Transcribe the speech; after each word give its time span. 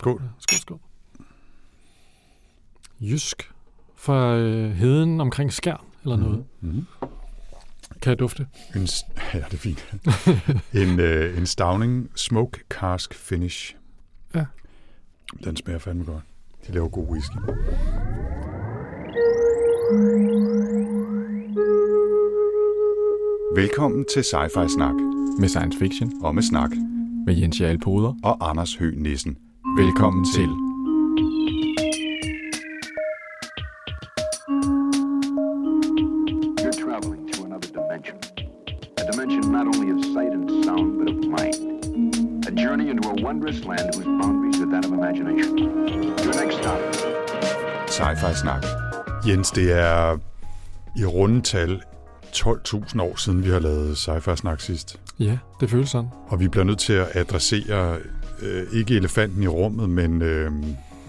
Skål. 0.00 0.22
Skål, 0.38 0.58
skål. 0.58 0.78
Jysk 3.00 3.52
fra 3.96 4.36
øh, 4.36 4.70
heden 4.70 5.20
omkring 5.20 5.52
Skjern 5.52 5.84
eller 6.04 6.16
noget. 6.16 6.44
Mm-hmm. 6.60 6.86
Kan 8.02 8.10
jeg 8.10 8.18
dufte? 8.18 8.46
En, 8.74 8.80
ja, 9.34 9.38
det 9.38 9.52
er 9.54 9.56
fint. 9.56 9.94
en, 10.74 11.00
øh, 11.00 11.38
en 11.38 11.46
stavning 11.46 12.10
smoke 12.16 12.60
cask 12.68 13.14
finish. 13.14 13.76
Ja. 14.34 14.44
Den 15.44 15.56
smager 15.56 15.78
fandme 15.78 16.04
godt. 16.04 16.24
De 16.66 16.72
laver 16.72 16.88
god 16.88 17.06
whisky. 17.08 17.36
Velkommen 23.56 24.04
til 24.14 24.20
Sci-Fi 24.20 24.68
Snak. 24.68 24.94
Med 25.40 25.48
science 25.48 25.78
fiction. 25.78 26.24
Og 26.24 26.34
med 26.34 26.42
snak. 26.42 26.70
Med 27.26 27.34
Jens 27.34 27.60
Jarl 27.60 27.78
Poder. 27.78 28.14
Og 28.22 28.50
Anders 28.50 28.74
Høgh 28.76 28.96
Nissen. 28.96 29.49
Velkommen 29.64 30.24
til. 30.24 30.50
You're 36.60 36.78
traveling 36.84 37.32
to 37.32 37.44
another 37.44 37.68
dimension. 37.78 38.16
A 39.00 39.12
dimension 39.12 39.52
not 39.52 39.66
only 39.66 39.88
of 39.94 40.00
sight 40.14 40.32
and 40.36 40.64
sound, 40.64 40.88
but 40.98 41.08
of 41.14 41.18
mind. 41.38 41.56
A 42.48 42.52
journey 42.64 42.90
into 42.90 43.08
a 43.08 43.16
wondrous 43.26 43.64
land 43.64 43.86
whose 43.94 44.10
boundaries 44.22 44.60
are 44.62 44.70
that 44.74 44.84
of 44.86 44.92
imagination. 44.92 45.58
Your 46.24 46.34
next 46.42 46.56
stop. 46.62 46.80
Sci-Fi 47.88 48.32
Snak. 48.34 48.64
Jens, 49.26 49.50
det 49.50 49.72
er 49.72 50.18
i 50.96 51.04
rundetal 51.04 51.82
12.000 52.36 53.02
år 53.02 53.16
siden, 53.16 53.44
vi 53.44 53.50
har 53.50 53.58
lavet 53.58 53.96
Sci-Fi 53.98 54.36
Snak 54.36 54.60
sidst. 54.60 55.00
Ja, 55.18 55.38
det 55.60 55.70
føles 55.70 55.90
sådan. 55.90 56.10
Og 56.28 56.40
vi 56.40 56.48
bliver 56.48 56.64
nødt 56.64 56.78
til 56.78 56.92
at 56.92 57.16
adressere 57.16 57.98
øh, 58.42 58.66
ikke 58.72 58.94
elefanten 58.96 59.42
i 59.42 59.46
rummet, 59.46 59.90
men 59.90 60.22
øh, 60.22 60.50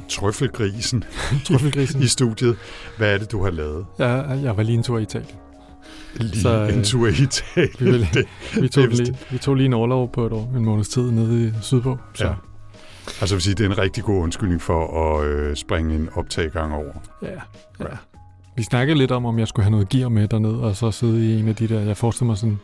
trøffelgrisen 0.10 1.04
Trøffelgrisen. 1.46 2.02
i 2.02 2.08
studiet. 2.08 2.58
Hvad 2.98 3.14
er 3.14 3.18
det, 3.18 3.32
du 3.32 3.44
har 3.44 3.52
lavet? 3.52 3.86
jeg, 4.00 4.40
jeg 4.44 4.58
var 4.58 4.64
lige 4.64 4.78
en 4.78 4.84
tur 4.84 4.98
i 5.00 5.02
Italien. 5.02 5.36
Lige 6.16 6.42
Så, 6.42 6.50
øh, 6.50 6.74
en 6.78 6.84
tur 6.84 7.08
i 7.08 7.12
Italien. 7.12 7.94
Vi, 8.02 8.08
Det- 8.14 8.28
vi, 8.62 8.68
tog 8.70 8.84
det 8.84 8.98
lige, 8.98 9.18
vi 9.32 9.38
tog 9.38 9.56
lige 9.56 9.66
en 9.66 9.74
overlov 9.74 10.12
på 10.12 10.26
et 10.26 10.32
år, 10.34 10.54
en 10.58 10.66
måneds 10.66 10.90
tid 10.90 11.12
nede 11.12 11.48
i 11.48 11.52
Sydpå. 11.62 11.98
Så 12.14 12.26
Ja. 12.28 12.34
Altså 13.22 13.36
vil 13.36 13.42
sige, 13.42 13.54
det 13.56 13.66
er 13.66 13.70
en 13.70 13.78
rigtig 13.78 14.04
god 14.04 14.24
undskyldning 14.24 14.62
for 14.62 15.18
at 15.20 15.26
øh, 15.28 15.56
springe 15.56 15.96
en 15.96 16.10
optaggang 16.16 16.74
over. 16.74 16.92
ja, 17.22 17.28
ja. 17.80 17.86
Vi 18.56 18.64
snakkede 18.64 18.98
lidt 18.98 19.12
om, 19.12 19.26
om 19.26 19.40
jeg 19.40 19.48
skulle 19.48 19.64
have 19.64 19.72
noget 19.72 19.90
gear 19.90 20.10
med 20.10 20.28
derned, 20.28 20.52
og 20.54 20.76
så 20.76 20.92
sidde 20.92 21.26
i 21.36 21.40
en 21.40 21.48
af 21.48 21.56
de 21.56 21.68
der, 21.68 21.80
jeg 21.80 21.98
forestiller 21.98 22.28
mig 22.28 22.38
sådan 22.38 22.60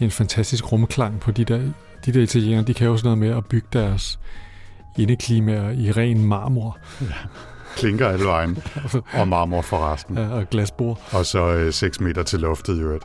en 0.00 0.10
fantastisk 0.10 0.72
rumklang 0.72 1.20
på 1.20 1.30
de 1.30 1.44
der, 1.44 1.60
de 2.06 2.12
der 2.12 2.20
italienere, 2.20 2.64
de 2.64 2.74
kan 2.74 2.86
jo 2.86 2.96
sådan 2.96 3.06
noget 3.06 3.18
med 3.18 3.38
at 3.38 3.46
bygge 3.46 3.66
deres 3.72 4.18
indeklimaer 4.98 5.70
i 5.70 5.92
ren 5.92 6.24
marmor 6.26 6.78
Klinker 7.76 8.08
alle 8.08 8.24
vejen, 8.24 8.58
og 9.12 9.28
marmor 9.28 9.62
for 9.62 9.92
resten. 9.92 10.16
ja, 10.18 10.28
og 10.28 10.50
glasbord. 10.50 11.00
Og 11.12 11.26
så 11.26 11.54
øh, 11.54 11.72
6 11.72 12.00
meter 12.00 12.22
til 12.22 12.40
loftet 12.40 12.76
i 12.76 12.80
øvrigt. 12.80 13.04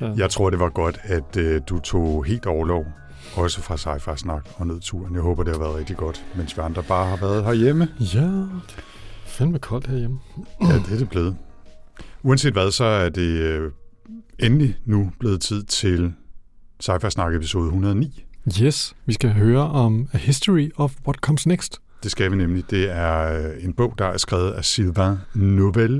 Ja. 0.00 0.12
Jeg 0.16 0.30
tror, 0.30 0.50
det 0.50 0.60
var 0.60 0.68
godt, 0.68 0.98
at 1.02 1.36
øh, 1.36 1.60
du 1.68 1.78
tog 1.78 2.24
helt 2.24 2.46
overlov, 2.46 2.86
også 3.36 3.60
fra 3.60 3.76
sci 3.76 4.16
Snak 4.16 4.48
og 4.56 4.66
ned 4.66 4.80
turen. 4.80 5.14
Jeg 5.14 5.22
håber, 5.22 5.42
det 5.42 5.52
har 5.52 5.60
været 5.60 5.76
rigtig 5.76 5.96
godt, 5.96 6.24
mens 6.36 6.56
vi 6.56 6.62
andre 6.62 6.82
bare 6.82 7.06
har 7.06 7.16
været 7.16 7.44
herhjemme. 7.44 7.88
ja, 8.00 8.20
det 8.20 8.76
er 8.76 8.80
fandme 9.26 9.58
koldt 9.58 9.86
herhjemme. 9.86 10.18
Ja, 10.60 10.74
det 10.74 10.92
er 10.92 10.98
det 10.98 11.08
blevet. 11.08 11.36
Uanset 12.22 12.52
hvad, 12.52 12.70
så 12.70 12.84
er 12.84 13.08
det 13.08 13.28
øh, 13.28 13.70
endelig 14.38 14.76
nu 14.84 15.10
blevet 15.18 15.40
tid 15.40 15.62
til 15.62 16.12
Sci-Fi 16.82 17.10
Snak 17.10 17.34
episode 17.34 17.64
109. 17.66 18.24
Yes, 18.62 18.94
vi 19.06 19.12
skal 19.12 19.30
høre 19.32 19.60
om 19.70 20.08
A 20.12 20.18
History 20.18 20.70
of 20.76 20.94
What 21.06 21.16
Comes 21.16 21.46
Next. 21.46 21.80
Det 22.02 22.10
skal 22.10 22.30
vi 22.30 22.36
nemlig. 22.36 22.70
Det 22.70 22.90
er 22.90 23.44
øh, 23.48 23.64
en 23.64 23.72
bog, 23.72 23.94
der 23.98 24.04
er 24.04 24.16
skrevet 24.16 24.50
af 24.52 24.64
Sylvain 24.64 25.16
Nouvel. 25.34 25.92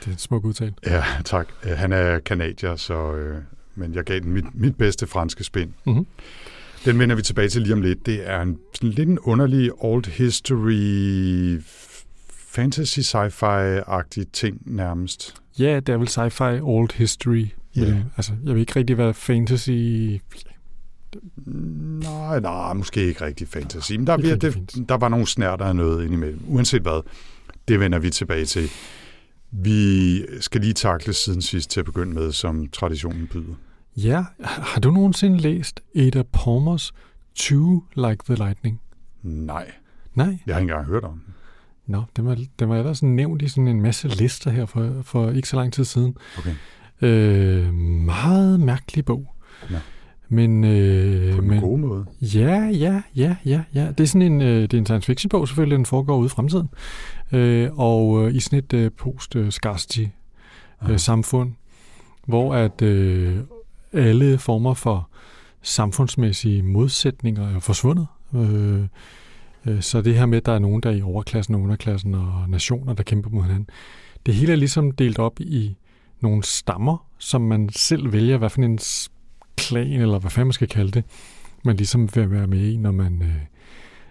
Det 0.00 0.08
er 0.08 0.12
et 0.12 0.20
smukt 0.20 0.44
udtale. 0.44 0.74
Ja, 0.86 1.04
tak. 1.24 1.48
Øh, 1.64 1.70
Han 1.70 1.92
er 1.92 2.18
kanadier, 2.18 2.76
så, 2.76 3.14
øh, 3.14 3.38
men 3.74 3.94
jeg 3.94 4.04
gav 4.04 4.20
den 4.20 4.32
mit, 4.32 4.44
mit 4.54 4.76
bedste 4.76 5.06
franske 5.06 5.44
spænd. 5.44 5.70
Mhm. 5.86 6.06
Den 6.84 6.98
vender 6.98 7.16
vi 7.16 7.22
tilbage 7.22 7.48
til 7.48 7.62
lige 7.62 7.72
om 7.72 7.82
lidt. 7.82 8.06
Det 8.06 8.30
er 8.30 8.40
en 8.42 8.58
sådan 8.74 8.90
lidt 8.90 9.08
en 9.08 9.18
underlig 9.18 9.70
old 9.78 10.04
history 10.06 11.60
fantasy 12.30 12.98
sci-fi-agtig 13.00 14.24
ting 14.32 14.62
nærmest. 14.64 15.34
Ja, 15.58 15.80
det 15.80 15.88
er 15.88 15.96
vel 15.96 16.08
sci-fi 16.08 16.60
old 16.62 16.94
history. 16.94 17.46
Ja. 17.76 17.94
Men, 17.94 18.04
altså, 18.16 18.32
jeg 18.44 18.54
ved 18.54 18.60
ikke 18.60 18.76
rigtig, 18.76 18.96
hvad 18.96 19.14
fantasy... 19.14 19.70
Nej, 22.00 22.40
nej, 22.40 22.72
måske 22.72 23.04
ikke 23.04 23.24
rigtig 23.24 23.48
fantasy. 23.48 23.92
Men 23.92 24.06
der, 24.06 24.12
er, 24.12 24.18
rigtig 24.18 24.42
det, 24.42 24.88
der 24.88 24.96
var 24.96 25.08
nogle 25.08 25.26
snærter 25.26 25.64
af 25.64 25.76
noget 25.76 26.04
indimellem. 26.04 26.40
Uanset 26.46 26.82
hvad, 26.82 27.02
det 27.68 27.80
vender 27.80 27.98
vi 27.98 28.10
tilbage 28.10 28.44
til. 28.44 28.70
Vi 29.50 30.40
skal 30.40 30.60
lige 30.60 30.72
takle 30.72 31.12
siden 31.12 31.42
sidst 31.42 31.70
til 31.70 31.80
at 31.80 31.86
begynde 31.86 32.14
med, 32.14 32.32
som 32.32 32.68
traditionen 32.68 33.26
byder. 33.26 33.54
Ja, 33.96 34.24
har 34.40 34.80
du 34.80 34.90
nogensinde 34.90 35.38
læst 35.38 35.80
Ada 35.96 36.22
Palmers 36.22 36.94
Two 37.34 37.82
Like 37.94 38.18
the 38.24 38.34
Lightning? 38.34 38.80
Nej, 39.22 39.72
Nej? 40.14 40.38
jeg 40.46 40.54
har 40.54 40.60
ikke 40.60 40.72
engang 40.72 40.86
hørt 40.86 41.04
om 41.04 41.22
den. 41.26 41.34
Nå, 41.86 42.02
den 42.16 42.26
var, 42.26 42.38
den 42.58 42.68
var 42.68 42.76
ellers 42.76 43.02
nævnt 43.02 43.42
i 43.42 43.48
sådan 43.48 43.68
en 43.68 43.82
masse 43.82 44.08
lister 44.08 44.50
her 44.50 44.66
for, 44.66 45.02
for 45.02 45.30
ikke 45.30 45.48
så 45.48 45.56
lang 45.56 45.72
tid 45.72 45.84
siden. 45.84 46.16
Okay. 46.38 46.54
Øh, 47.02 47.74
meget 47.74 48.60
mærkelig 48.60 49.04
bog. 49.04 49.34
Nå. 49.70 49.76
Men, 50.28 50.64
øh, 50.64 51.34
På 51.34 51.40
den 51.40 51.50
men, 51.50 51.60
gode 51.60 51.80
måde. 51.80 52.06
Ja, 52.20 52.70
ja, 52.74 53.02
ja, 53.16 53.36
ja, 53.44 53.62
ja. 53.74 53.88
Det 53.88 54.00
er 54.00 54.06
sådan 54.06 54.32
en, 54.32 54.42
øh, 54.42 54.62
det 54.62 54.74
er 54.74 54.78
en 54.78 54.86
science 54.86 55.06
fiction 55.06 55.28
bog 55.28 55.48
selvfølgelig, 55.48 55.76
den 55.76 55.86
foregår 55.86 56.16
ude 56.16 56.26
i 56.26 56.28
fremtiden. 56.28 56.68
Øh, 57.32 57.78
og 57.78 58.24
øh, 58.24 58.34
i 58.34 58.40
sådan 58.40 58.58
et 58.58 58.72
øh, 58.72 58.90
post-scarcity 58.90 60.04
øh, 60.88 60.98
samfund, 60.98 61.52
hvor 62.26 62.54
at 62.54 62.82
øh, 62.82 63.36
alle 63.92 64.38
former 64.38 64.74
for 64.74 65.10
samfundsmæssige 65.62 66.62
modsætninger 66.62 67.56
er 67.56 67.60
forsvundet. 67.60 68.06
Øh, 68.34 68.82
øh, 69.66 69.82
så 69.82 70.02
det 70.02 70.14
her 70.14 70.26
med, 70.26 70.38
at 70.38 70.46
der 70.46 70.52
er 70.52 70.58
nogen, 70.58 70.82
der 70.82 70.90
er 70.90 70.94
i 70.94 71.02
overklassen 71.02 71.54
og 71.54 71.60
underklassen 71.60 72.14
og 72.14 72.44
nationer, 72.48 72.92
der 72.92 73.02
kæmper 73.02 73.30
mod 73.30 73.42
hinanden, 73.42 73.68
det 74.26 74.34
hele 74.34 74.52
er 74.52 74.56
ligesom 74.56 74.90
delt 74.90 75.18
op 75.18 75.40
i 75.40 75.76
nogle 76.20 76.42
stammer, 76.42 77.06
som 77.18 77.40
man 77.40 77.68
selv 77.72 78.12
vælger, 78.12 78.38
hvad 78.38 78.50
for 78.50 78.62
en 78.62 78.78
klan, 79.56 80.00
eller 80.00 80.18
hvad 80.18 80.30
fanden 80.30 80.46
man 80.46 80.52
skal 80.52 80.68
kalde 80.68 80.90
det, 80.90 81.04
man 81.64 81.76
ligesom 81.76 82.16
vil 82.16 82.30
være 82.30 82.46
med 82.46 82.60
i, 82.60 82.76
når 82.76 82.90
man, 82.90 83.22
øh, 83.22 83.40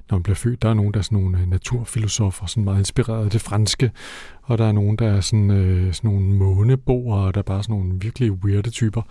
når 0.09 0.17
man 0.17 0.23
bliver 0.23 0.35
født. 0.35 0.61
Der 0.61 0.69
er 0.69 0.73
nogen, 0.73 0.93
der 0.93 0.99
er 0.99 1.03
sådan 1.03 1.19
nogle 1.19 1.39
øh, 1.39 1.49
naturfilosofer, 1.49 2.45
sådan 2.45 2.63
meget 2.63 2.79
inspireret 2.79 3.25
af 3.25 3.31
det 3.31 3.41
franske, 3.41 3.91
og 4.41 4.57
der 4.57 4.65
er 4.65 4.71
nogen, 4.71 4.95
der 4.97 5.07
er 5.07 5.21
sådan, 5.21 5.51
øh, 5.51 5.93
sådan 5.93 6.11
nogle 6.11 6.25
måneboere, 6.25 7.27
og 7.27 7.33
der 7.33 7.39
er 7.39 7.43
bare 7.43 7.63
sådan 7.63 7.75
nogle 7.75 7.93
virkelig 8.01 8.31
weirde 8.31 8.69
typer. 8.69 9.01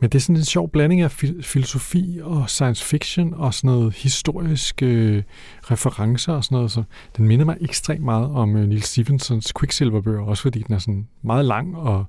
Men 0.00 0.10
det 0.10 0.18
er 0.18 0.20
sådan 0.22 0.36
en 0.36 0.44
sjov 0.44 0.70
blanding 0.70 1.00
af 1.00 1.10
fil- 1.10 1.42
filosofi 1.42 2.20
og 2.22 2.50
science 2.50 2.84
fiction 2.84 3.34
og 3.34 3.54
sådan 3.54 3.70
noget 3.70 3.94
historisk 3.94 4.82
øh, 4.82 5.22
referencer 5.70 6.32
og 6.32 6.44
sådan 6.44 6.56
noget. 6.56 6.70
Så 6.70 6.82
den 7.16 7.28
minder 7.28 7.44
mig 7.44 7.56
ekstremt 7.60 8.04
meget 8.04 8.30
om 8.30 8.56
øh, 8.56 8.66
Neil 8.68 8.82
Stephensons 8.82 9.52
Quicksilver-bøger, 9.60 10.22
også 10.22 10.42
fordi 10.42 10.62
den 10.62 10.74
er 10.74 10.78
sådan 10.78 11.08
meget 11.22 11.44
lang 11.44 11.76
og 11.76 12.04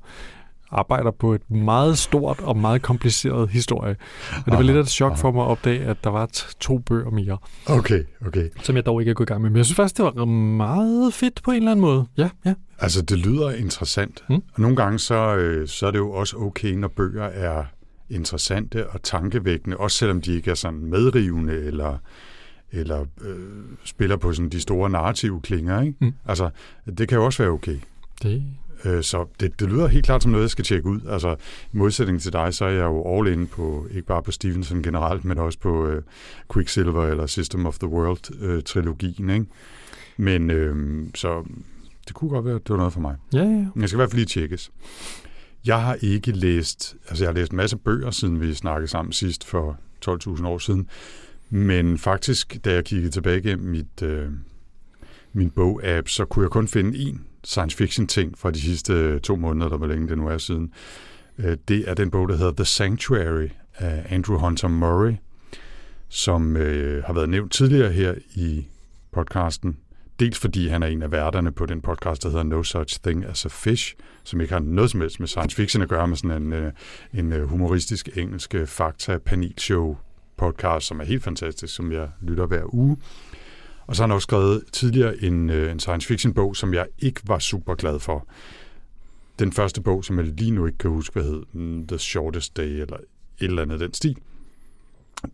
arbejder 0.71 1.11
på 1.11 1.33
et 1.33 1.51
meget 1.51 1.97
stort 1.97 2.39
og 2.39 2.57
meget 2.57 2.81
kompliceret 2.81 3.49
historie. 3.49 3.95
Og 4.29 4.35
det 4.45 4.47
var 4.47 4.53
Aha, 4.53 4.61
lidt 4.61 4.77
af 4.77 4.81
et 4.81 4.87
chok 4.89 5.11
aha. 5.11 5.21
for 5.21 5.31
mig 5.31 5.41
at 5.43 5.47
opdage, 5.47 5.79
at 5.85 5.97
der 6.03 6.09
var 6.09 6.29
to 6.59 6.77
bøger 6.77 7.09
mere, 7.09 7.37
Okay, 7.65 8.03
okay. 8.27 8.49
som 8.63 8.75
jeg 8.75 8.85
dog 8.85 9.01
ikke 9.01 9.09
er 9.09 9.13
gået 9.13 9.29
i 9.29 9.31
gang 9.31 9.41
med. 9.41 9.49
Men 9.49 9.57
jeg 9.57 9.65
synes 9.65 9.75
faktisk, 9.75 9.97
det 9.97 10.05
var 10.05 10.25
meget 10.25 11.13
fedt 11.13 11.41
på 11.43 11.51
en 11.51 11.57
eller 11.57 11.71
anden 11.71 11.81
måde. 11.81 12.05
Ja, 12.17 12.29
ja. 12.45 12.53
Altså, 12.79 13.01
det 13.01 13.17
lyder 13.17 13.51
interessant. 13.51 14.23
Mm. 14.29 14.35
Og 14.35 14.61
nogle 14.61 14.75
gange, 14.75 14.99
så, 14.99 15.35
øh, 15.35 15.67
så 15.67 15.87
er 15.87 15.91
det 15.91 15.97
jo 15.99 16.11
også 16.11 16.37
okay, 16.37 16.71
når 16.73 16.87
bøger 16.87 17.23
er 17.23 17.63
interessante 18.09 18.89
og 18.89 19.03
tankevækkende, 19.03 19.77
også 19.77 19.97
selvom 19.97 20.21
de 20.21 20.35
ikke 20.35 20.51
er 20.51 20.55
sådan 20.55 20.79
medrivende 20.79 21.53
eller, 21.53 21.97
eller 22.71 23.05
øh, 23.21 23.37
spiller 23.83 24.17
på 24.17 24.33
sådan 24.33 24.49
de 24.49 24.59
store 24.59 24.89
narrative 24.89 25.41
klinger. 25.41 25.81
Ikke? 25.81 25.95
Mm. 26.01 26.13
Altså, 26.25 26.49
det 26.97 27.07
kan 27.09 27.17
jo 27.17 27.25
også 27.25 27.43
være 27.43 27.51
okay. 27.51 27.77
Det, 28.23 28.43
Øh, 28.85 29.03
så 29.03 29.25
det, 29.39 29.59
det 29.59 29.69
lyder 29.69 29.87
helt 29.87 30.05
klart 30.05 30.23
som 30.23 30.31
noget, 30.31 30.41
jeg 30.43 30.49
skal 30.49 30.65
tjekke 30.65 30.89
ud. 30.89 30.99
Altså, 31.09 31.35
i 31.73 31.77
modsætning 31.77 32.21
til 32.21 32.33
dig, 32.33 32.53
så 32.53 32.65
er 32.65 32.69
jeg 32.69 32.83
jo 32.83 33.17
all 33.17 33.33
in 33.33 33.47
på, 33.47 33.87
ikke 33.91 34.07
bare 34.07 34.23
på 34.23 34.31
Stevenson 34.31 34.83
generelt, 34.83 35.25
men 35.25 35.37
også 35.37 35.59
på 35.59 35.87
øh, 35.87 36.01
Quicksilver 36.53 37.03
eller 37.07 37.25
System 37.25 37.65
of 37.65 37.77
the 37.79 37.87
World-trilogien. 37.87 39.29
ikke? 39.29 39.45
Men 40.17 40.49
øh, 40.49 41.05
så 41.15 41.43
det 42.07 42.15
kunne 42.15 42.29
godt 42.29 42.45
være, 42.45 42.55
at 42.55 42.61
det 42.63 42.69
var 42.69 42.77
noget 42.77 42.93
for 42.93 43.01
mig. 43.01 43.15
ja, 43.33 43.39
ja. 43.39 43.45
Men 43.45 43.81
Jeg 43.81 43.89
skal 43.89 43.97
i 43.97 43.99
hvert 43.99 44.09
fald 44.09 44.19
lige 44.19 44.25
tjekkes. 44.25 44.71
Jeg 45.67 45.81
har 45.81 45.97
ikke 46.01 46.31
læst, 46.31 46.95
altså 47.09 47.23
jeg 47.23 47.29
har 47.29 47.39
læst 47.39 47.51
en 47.51 47.57
masse 47.57 47.77
bøger, 47.77 48.11
siden 48.11 48.41
vi 48.41 48.53
snakkede 48.53 48.87
sammen 48.87 49.11
sidst 49.11 49.45
for 49.45 49.77
12.000 50.09 50.47
år 50.47 50.57
siden. 50.57 50.89
Men 51.49 51.97
faktisk, 51.97 52.65
da 52.65 52.73
jeg 52.73 52.85
kiggede 52.85 53.11
tilbage 53.11 53.37
igennem 53.37 53.69
mit, 53.69 54.01
øh, 54.03 54.29
min 55.33 55.51
bog-app, 55.51 56.07
så 56.07 56.25
kunne 56.25 56.43
jeg 56.43 56.51
kun 56.51 56.67
finde 56.67 56.97
én 56.97 57.17
science 57.43 57.77
fiction 57.77 58.07
ting 58.07 58.37
fra 58.37 58.51
de 58.51 58.61
sidste 58.61 58.93
øh, 58.93 59.21
to 59.21 59.35
måneder, 59.35 59.69
der 59.69 59.77
var 59.77 59.87
længe 59.87 60.07
det 60.07 60.17
nu 60.17 60.27
er 60.27 60.37
siden. 60.37 60.73
Øh, 61.37 61.57
det 61.67 61.89
er 61.89 61.93
den 61.93 62.11
bog, 62.11 62.29
der 62.29 62.37
hedder 62.37 62.51
The 62.51 62.65
Sanctuary 62.65 63.49
af 63.75 64.05
Andrew 64.09 64.37
Hunter 64.37 64.67
Murray, 64.67 65.13
som 66.09 66.57
øh, 66.57 67.03
har 67.03 67.13
været 67.13 67.29
nævnt 67.29 67.51
tidligere 67.51 67.91
her 67.91 68.15
i 68.35 68.67
podcasten. 69.11 69.77
Dels 70.19 70.39
fordi 70.39 70.67
han 70.67 70.83
er 70.83 70.87
en 70.87 71.01
af 71.01 71.11
værterne 71.11 71.51
på 71.51 71.65
den 71.65 71.81
podcast, 71.81 72.23
der 72.23 72.29
hedder 72.29 72.43
No 72.43 72.63
Such 72.63 72.99
Thing 73.03 73.25
as 73.25 73.45
a 73.45 73.49
Fish, 73.49 73.95
som 74.23 74.41
ikke 74.41 74.53
har 74.53 74.59
noget 74.59 74.91
som 74.91 75.01
helst 75.01 75.19
med 75.19 75.27
science 75.27 75.55
fiction 75.55 75.83
at 75.83 75.89
gøre, 75.89 76.07
med 76.07 76.17
sådan 76.17 76.41
en, 76.43 76.53
øh, 76.53 76.71
en 77.13 77.33
øh, 77.33 77.47
humoristisk 77.47 78.17
engelsk 78.17 78.55
øh, 78.55 78.67
fakta-panelshow 78.67 79.97
podcast, 80.37 80.87
som 80.87 80.99
er 80.99 81.03
helt 81.05 81.23
fantastisk, 81.23 81.75
som 81.75 81.91
jeg 81.91 82.09
lytter 82.21 82.45
hver 82.45 82.73
uge. 82.73 82.97
Og 83.87 83.95
så 83.95 84.03
har 84.03 84.07
han 84.07 84.15
også 84.15 84.25
skrevet 84.25 84.63
tidligere 84.71 85.23
en, 85.23 85.49
en 85.49 85.79
science 85.79 86.07
fiction 86.07 86.33
bog, 86.33 86.55
som 86.55 86.73
jeg 86.73 86.87
ikke 86.99 87.21
var 87.23 87.39
super 87.39 87.75
glad 87.75 87.99
for. 87.99 88.27
Den 89.39 89.53
første 89.53 89.81
bog, 89.81 90.05
som 90.05 90.17
jeg 90.17 90.25
lige 90.25 90.51
nu 90.51 90.65
ikke 90.65 90.77
kan 90.77 90.89
huske, 90.89 91.13
hvad 91.13 91.23
hed, 91.23 91.43
mm, 91.53 91.87
The 91.87 91.97
Shortest 91.97 92.57
Day, 92.57 92.81
eller 92.81 92.97
et 92.97 93.05
eller 93.39 93.61
andet 93.61 93.79
den 93.79 93.93
stil. 93.93 94.17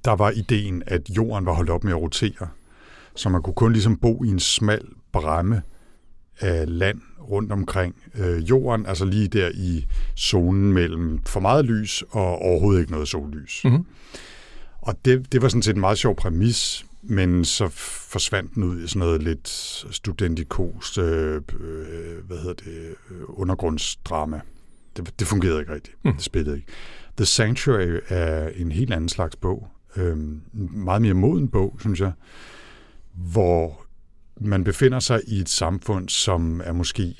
Der 0.06 0.12
var 0.12 0.31
ideen, 0.31 0.83
at 0.85 1.09
jorden 1.09 1.45
var 1.45 1.53
holdt 1.53 1.69
op 1.69 1.83
med 1.83 1.91
at 1.91 2.01
rotere, 2.01 2.47
så 3.15 3.30
man 3.30 3.42
kunne 3.42 3.54
kun 3.54 3.74
ligesom 3.74 3.98
bo 3.98 4.24
i 4.24 4.27
en 4.27 4.39
smal 4.39 4.86
bræmme 5.12 5.62
af 6.39 6.63
land 6.80 7.01
rundt 7.30 7.51
omkring 7.51 7.95
øh, 8.15 8.50
jorden, 8.50 8.86
altså 8.86 9.06
lige 9.06 9.27
der 9.27 9.51
i 9.54 9.86
zonen 10.18 10.74
mellem 10.74 11.19
for 11.25 11.39
meget 11.39 11.65
lys 11.65 12.04
og 12.10 12.38
overhovedet 12.42 12.80
ikke 12.80 12.92
noget 12.92 13.07
sollys. 13.07 13.62
Mm-hmm. 13.63 13.86
Og 14.81 14.95
det, 15.06 15.31
det 15.31 15.42
var 15.42 15.48
sådan 15.48 15.62
set 15.62 15.75
en 15.75 15.80
meget 15.80 15.98
sjov 15.98 16.15
præmis, 16.15 16.86
men 17.04 17.45
så 17.45 17.68
forsvandt 17.68 18.56
den 18.56 18.63
ud 18.63 18.83
i 18.83 18.88
sådan 18.88 19.00
noget 19.00 19.24
lidt 19.24 19.48
studentikost, 19.92 20.98
øh, 20.98 21.42
øh, 21.59 22.25
hvad 22.27 22.38
hedder 22.38 22.54
det, 22.54 22.95
øh, 23.12 23.21
undergrundsdrama. 23.27 24.42
Det, 24.98 25.19
det 25.19 25.27
fungerede 25.27 25.59
ikke 25.59 25.74
rigtigt. 25.74 25.98
Mm. 26.06 26.13
Det 26.13 26.24
spillede 26.24 26.56
ikke. 26.56 26.68
The 27.18 27.25
Sanctuary 27.25 28.00
er 28.07 28.50
en 28.56 28.71
helt 28.71 28.94
anden 28.94 29.09
slags 29.09 29.36
bog. 29.36 29.68
Øh, 29.95 30.18
meget 30.54 31.01
mere 31.01 31.13
moden 31.13 31.48
bog, 31.48 31.77
synes 31.80 32.00
jeg, 32.00 32.12
hvor 33.13 33.86
man 34.42 34.63
befinder 34.63 35.00
sig 35.00 35.21
i 35.27 35.39
et 35.39 35.50
samfund, 35.50 36.10
som 36.10 36.62
er 36.65 36.71
måske 36.71 37.15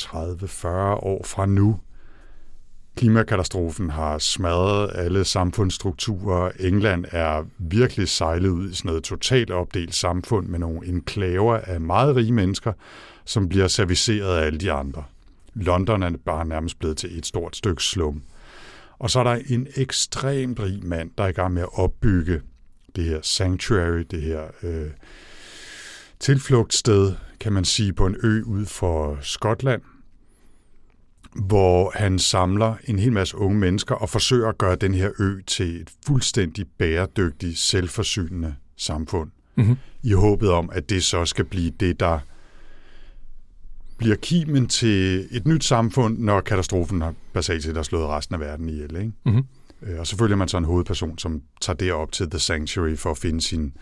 30-40 0.00 0.66
år 0.68 1.24
fra 1.24 1.46
nu, 1.46 1.80
Klimakatastrofen 2.96 3.90
har 3.90 4.18
smadret 4.18 4.90
alle 4.94 5.24
samfundsstrukturer. 5.24 6.50
England 6.60 7.04
er 7.10 7.44
virkelig 7.58 8.08
sejlet 8.08 8.48
ud 8.48 8.70
i 8.70 8.74
sådan 8.74 8.88
noget 8.88 9.04
totalt 9.04 9.50
opdelt 9.50 9.94
samfund 9.94 10.46
med 10.46 10.58
nogle 10.58 10.86
enklaver 10.86 11.56
af 11.56 11.80
meget 11.80 12.16
rige 12.16 12.32
mennesker, 12.32 12.72
som 13.24 13.48
bliver 13.48 13.68
serviceret 13.68 14.36
af 14.36 14.46
alle 14.46 14.58
de 14.58 14.72
andre. 14.72 15.04
London 15.54 16.02
er 16.02 16.10
bare 16.24 16.44
nærmest 16.44 16.78
blevet 16.78 16.96
til 16.96 17.18
et 17.18 17.26
stort 17.26 17.56
stykke 17.56 17.82
slum. 17.82 18.22
Og 18.98 19.10
så 19.10 19.20
er 19.20 19.24
der 19.24 19.38
en 19.46 19.66
ekstremt 19.76 20.60
rig 20.60 20.86
mand, 20.86 21.10
der 21.18 21.24
er 21.24 21.28
i 21.28 21.32
gang 21.32 21.54
med 21.54 21.62
at 21.62 21.78
opbygge 21.78 22.40
det 22.96 23.04
her 23.04 23.18
sanctuary, 23.22 24.04
det 24.10 24.22
her 24.22 24.42
øh, 24.62 24.90
tilflugtssted, 26.20 27.14
kan 27.40 27.52
man 27.52 27.64
sige, 27.64 27.92
på 27.92 28.06
en 28.06 28.16
ø 28.22 28.42
ud 28.42 28.66
for 28.66 29.18
Skotland, 29.20 29.82
hvor 31.34 31.92
han 31.94 32.18
samler 32.18 32.74
en 32.84 32.98
hel 32.98 33.12
masse 33.12 33.36
unge 33.36 33.58
mennesker 33.58 33.94
og 33.94 34.08
forsøger 34.10 34.48
at 34.48 34.58
gøre 34.58 34.76
den 34.76 34.94
her 34.94 35.10
ø 35.18 35.40
til 35.46 35.80
et 35.80 35.90
fuldstændig 36.06 36.66
bæredygtigt, 36.78 37.58
selvforsynende 37.58 38.54
samfund. 38.76 39.30
Mm-hmm. 39.54 39.76
I 40.02 40.12
håbet 40.12 40.50
om, 40.50 40.70
at 40.72 40.90
det 40.90 41.04
så 41.04 41.24
skal 41.24 41.44
blive 41.44 41.70
det, 41.80 42.00
der 42.00 42.18
bliver 43.98 44.16
kimen 44.16 44.66
til 44.66 45.28
et 45.30 45.46
nyt 45.46 45.64
samfund, 45.64 46.18
når 46.18 46.40
katastrofen 46.40 47.00
har 47.00 47.14
basalt 47.32 47.62
set 47.62 47.76
har 47.76 47.82
slået 47.82 48.06
resten 48.06 48.34
af 48.34 48.40
verden 48.40 48.68
ihjel. 48.68 48.96
Ikke? 48.96 49.12
Mm-hmm. 49.24 49.44
Og 49.98 50.06
så 50.06 50.16
følger 50.16 50.36
man 50.36 50.48
så 50.48 50.58
en 50.58 50.64
hovedperson, 50.64 51.18
som 51.18 51.42
tager 51.60 51.76
det 51.76 51.92
op 51.92 52.12
til 52.12 52.30
The 52.30 52.38
Sanctuary 52.38 52.96
for 52.96 53.10
at 53.10 53.18
finde 53.18 53.40
sin, 53.40 53.72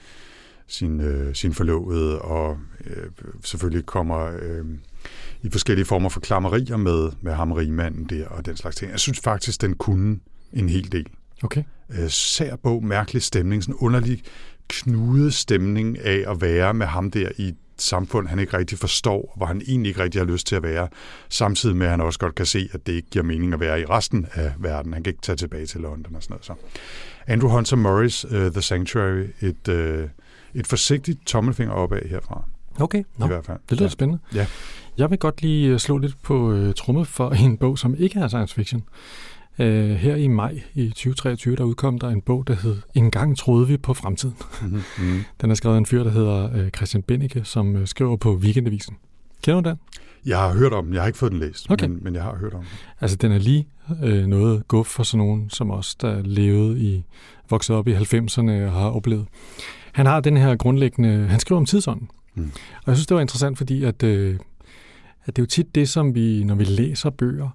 sin, 0.67 1.01
øh, 1.01 1.35
sin 1.35 1.55
forlovede, 1.55 2.23
og 2.23 2.59
øh, 2.87 3.07
selvfølgelig 3.45 3.87
kommer 3.87 4.19
øh, 4.19 4.65
i 5.43 5.51
forskellige 5.51 5.87
former 5.87 6.09
for 6.09 6.21
klammerier 6.21 6.77
med, 6.77 7.11
med 7.21 7.33
ham 7.33 7.53
rigmanden 7.53 8.05
der 8.05 8.29
og 8.29 8.47
den 8.47 8.57
slags 8.57 8.77
ting. 8.77 8.91
Jeg 8.91 9.01
synes 9.01 9.21
faktisk, 9.21 9.61
den 9.61 9.75
kunne 9.75 10.19
en 10.53 10.69
hel 10.69 10.93
del. 10.93 11.07
Okay. 11.43 11.63
Øh, 11.91 12.09
sær 12.09 12.57
bog, 12.57 12.85
mærkelig 12.85 13.23
stemning, 13.23 13.63
sådan 13.63 13.75
underlig 13.75 14.23
knudet 14.69 15.35
stemning 15.35 15.99
af 15.99 16.25
at 16.31 16.41
være 16.41 16.75
med 16.75 16.87
ham 16.87 17.11
der 17.11 17.29
i 17.37 17.55
samfund, 17.83 18.29
han 18.29 18.39
ikke 18.39 18.57
rigtig 18.59 18.79
forstår, 18.79 19.33
hvor 19.37 19.47
han 19.47 19.63
egentlig 19.69 19.89
ikke 19.91 20.03
rigtig 20.03 20.21
har 20.21 20.27
lyst 20.27 20.47
til 20.47 20.57
at 20.57 20.63
være, 20.63 20.89
samtidig 21.29 21.77
med, 21.77 21.87
at 21.87 21.91
han 21.91 22.01
også 22.01 22.19
godt 22.19 22.35
kan 22.35 22.47
se, 22.47 22.69
at 22.73 22.87
det 22.87 22.93
ikke 22.93 23.11
giver 23.11 23.25
mening 23.25 23.55
at 23.55 23.61
være 23.61 23.81
i 23.81 23.85
resten 23.85 24.27
af 24.33 24.53
verden. 24.59 24.93
Han 24.93 25.03
kan 25.03 25.11
ikke 25.11 25.23
tage 25.23 25.37
tilbage 25.37 25.67
til 25.67 25.81
London 25.81 26.17
og 26.17 26.23
sådan 26.23 26.33
noget. 26.35 26.45
Så. 26.47 26.55
Andrew 27.27 27.51
Hunter 27.51 27.77
Morris, 27.77 28.25
uh, 28.25 28.31
The 28.33 28.63
Sanctuary, 28.63 29.27
et, 29.41 29.69
uh, 29.69 30.09
et 30.55 30.67
forsigtigt 30.67 31.27
tommelfinger 31.27 31.75
opad 31.75 32.09
herfra. 32.09 32.45
Okay, 32.81 32.99
I 33.01 33.05
Nå, 33.19 33.27
hvert 33.27 33.45
fald. 33.47 33.59
det 33.71 33.77
lyder 33.79 33.85
Ja. 33.85 33.89
spændende. 33.89 34.23
Ja. 34.35 34.47
Jeg 34.99 35.11
vil 35.11 35.19
godt 35.19 35.43
lige 35.43 35.69
øh, 35.73 35.79
slå 35.79 35.99
lidt 35.99 36.23
på 36.23 36.53
øh, 36.53 36.75
trummet 36.75 37.07
for 37.09 37.31
en 37.31 37.57
bog, 37.57 37.79
som 37.79 37.95
ikke 37.99 38.19
er 38.21 38.29
science 38.29 38.55
fiction. 38.55 38.83
Øh, 39.61 39.91
her 39.91 40.17
i 40.17 40.29
maj 40.29 40.63
i 40.75 40.89
2023, 40.89 41.57
der 41.57 41.65
udkom 41.65 41.99
der 41.99 42.09
en 42.09 42.21
bog, 42.21 42.47
der 42.47 42.55
hed 42.55 42.77
En 42.95 43.11
gang 43.11 43.39
troede 43.39 43.69
vi 43.69 43.77
på 43.77 43.95
fremtiden. 43.95 44.37
Mm-hmm. 44.63 44.83
Mm. 44.99 45.25
Den 45.41 45.51
er 45.51 45.55
skrevet 45.55 45.75
af 45.75 45.79
en 45.79 45.87
fyr, 45.87 46.05
der 46.05 46.11
hedder 46.11 46.57
øh, 46.57 46.71
Christian 46.71 47.03
Bennike, 47.03 47.45
som 47.45 47.77
øh, 47.77 47.87
skriver 47.87 48.17
på 48.17 48.35
Weekendavisen. 48.35 48.97
Kender 49.43 49.61
du 49.61 49.69
den? 49.69 49.79
Jeg 50.27 50.39
har 50.39 50.55
hørt 50.55 50.73
om 50.73 50.85
den. 50.85 50.95
Jeg 50.95 51.03
har 51.03 51.07
ikke 51.07 51.19
fået 51.19 51.33
den 51.33 51.41
læst, 51.41 51.71
Okay. 51.71 51.87
men, 51.87 51.99
men 52.03 52.15
jeg 52.15 52.23
har 52.23 52.37
hørt 52.37 52.55
om 52.55 52.61
den. 52.61 52.69
Altså, 53.01 53.17
den 53.17 53.33
er 53.33 53.39
lige 53.39 53.69
øh, 54.03 54.27
noget 54.27 54.69
guf 54.69 54.87
for 54.87 55.03
sådan 55.03 55.27
nogen 55.27 55.51
som 55.51 55.71
os, 55.71 55.95
der 55.95 56.23
levede 56.23 56.81
i, 56.81 57.05
voksede 57.51 57.79
op 57.79 57.89
i 57.89 57.95
90'erne 57.95 58.51
og 58.51 58.73
har 58.73 58.91
oplevet. 58.91 59.27
Han 59.93 60.07
har 60.07 60.21
den 60.21 60.37
her 60.37 60.57
grundlæggende, 60.57 61.27
han 61.27 61.41
skriver 61.41 61.59
om 61.61 61.67
tidsånden. 61.67 62.11
Mm. 62.35 62.51
Og 62.77 62.87
jeg 62.87 62.97
synes, 62.97 63.07
det 63.07 63.15
var 63.15 63.21
interessant, 63.21 63.59
fordi 63.59 63.85
at, 63.85 64.03
øh, 64.03 64.39
at 65.25 65.37
det 65.37 65.43
er 65.43 65.43
jo 65.43 65.47
tit 65.47 65.75
det, 65.75 65.89
som 65.89 66.15
vi, 66.15 66.45
når 66.45 66.55
vi 66.55 66.65
læser 66.65 67.11
bøger, 67.11 67.49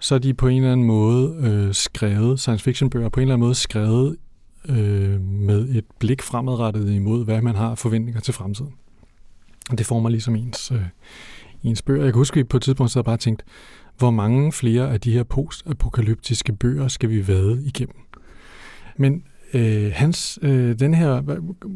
så 0.00 0.14
er 0.14 0.18
de 0.18 0.34
på 0.34 0.48
en 0.48 0.56
eller 0.56 0.72
anden 0.72 0.86
måde 0.86 1.36
øh, 1.40 1.74
skrevet, 1.74 2.40
science 2.40 2.64
fiction 2.64 2.90
bøger, 2.90 3.08
på 3.08 3.20
en 3.20 3.22
eller 3.22 3.34
anden 3.34 3.46
måde 3.46 3.54
skrevet 3.54 4.16
øh, 4.68 5.20
med 5.20 5.68
et 5.68 5.84
blik 5.98 6.22
fremadrettet 6.22 6.90
imod, 6.90 7.24
hvad 7.24 7.42
man 7.42 7.54
har 7.54 7.74
forventninger 7.74 8.20
til 8.20 8.34
fremtiden. 8.34 8.72
Og 9.70 9.78
det 9.78 9.86
former 9.86 10.08
ligesom 10.08 10.36
ens, 10.36 10.70
øh, 10.70 10.82
ens 11.64 11.82
bøger. 11.82 12.04
Jeg 12.04 12.12
kan 12.12 12.18
huske, 12.18 12.34
at 12.34 12.38
vi 12.38 12.44
på 12.44 12.56
et 12.56 12.62
tidspunkt 12.62 12.92
så 12.92 12.98
og 12.98 13.04
bare 13.04 13.16
tænkt, 13.16 13.44
hvor 13.98 14.10
mange 14.10 14.52
flere 14.52 14.92
af 14.92 15.00
de 15.00 15.12
her 15.12 15.22
postapokalyptiske 15.22 16.52
bøger 16.52 16.88
skal 16.88 17.10
vi 17.10 17.28
vade 17.28 17.62
igennem. 17.66 17.96
Men 18.96 19.24
øh, 19.54 19.92
hans, 19.94 20.38
øh, 20.42 20.78
den 20.78 20.94
her, 20.94 21.22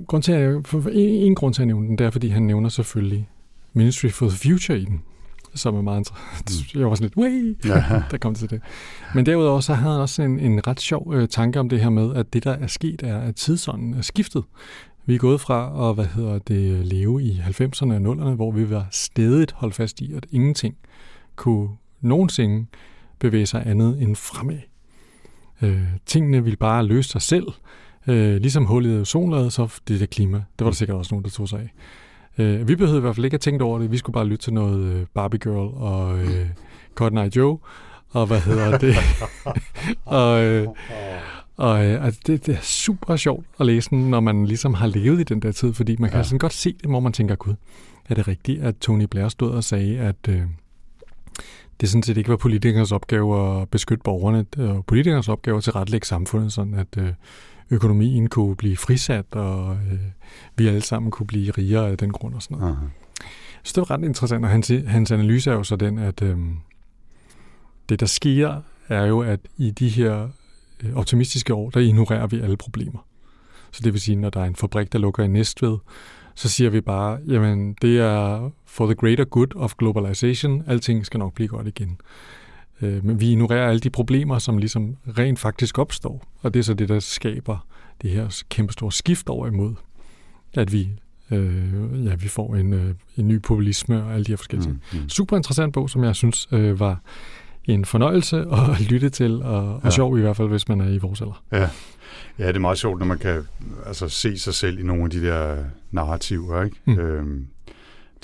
grund 0.07 0.23
til, 0.23 0.33
at 0.33 0.41
jeg, 0.41 0.61
for, 0.65 0.81
for 0.81 0.91
en, 0.91 1.09
en 1.09 1.35
grund 1.35 1.55
til 1.55 1.63
at 1.63 1.67
nævne 1.67 1.89
den, 1.89 1.99
det 1.99 2.07
er, 2.07 2.11
fordi 2.11 2.29
han 2.29 2.43
nævner 2.43 2.69
selvfølgelig 2.69 3.29
Ministry 3.73 4.09
for 4.09 4.29
the 4.29 4.39
Future 4.39 4.79
i 4.79 4.85
den, 4.85 5.03
som 5.55 5.75
er 5.77 5.83
meget. 5.83 6.13
Jeg 6.75 6.87
var 6.87 6.95
sådan 6.95 7.05
lidt, 7.05 7.17
Way! 7.17 7.57
Ja. 7.65 7.85
der 8.11 8.19
kom 8.19 8.35
til 8.35 8.51
det. 8.51 8.63
Men 9.15 9.27
derudover 9.27 9.61
så 9.61 9.75
havde 9.75 9.93
han 9.93 10.01
også 10.01 10.23
en, 10.23 10.39
en 10.39 10.67
ret 10.67 10.81
sjov 10.81 11.15
øh, 11.15 11.29
tanke 11.29 11.61
om 11.61 11.69
det 11.69 11.81
her 11.81 11.91
med, 11.91 12.15
at 12.15 12.33
det, 12.33 12.45
der 12.45 12.53
er 12.53 12.67
sket, 12.67 13.03
er, 13.03 13.21
at 13.21 13.37
tidsånden 13.37 13.95
er 13.95 14.03
skiftet. 14.03 14.45
Vi 15.07 15.15
er 15.15 15.19
gået 15.19 15.41
fra 15.41 15.91
at 15.91 15.95
hvad 15.95 16.07
hedder 16.07 16.39
det, 16.39 16.87
leve 16.87 17.23
i 17.23 17.41
90'erne 17.41 17.93
og 17.93 18.13
0'erne, 18.13 18.35
hvor 18.35 18.51
vi 18.51 18.71
var 18.71 18.87
stedigt 18.91 19.53
holdt 19.53 19.75
fast 19.75 20.01
i, 20.01 20.13
at 20.15 20.27
ingenting 20.31 20.77
kunne 21.37 21.69
nogensinde 22.01 22.67
bevæge 23.19 23.47
sig 23.47 23.63
andet 23.67 24.03
end 24.03 24.17
fremad. 24.17 24.59
Øh, 25.63 25.83
tingene 26.07 26.45
ville 26.45 26.57
bare 26.57 26.87
løse 26.87 27.09
sig 27.09 27.23
selv. 27.23 27.47
Øh, 28.07 28.37
ligesom 28.37 28.65
hullet 28.65 28.99
i 28.99 29.01
ozonlaget, 29.01 29.53
så 29.53 29.81
det 29.89 30.01
der 30.01 30.07
klima. 30.07 30.37
Det 30.59 30.65
var 30.65 30.71
der 30.71 30.75
sikkert 30.75 30.97
også 30.97 31.15
nogen, 31.15 31.25
der 31.25 31.31
tog 31.31 31.49
sig 31.49 31.61
af. 31.61 31.71
Øh, 32.39 32.69
vi 32.69 32.77
behøvede 32.77 32.99
i 32.99 33.01
hvert 33.01 33.15
fald 33.15 33.25
ikke 33.25 33.35
at 33.35 33.41
tænke 33.41 33.65
over 33.65 33.79
det. 33.79 33.91
Vi 33.91 33.97
skulle 33.99 34.15
bare 34.15 34.27
lytte 34.27 34.45
til 34.45 34.53
noget 34.53 34.81
øh, 34.95 35.07
Barbie 35.15 35.39
Girl 35.41 35.75
og 35.77 36.19
øh, 36.19 36.47
Cotton 36.95 37.19
Eye 37.19 37.31
Joe. 37.37 37.59
Og 38.11 38.27
hvad 38.27 38.41
hedder 38.41 38.79
det? 38.79 38.95
og 40.05 40.45
øh, 40.45 40.69
og 41.57 41.85
øh, 41.87 42.05
altså, 42.05 42.21
det, 42.27 42.47
det 42.47 42.55
er 42.55 42.61
super 42.63 43.17
sjovt 43.17 43.47
at 43.61 43.67
læse 43.67 43.91
den, 43.91 44.11
når 44.11 44.21
man 44.21 44.47
ligesom 44.47 44.75
har 44.75 44.87
levet 44.87 45.21
i 45.21 45.23
den 45.23 45.41
der 45.43 45.53
tid, 45.53 45.73
fordi 45.73 45.97
man 45.99 46.11
kan 46.11 46.17
Ja. 46.17 46.19
ja. 46.19 46.23
sådan 46.25 46.39
godt 46.39 46.53
se 46.53 46.73
det, 46.73 46.91
hvor 46.91 47.01
man 47.01 47.13
tænker, 47.13 47.35
gud, 47.35 47.55
er 48.09 48.15
det 48.15 48.29
rigtigt, 48.29 48.63
at 48.63 48.77
Tony 48.77 49.05
Blair 49.05 49.29
stod 49.29 49.51
og 49.51 49.65
sagde, 49.65 49.99
at 49.99 50.17
øh, 50.29 50.43
det 51.81 51.89
sådan 51.89 52.03
set 52.03 52.17
ikke 52.17 52.31
var 52.31 52.37
politikernes 52.37 52.93
opgave 52.93 53.61
at 53.61 53.69
beskytte 53.69 54.03
borgerne, 54.05 54.47
og 54.71 54.85
politikernes 54.85 55.29
opgave 55.29 55.57
at 55.57 55.65
tilrettelægge 55.65 56.07
samfundet, 56.07 56.53
sådan 56.53 56.75
at 56.75 56.87
øh, 56.99 57.09
økonomien 57.71 58.29
kunne 58.29 58.57
blive 58.57 58.77
frisat, 58.77 59.27
og 59.31 59.79
øh, 59.93 59.99
vi 60.57 60.67
alle 60.67 60.83
sammen 60.83 61.11
kunne 61.11 61.27
blive 61.27 61.51
rigere 61.51 61.91
af 61.91 61.99
den 61.99 62.13
grund 62.13 62.35
og 62.35 62.43
sådan 62.43 62.59
noget. 62.59 62.73
Aha. 62.73 62.87
Så 63.63 63.73
det 63.75 63.89
var 63.89 63.91
ret 63.91 64.05
interessant, 64.05 64.45
og 64.45 64.51
hans, 64.51 64.73
hans 64.87 65.11
analyse 65.11 65.51
er 65.51 65.55
jo 65.55 65.63
så 65.63 65.77
den, 65.77 65.99
at 65.99 66.23
øhm, 66.23 66.57
det, 67.89 68.01
der 68.01 68.07
sker, 68.07 68.61
er 68.89 69.05
jo, 69.05 69.21
at 69.21 69.41
i 69.57 69.71
de 69.71 69.89
her 69.89 70.29
øh, 70.85 70.95
optimistiske 70.95 71.55
år, 71.55 71.71
der 71.71 71.81
ignorerer 71.81 72.27
vi 72.27 72.41
alle 72.41 72.57
problemer. 72.57 73.07
Så 73.71 73.81
det 73.85 73.93
vil 73.93 74.01
sige, 74.01 74.17
når 74.17 74.31
der 74.31 74.41
er 74.41 74.45
en 74.45 74.57
fabrik, 74.57 74.93
der 74.93 74.99
lukker 74.99 75.25
i 75.25 75.29
Næstved, 75.29 75.79
så 76.35 76.49
siger 76.49 76.71
vi 76.71 76.81
bare, 76.81 77.19
jamen 77.27 77.77
det 77.83 78.01
er 78.01 78.51
for 78.67 78.87
the 78.87 78.95
greater 78.95 79.25
good 79.25 79.57
of 79.57 79.75
globalization, 79.79 80.65
alting 80.67 81.07
skal 81.07 81.19
nok 81.19 81.35
blive 81.35 81.49
godt 81.49 81.67
igen. 81.67 82.01
Øh, 82.83 83.05
men 83.05 83.21
vi 83.21 83.31
ignorerer 83.31 83.69
alle 83.69 83.81
de 83.81 83.91
problemer, 83.91 84.39
som 84.39 84.59
ligesom 84.59 84.97
rent 85.19 85.39
faktisk 85.39 85.79
opstår, 85.79 86.25
og 86.43 86.55
det 86.55 86.61
er 86.61 86.65
så 86.65 86.75
det, 86.75 86.89
der 86.89 87.01
skaber 87.01 87.67
det 88.03 88.11
her 88.11 88.43
kæmpe 88.49 88.73
store 88.73 88.93
skift 88.93 89.29
over 89.29 89.47
imod, 89.47 89.75
at 90.55 90.73
vi 90.73 90.89
øh, 91.31 92.07
ja, 92.07 92.15
vi 92.15 92.29
får 92.29 92.55
en, 92.57 92.73
øh, 92.73 92.95
en 93.17 93.29
ny 93.29 93.41
populisme 93.43 94.05
og 94.05 94.13
alle 94.15 94.25
de 94.25 94.33
her 94.33 94.37
forskellige 94.37 94.67
ting. 94.69 94.83
Mm, 94.93 94.99
mm. 94.99 95.09
Super 95.09 95.37
interessant 95.37 95.73
bog, 95.73 95.91
som 95.91 96.05
jeg 96.05 96.17
synes 96.17 96.49
øh, 96.53 96.81
var 96.81 97.01
en 97.65 97.85
fornøjelse 97.85 98.37
at 98.81 98.81
lytte 98.91 99.09
til, 99.11 99.43
og, 99.43 99.75
og 99.75 99.81
Ja. 99.85 99.91
sjov 99.91 100.19
i 100.19 100.21
hvert 100.21 100.37
fald, 100.37 100.49
hvis 100.49 100.69
man 100.69 100.81
er 100.81 100.89
i 100.89 100.99
vores 100.99 101.21
alder. 101.21 101.43
Ja. 101.53 101.69
ja, 102.39 102.49
det 102.49 102.57
er 102.57 102.61
meget 102.61 102.79
sjovt, 102.79 102.99
når 102.99 103.07
man 103.07 103.19
kan 103.19 103.43
altså, 103.87 104.09
se 104.09 104.39
sig 104.39 104.55
selv 104.55 104.79
i 104.79 104.83
nogle 104.83 105.05
af 105.05 105.11
de 105.11 105.23
der 105.23 105.65
narrativer. 105.91 106.63
Ikke? 106.63 106.77
Mm. 106.85 106.99
Øhm, 106.99 107.47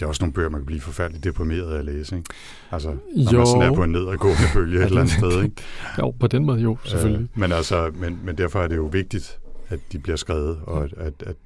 det 0.00 0.04
er 0.06 0.08
også 0.08 0.22
nogle 0.22 0.32
bøger, 0.32 0.48
man 0.48 0.60
kan 0.60 0.66
blive 0.66 0.80
forfærdeligt 0.80 1.24
deprimeret 1.24 1.74
af 1.74 1.78
at 1.78 1.84
læse. 1.84 2.16
Ikke? 2.16 2.30
Altså, 2.70 2.88
når 3.16 3.32
Jo. 3.32 3.38
man 3.38 3.46
sådan 3.46 3.62
er 3.62 3.74
på 3.74 3.84
en 3.84 3.90
nedadgående 3.92 4.42
bølge 4.54 4.78
et 4.78 4.84
eller 4.86 5.00
andet 5.00 5.14
sted. 5.14 5.42
Ikke? 5.42 5.56
Jo, 5.98 6.10
på 6.10 6.26
den 6.26 6.44
måde 6.44 6.60
jo, 6.60 6.76
selvfølgelig. 6.84 7.20
Øh, 7.22 7.40
men, 7.40 7.52
altså, 7.52 7.90
men, 7.94 8.18
men 8.24 8.38
derfor 8.38 8.60
er 8.60 8.68
det 8.68 8.76
jo 8.76 8.84
vigtigt, 8.92 9.38
at 9.68 9.78
de 9.92 9.98
bliver 9.98 10.16
skrevet, 10.16 10.58
og 10.62 10.84
at, 10.84 10.92
at, 10.96 11.12
at 11.26 11.36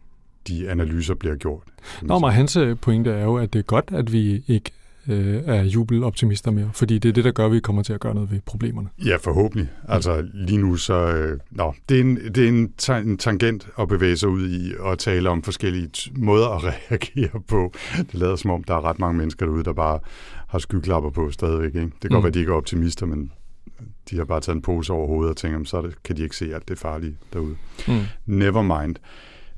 de 0.49 0.71
analyser 0.71 1.15
bliver 1.15 1.37
gjort. 1.37 1.63
Nå, 2.03 2.19
men 2.19 2.31
hans 2.31 2.57
øh, 2.57 2.77
pointe 2.83 3.11
er 3.11 3.25
jo, 3.25 3.37
at 3.37 3.53
det 3.53 3.59
er 3.59 3.63
godt, 3.63 3.85
at 3.93 4.13
vi 4.13 4.45
ikke 4.49 4.71
øh, 5.09 5.43
er 5.47 5.63
jubeloptimister 5.63 6.51
mere, 6.51 6.71
fordi 6.75 6.99
det 6.99 7.09
er 7.09 7.13
det, 7.13 7.25
der 7.25 7.31
gør, 7.31 7.47
at 7.47 7.53
vi 7.53 7.61
kommer 7.61 7.83
til 7.83 7.93
at 7.93 8.01
gøre 8.01 8.15
noget 8.15 8.31
ved 8.31 8.41
problemerne. 8.47 8.89
Ja, 9.05 9.17
forhåbentlig. 9.17 9.69
Altså 9.89 10.27
lige 10.35 10.59
nu 10.59 10.77
så... 10.77 10.95
Øh, 10.95 11.39
nå, 11.51 11.75
det 11.89 11.97
er, 11.97 12.01
en, 12.01 12.17
det 12.17 12.39
er 12.45 12.49
en, 12.49 12.73
ta- 12.73 12.99
en 12.99 13.19
tangent 13.19 13.69
at 13.79 13.89
bevæge 13.89 14.17
sig 14.17 14.29
ud 14.29 14.49
i 14.51 14.73
og 14.79 14.99
tale 14.99 15.31
om 15.31 15.43
forskellige 15.43 15.89
t- 15.97 16.13
måder 16.25 16.49
at 16.49 16.65
reagere 16.91 17.41
på. 17.49 17.73
Det 17.97 18.15
lader 18.15 18.37
som 18.37 18.51
om, 18.51 18.65
der 18.65 18.75
er 18.75 18.85
ret 18.85 18.99
mange 18.99 19.19
mennesker 19.19 19.47
derude, 19.47 19.65
der 19.65 19.73
bare 19.73 19.99
har 20.49 20.59
skyklapper 20.59 21.11
på 21.11 21.31
stadigvæk. 21.31 21.67
Ikke? 21.75 21.81
Det 21.81 21.93
kan 22.01 22.11
godt 22.11 22.13
Mm. 22.13 22.23
være, 22.23 22.29
at 22.29 22.35
de 22.35 22.39
ikke 22.39 22.53
er 22.53 22.57
optimister, 22.57 23.07
men 23.07 23.33
de 24.11 24.17
har 24.17 24.25
bare 24.25 24.41
taget 24.41 24.57
en 24.57 24.63
pose 24.63 24.93
over 24.93 25.07
hovedet 25.07 25.31
og 25.31 25.37
tænker, 25.37 25.55
"Jamen, 25.55 25.67
så 25.67 25.91
kan 26.05 26.17
de 26.17 26.23
ikke 26.23 26.37
se 26.37 26.55
alt 26.55 26.69
det 26.69 26.79
farlige 26.79 27.17
derude. 27.33 27.55
Mm. 27.89 27.95
Never 28.27 28.63
mind. 28.83 28.97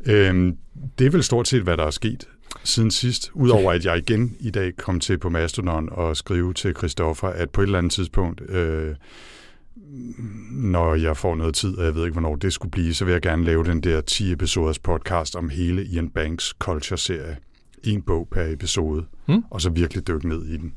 Øhm, 0.06 0.56
det 0.98 1.06
er 1.06 1.10
vel 1.10 1.22
stort 1.22 1.48
set, 1.48 1.62
hvad 1.62 1.76
der 1.76 1.84
er 1.84 1.90
sket 1.90 2.28
siden 2.64 2.90
sidst. 2.90 3.30
Udover 3.34 3.72
at 3.72 3.84
jeg 3.84 3.98
igen 3.98 4.36
i 4.40 4.50
dag 4.50 4.76
kom 4.76 5.00
til 5.00 5.18
på 5.18 5.28
Mastodon 5.28 5.88
og 5.92 6.16
skrive 6.16 6.54
til 6.54 6.74
Christoffer, 6.76 7.28
at 7.28 7.50
på 7.50 7.60
et 7.60 7.66
eller 7.66 7.78
andet 7.78 7.92
tidspunkt, 7.92 8.42
øh, 8.50 8.94
når 10.50 10.94
jeg 10.94 11.16
får 11.16 11.34
noget 11.34 11.54
tid, 11.54 11.78
og 11.78 11.84
jeg 11.84 11.94
ved 11.94 12.04
ikke, 12.04 12.12
hvornår 12.12 12.36
det 12.36 12.52
skulle 12.52 12.70
blive, 12.70 12.94
så 12.94 13.04
vil 13.04 13.12
jeg 13.12 13.22
gerne 13.22 13.44
lave 13.44 13.64
den 13.64 13.80
der 13.80 14.00
10-episoders 14.10 14.78
podcast 14.78 15.36
om 15.36 15.48
hele 15.48 15.84
Ian 15.84 16.10
Banks 16.10 16.44
Culture-serie. 16.58 17.36
En 17.84 18.02
bog 18.02 18.28
per 18.30 18.42
episode, 18.52 19.04
Mm. 19.28 19.42
og 19.50 19.60
så 19.60 19.70
virkelig 19.70 20.08
dykke 20.08 20.28
ned 20.28 20.46
i 20.46 20.56
den. 20.56 20.74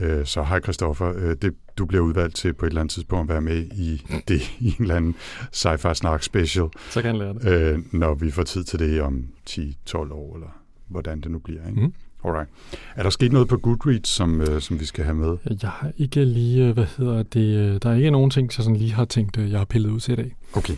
Øh, 0.00 0.26
Så 0.26 0.42
hej 0.42 0.60
Christoffer, 0.60 1.12
øh, 1.16 1.36
det, 1.42 1.54
du 1.78 1.86
bliver 1.86 2.04
udvalgt 2.04 2.36
til 2.36 2.52
på 2.54 2.66
et 2.66 2.70
eller 2.70 2.80
andet 2.80 2.92
tidspunkt 2.94 3.30
at 3.30 3.34
være 3.34 3.40
med 3.40 3.56
i 3.62 4.02
det 4.28 4.40
i 4.60 4.66
en 4.68 4.82
eller 4.82 4.94
anden 4.96 5.14
sci-fi 5.56 5.94
snak 5.94 6.22
special, 6.22 6.66
Så 6.90 7.02
kan 7.02 7.10
han 7.10 7.18
lære 7.18 7.34
det. 7.34 7.72
øh, 7.74 7.78
når 7.92 8.14
vi 8.14 8.30
får 8.30 8.42
tid 8.42 8.64
til 8.64 8.78
det 8.78 9.00
om 9.02 9.24
10-12 9.50 10.12
år, 10.12 10.34
eller 10.34 10.60
hvordan 10.88 11.20
det 11.20 11.30
nu 11.30 11.38
bliver. 11.38 11.68
Ikke? 11.68 11.80
Mm. 11.80 11.92
Alright. 12.24 12.48
Er 12.96 13.02
der 13.02 13.10
sket 13.10 13.32
noget 13.32 13.48
på 13.48 13.56
Goodreads, 13.56 14.08
som, 14.08 14.40
øh, 14.40 14.60
som 14.60 14.80
vi 14.80 14.84
skal 14.84 15.04
have 15.04 15.14
med? 15.14 15.36
Jeg 15.62 15.70
har 15.70 15.90
ikke 15.98 16.24
lige, 16.24 16.66
øh, 16.66 16.74
hvad 16.74 16.86
hedder 16.98 17.22
det, 17.22 17.56
øh, 17.56 17.78
der 17.82 17.90
er 17.90 17.94
ikke 17.94 18.10
nogen 18.10 18.30
ting, 18.30 18.50
jeg 18.56 18.64
sådan 18.64 18.76
lige 18.76 18.92
har 18.92 19.04
tænkt, 19.04 19.38
øh, 19.38 19.50
jeg 19.50 19.60
har 19.60 19.64
pillet 19.64 19.90
ud 19.90 20.00
til 20.00 20.12
i 20.12 20.16
dag. 20.16 20.36
Okay. 20.52 20.74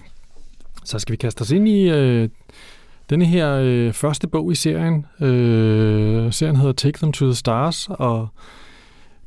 Så 0.85 0.99
skal 0.99 1.13
vi 1.13 1.17
kaste 1.17 1.43
os 1.43 1.51
ind 1.51 1.69
i 1.69 1.91
øh, 1.91 2.29
denne 3.11 3.25
her 3.25 3.55
øh, 3.55 3.93
første 3.93 4.29
bog 4.29 4.53
i 4.53 4.55
serien. 4.55 5.07
Øh, 5.21 6.33
serien 6.33 6.57
hedder 6.57 6.73
Take 6.73 6.99
Them 6.99 7.13
to 7.13 7.27
the 7.27 7.35
Stars, 7.35 7.89
og 7.91 8.29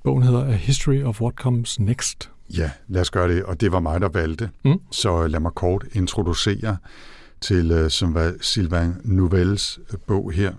bogen 0.03 0.23
hedder 0.23 0.45
A 0.45 0.51
History 0.51 1.03
of 1.03 1.21
What 1.21 1.33
Comes 1.33 1.79
Next. 1.79 2.29
Ja, 2.57 2.71
lad 2.87 3.01
os 3.01 3.11
gøre 3.11 3.27
det, 3.35 3.43
og 3.43 3.61
det 3.61 3.71
var 3.71 3.79
mig, 3.79 4.01
der 4.01 4.09
valgte. 4.09 4.49
Mm. 4.65 4.79
Så 4.91 5.27
lad 5.27 5.39
mig 5.39 5.51
kort 5.51 5.85
introducere 5.93 6.77
til 7.41 7.71
øh, 7.71 7.89
som 7.89 8.13
var 8.13 8.33
Sylvain 8.41 8.93
Nouvelles 9.03 9.79
bog 10.07 10.31
her. 10.31 10.53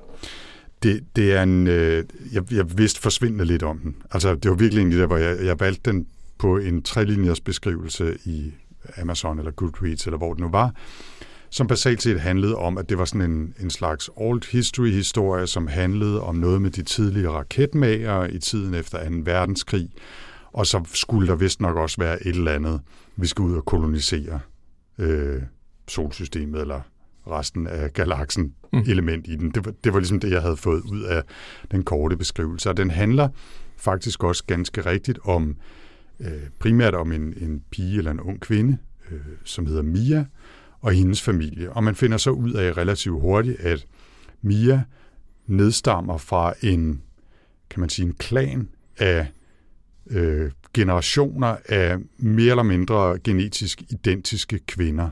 Det, 0.85 1.05
det 1.17 1.33
er 1.33 1.43
en, 1.43 1.67
øh, 1.67 2.05
jeg, 2.33 2.53
jeg 2.53 2.79
vidste 2.79 3.01
forsvindende 3.01 3.45
lidt 3.45 3.63
om 3.63 3.79
den. 3.79 3.97
Altså, 4.11 4.35
det 4.35 4.51
var 4.51 4.57
virkelig 4.57 4.83
en 4.83 4.93
der, 4.93 5.07
hvor 5.07 5.17
jeg, 5.17 5.45
jeg 5.45 5.61
valgte 5.61 5.91
den 5.91 6.07
på 6.39 6.59
en 6.59 6.83
trelinjers 6.83 7.41
beskrivelse 7.41 8.17
i 8.25 8.53
Amazon 8.97 9.39
eller 9.39 9.51
Goodreads, 9.51 10.07
eller 10.07 10.19
hvor 10.19 10.33
det 10.35 10.41
nu 10.41 10.49
var, 10.49 10.75
som 11.51 11.67
basalt 11.67 12.03
set 12.03 12.21
handlede 12.21 12.57
om, 12.57 12.79
at 12.79 12.89
det 12.89 12.99
var 12.99 13.05
sådan 13.05 13.31
en, 13.31 13.55
en 13.61 13.71
slags 13.71 14.11
old 14.17 14.53
history-historie, 14.53 15.47
som 15.47 15.67
handlede 15.67 16.21
om 16.21 16.35
noget 16.35 16.63
med 16.63 16.71
de 16.71 16.83
tidligere 16.83 17.33
raketmager 17.33 18.27
i 18.27 18.39
tiden 18.39 18.75
efter 18.75 19.09
2. 19.09 19.15
verdenskrig, 19.25 19.91
og 20.53 20.67
så 20.67 20.85
skulle 20.95 21.29
der 21.29 21.35
vist 21.35 21.61
nok 21.61 21.77
også 21.77 21.97
være 21.99 22.27
et 22.27 22.37
eller 22.37 22.53
andet, 22.53 22.81
vi 23.17 23.27
skal 23.27 23.43
ud 23.43 23.57
og 23.57 23.65
kolonisere 23.65 24.41
øh, 24.99 25.43
solsystemet 25.89 26.61
eller 26.61 26.81
resten 27.27 27.67
af 27.67 27.93
galaksen 27.93 28.55
Mm. 28.75 28.91
element 28.91 29.27
i 29.27 29.37
den. 29.37 29.51
Det 29.51 29.65
var, 29.65 29.73
det 29.85 29.93
var 29.93 29.99
ligesom 29.99 30.21
det, 30.21 30.31
jeg 30.31 30.43
havde 30.43 30.57
fået 30.57 30.83
ud 30.83 31.03
af 31.03 31.23
den 31.71 31.83
korte 31.83 32.17
beskrivelse. 32.17 32.71
Og 32.71 32.77
den 32.77 32.91
handler 32.91 33.29
faktisk 33.77 34.25
også 34.25 34.45
ganske 34.47 34.81
rigtigt 34.81 35.19
om 35.25 35.57
øh, 36.21 36.43
primært 36.59 36.95
om 36.95 37.13
en, 37.13 37.35
en 37.41 37.63
pige 37.71 37.99
eller 37.99 38.11
en 38.11 38.21
ung 38.21 38.41
kvinde, 38.41 38.79
øh, 39.11 39.19
som 39.45 39.67
hedder 39.67 39.83
Mia, 39.83 40.25
og 40.81 40.93
hendes 40.93 41.23
familie. 41.23 41.73
Og 41.73 41.85
man 41.85 41.95
finder 41.95 42.17
så 42.17 42.31
ud 42.31 42.53
af 42.53 42.77
relativt 42.77 43.21
hurtigt, 43.21 43.61
at 43.61 43.87
Mia 44.43 44.83
nedstammer 45.47 46.19
fra 46.19 46.55
en, 46.63 47.03
kan 47.71 47.81
man 47.81 47.89
sige, 47.89 48.07
en 48.07 48.15
klan 48.15 48.69
af 48.99 49.27
øh, 50.11 50.51
generationer 50.75 51.57
af 51.69 51.99
mere 52.19 52.51
eller 52.51 52.63
mindre 52.63 53.19
genetisk 53.19 53.83
identiske 53.91 54.59
kvinder, 54.59 55.11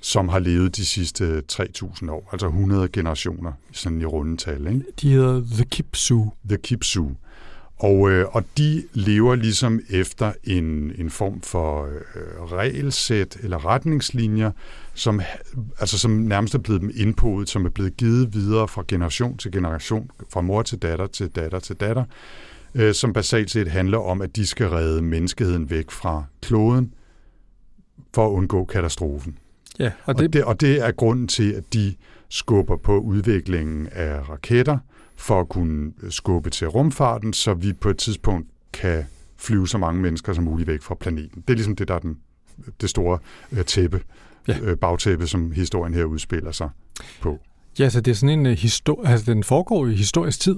som 0.00 0.28
har 0.28 0.38
levet 0.38 0.76
de 0.76 0.84
sidste 0.84 1.42
3.000 1.52 2.10
år, 2.10 2.28
altså 2.32 2.46
100 2.46 2.88
generationer, 2.88 3.52
sådan 3.72 4.00
i 4.00 4.04
rundetal. 4.04 4.66
Ikke? 4.66 4.82
De 5.02 5.10
hedder 5.10 5.42
The 5.52 5.64
Kipsu. 5.64 6.24
The 6.48 6.56
Kipsu. 6.56 7.08
Og, 7.76 8.10
øh, 8.10 8.26
og 8.32 8.44
de 8.58 8.82
lever 8.92 9.34
ligesom 9.34 9.80
efter 9.90 10.32
en, 10.44 10.92
en 10.98 11.10
form 11.10 11.40
for 11.40 11.84
øh, 11.84 12.52
regelsæt 12.52 13.36
eller 13.42 13.66
retningslinjer, 13.66 14.50
som, 14.94 15.20
altså, 15.78 15.98
som 15.98 16.10
nærmest 16.10 16.54
er 16.54 16.58
blevet 16.58 16.80
dem 16.80 16.90
indpodet, 16.96 17.48
som 17.48 17.64
er 17.64 17.70
blevet 17.70 17.96
givet 17.96 18.34
videre 18.34 18.68
fra 18.68 18.84
generation 18.88 19.36
til 19.36 19.52
generation, 19.52 20.10
fra 20.32 20.40
mor 20.40 20.62
til 20.62 20.78
datter 20.78 21.06
til 21.06 21.28
datter 21.28 21.58
til 21.58 21.76
datter, 21.76 22.04
øh, 22.74 22.94
som 22.94 23.12
basalt 23.12 23.50
set 23.50 23.68
handler 23.68 23.98
om, 23.98 24.22
at 24.22 24.36
de 24.36 24.46
skal 24.46 24.68
redde 24.68 25.02
menneskeheden 25.02 25.70
væk 25.70 25.90
fra 25.90 26.24
kloden 26.42 26.94
for 28.14 28.26
at 28.26 28.30
undgå 28.30 28.64
katastrofen. 28.64 29.36
Ja, 29.80 29.86
og 29.86 29.92
Og 30.06 30.18
det, 30.18 30.32
det, 30.32 30.44
og 30.44 30.60
det 30.60 30.86
er 30.86 30.90
grunden 30.90 31.28
til, 31.28 31.52
at 31.52 31.74
de 31.74 31.94
skubber 32.28 32.76
på 32.76 32.98
udviklingen 32.98 33.88
af 33.92 34.28
raketter, 34.28 34.78
for 35.16 35.40
at 35.40 35.48
kunne 35.48 35.92
skubbe 36.10 36.50
til 36.50 36.68
rumfarten, 36.68 37.32
så 37.32 37.54
vi 37.54 37.72
på 37.72 37.88
et 37.90 37.98
tidspunkt 37.98 38.48
kan 38.72 39.04
flyve 39.36 39.68
så 39.68 39.78
mange 39.78 40.02
mennesker 40.02 40.32
som 40.32 40.44
muligt 40.44 40.66
væk 40.66 40.82
fra 40.82 40.94
planeten. 40.94 41.40
Det 41.40 41.50
er 41.50 41.54
ligesom 41.54 41.76
det, 41.76 41.88
der 41.88 41.94
er 41.94 41.98
den, 41.98 42.16
det 42.80 42.90
store 42.90 43.18
øh, 43.52 43.64
tæppe, 43.64 44.00
Ja. 44.48 44.58
ja. 44.62 44.64
øh, 44.64 44.76
bagtæppe, 44.76 45.26
som 45.26 45.52
historien 45.52 45.94
her 45.94 46.04
udspiller 46.04 46.52
sig 46.52 46.70
på. 47.20 47.38
Ja, 47.80 47.88
så 47.90 48.00
det 48.00 48.10
er 48.10 48.14
sådan 48.14 48.38
en 48.38 48.46
uh, 48.46 48.52
histor- 48.52 49.06
altså 49.08 49.32
den 49.32 49.44
foregår 49.44 49.86
i 49.86 49.94
historisk 49.94 50.40
tid 50.40 50.56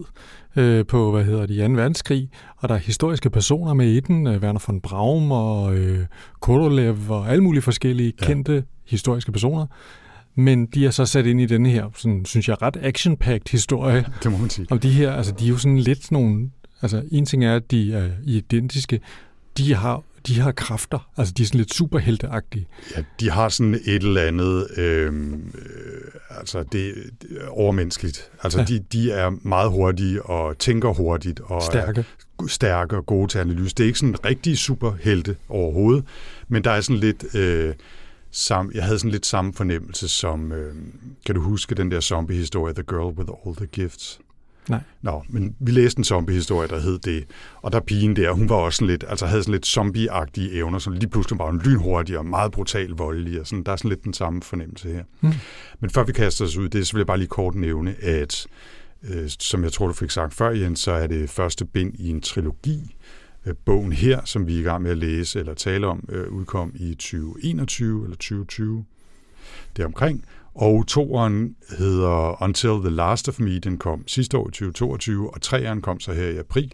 øh, 0.56 0.86
på, 0.86 1.10
hvad 1.10 1.24
hedder 1.24 1.46
det, 1.46 1.66
2. 1.68 1.72
verdenskrig, 1.72 2.28
og 2.56 2.68
der 2.68 2.74
er 2.74 2.78
historiske 2.78 3.30
personer 3.30 3.74
med 3.74 3.88
i 3.88 4.00
den, 4.00 4.26
øh, 4.26 4.42
Werner 4.42 4.60
von 4.66 4.80
Braun 4.80 5.32
og 5.32 5.74
øh, 5.76 6.06
Korolev 6.40 6.96
og 7.08 7.28
alle 7.30 7.42
mulige 7.44 7.62
forskellige 7.62 8.12
Ja. 8.20 8.26
kendte 8.26 8.64
historiske 8.86 9.32
personer. 9.32 9.66
Men 10.34 10.66
de 10.66 10.86
er 10.86 10.90
så 10.90 11.06
sat 11.06 11.26
ind 11.26 11.40
i 11.40 11.46
denne 11.46 11.68
her, 11.68 11.84
sådan, 11.96 12.24
synes 12.24 12.48
jeg, 12.48 12.62
ret 12.62 12.76
action-packed 12.76 13.50
historie 13.50 14.04
Det 14.22 14.32
må 14.32 14.38
man 14.38 14.50
sige. 14.50 14.66
om 14.70 14.78
de 14.78 14.90
her, 14.90 15.12
altså 15.12 15.32
de 15.38 15.44
er 15.44 15.48
jo 15.48 15.56
sådan 15.56 15.78
lidt 15.78 16.10
nogle, 16.12 16.50
altså 16.82 17.02
en 17.12 17.26
ting 17.26 17.44
er, 17.44 17.56
at 17.56 17.70
de 17.70 17.94
er 17.94 18.10
identiske, 18.24 19.00
de 19.58 19.74
har, 19.74 20.02
de 20.26 20.40
har 20.40 20.52
kræfter, 20.52 21.10
altså 21.16 21.34
de 21.36 21.42
er 21.42 21.46
sådan 21.46 21.58
lidt 21.58 21.74
superhelteagtige. 21.74 22.66
Ja, 22.96 23.02
de 23.20 23.30
har 23.30 23.48
sådan 23.48 23.74
et 23.74 24.02
eller 24.02 24.22
andet, 24.22 24.78
øh, 24.78 25.12
øh, 25.32 25.40
altså 26.30 26.62
det, 26.62 26.94
det 27.22 27.38
er 27.40 27.48
overmenneskeligt. 27.48 28.30
Altså 28.42 28.58
Ja. 28.58 28.64
de, 28.64 28.78
de 28.92 29.10
er 29.12 29.30
meget 29.42 29.70
hurtige 29.70 30.22
og 30.22 30.58
tænker 30.58 30.88
hurtigt 30.92 31.40
og 31.40 31.62
Stærke. 31.62 32.04
er 32.40 32.46
stærke 32.46 32.96
og 32.96 33.06
gode 33.06 33.28
til 33.28 33.38
analyse. 33.38 33.74
Det 33.74 33.82
er 33.82 33.86
ikke 33.86 33.98
sådan 33.98 34.24
rigtig 34.24 34.58
superhelte 34.58 35.36
overhovedet, 35.48 36.04
men 36.48 36.64
der 36.64 36.70
er 36.70 36.80
sådan 36.80 36.96
lidt... 37.00 37.34
Øh, 37.34 37.74
sam, 38.34 38.70
jeg 38.74 38.84
havde 38.84 38.98
sådan 38.98 39.10
lidt 39.10 39.26
samme 39.26 39.54
fornemmelse 39.54 40.08
som, 40.08 40.52
øh, 40.52 40.74
kan 41.26 41.34
du 41.34 41.40
huske 41.40 41.74
den 41.74 41.90
der 41.90 42.00
zombie-historie, 42.00 42.74
The 42.74 42.82
Girl 42.88 43.18
with 43.18 43.30
All 43.46 43.56
the 43.56 43.66
Gifts? 43.66 44.20
Nej. 44.68 44.80
Nå, 45.02 45.22
men 45.28 45.56
vi 45.60 45.70
læste 45.70 45.98
en 45.98 46.04
zombie-historie, 46.04 46.68
der 46.68 46.80
hed 46.80 46.98
det, 46.98 47.24
og 47.62 47.72
der 47.72 47.80
pigen 47.80 48.16
der, 48.16 48.32
hun 48.32 48.48
var 48.48 48.56
også 48.56 48.76
sådan 48.76 48.88
lidt, 48.88 49.04
altså 49.08 49.26
havde 49.26 49.42
sådan 49.42 49.52
lidt 49.52 49.66
zombie-agtige 49.66 50.56
evner, 50.56 50.78
så 50.78 50.90
lige 50.90 51.08
pludselig 51.08 51.38
var 51.38 51.46
hun 51.46 51.60
lynhurtig 51.64 52.18
og 52.18 52.26
meget 52.26 52.52
brutal 52.52 52.90
voldelig, 52.90 53.40
og 53.40 53.46
sådan, 53.46 53.62
der 53.64 53.72
er 53.72 53.76
sådan 53.76 53.88
lidt 53.88 54.04
den 54.04 54.14
samme 54.14 54.42
fornemmelse 54.42 54.88
her. 54.88 55.04
Mm. 55.20 55.32
Men 55.80 55.90
før 55.90 56.04
vi 56.04 56.12
kaster 56.12 56.44
os 56.44 56.56
ud 56.56 56.68
det, 56.68 56.86
så 56.86 56.92
vil 56.92 57.00
jeg 57.00 57.06
bare 57.06 57.18
lige 57.18 57.28
kort 57.28 57.54
nævne, 57.54 57.94
at 58.02 58.46
øh, 59.02 59.28
som 59.38 59.64
jeg 59.64 59.72
tror, 59.72 59.86
du 59.86 59.92
fik 59.92 60.10
sagt 60.10 60.34
før, 60.34 60.50
Jens, 60.50 60.80
så 60.80 60.92
er 60.92 61.06
det 61.06 61.30
første 61.30 61.64
bind 61.64 61.94
i 61.94 62.08
en 62.08 62.20
trilogi. 62.20 62.96
Øh, 63.46 63.54
Bogen 63.64 63.92
her, 63.92 64.20
som 64.24 64.46
vi 64.46 64.56
er 64.56 64.60
i 64.60 64.62
gang 64.62 64.82
med 64.82 64.90
at 64.90 64.98
læse 64.98 65.38
eller 65.38 65.54
tale 65.54 65.86
om, 65.86 66.08
øh, 66.08 66.28
udkom 66.28 66.72
i 66.74 66.94
2021 66.94 68.04
eller 68.04 68.16
2020 68.16 68.84
deromkring. 69.76 70.24
Og 70.54 70.86
toeren 70.86 71.56
hedder 71.78 72.42
Until 72.42 72.70
the 72.80 72.90
Last 72.90 73.28
of 73.28 73.40
Me, 73.40 73.58
den 73.58 73.78
kom 73.78 74.08
sidste 74.08 74.38
år 74.38 74.48
i 74.48 74.50
2022, 74.50 75.34
og 75.34 75.42
treeren 75.42 75.82
kom 75.82 76.00
så 76.00 76.12
her 76.12 76.28
i 76.28 76.36
april. 76.36 76.72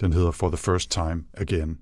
Den 0.00 0.12
hedder 0.12 0.30
For 0.30 0.48
the 0.48 0.56
First 0.56 0.90
Time 0.90 1.22
Again. 1.34 1.78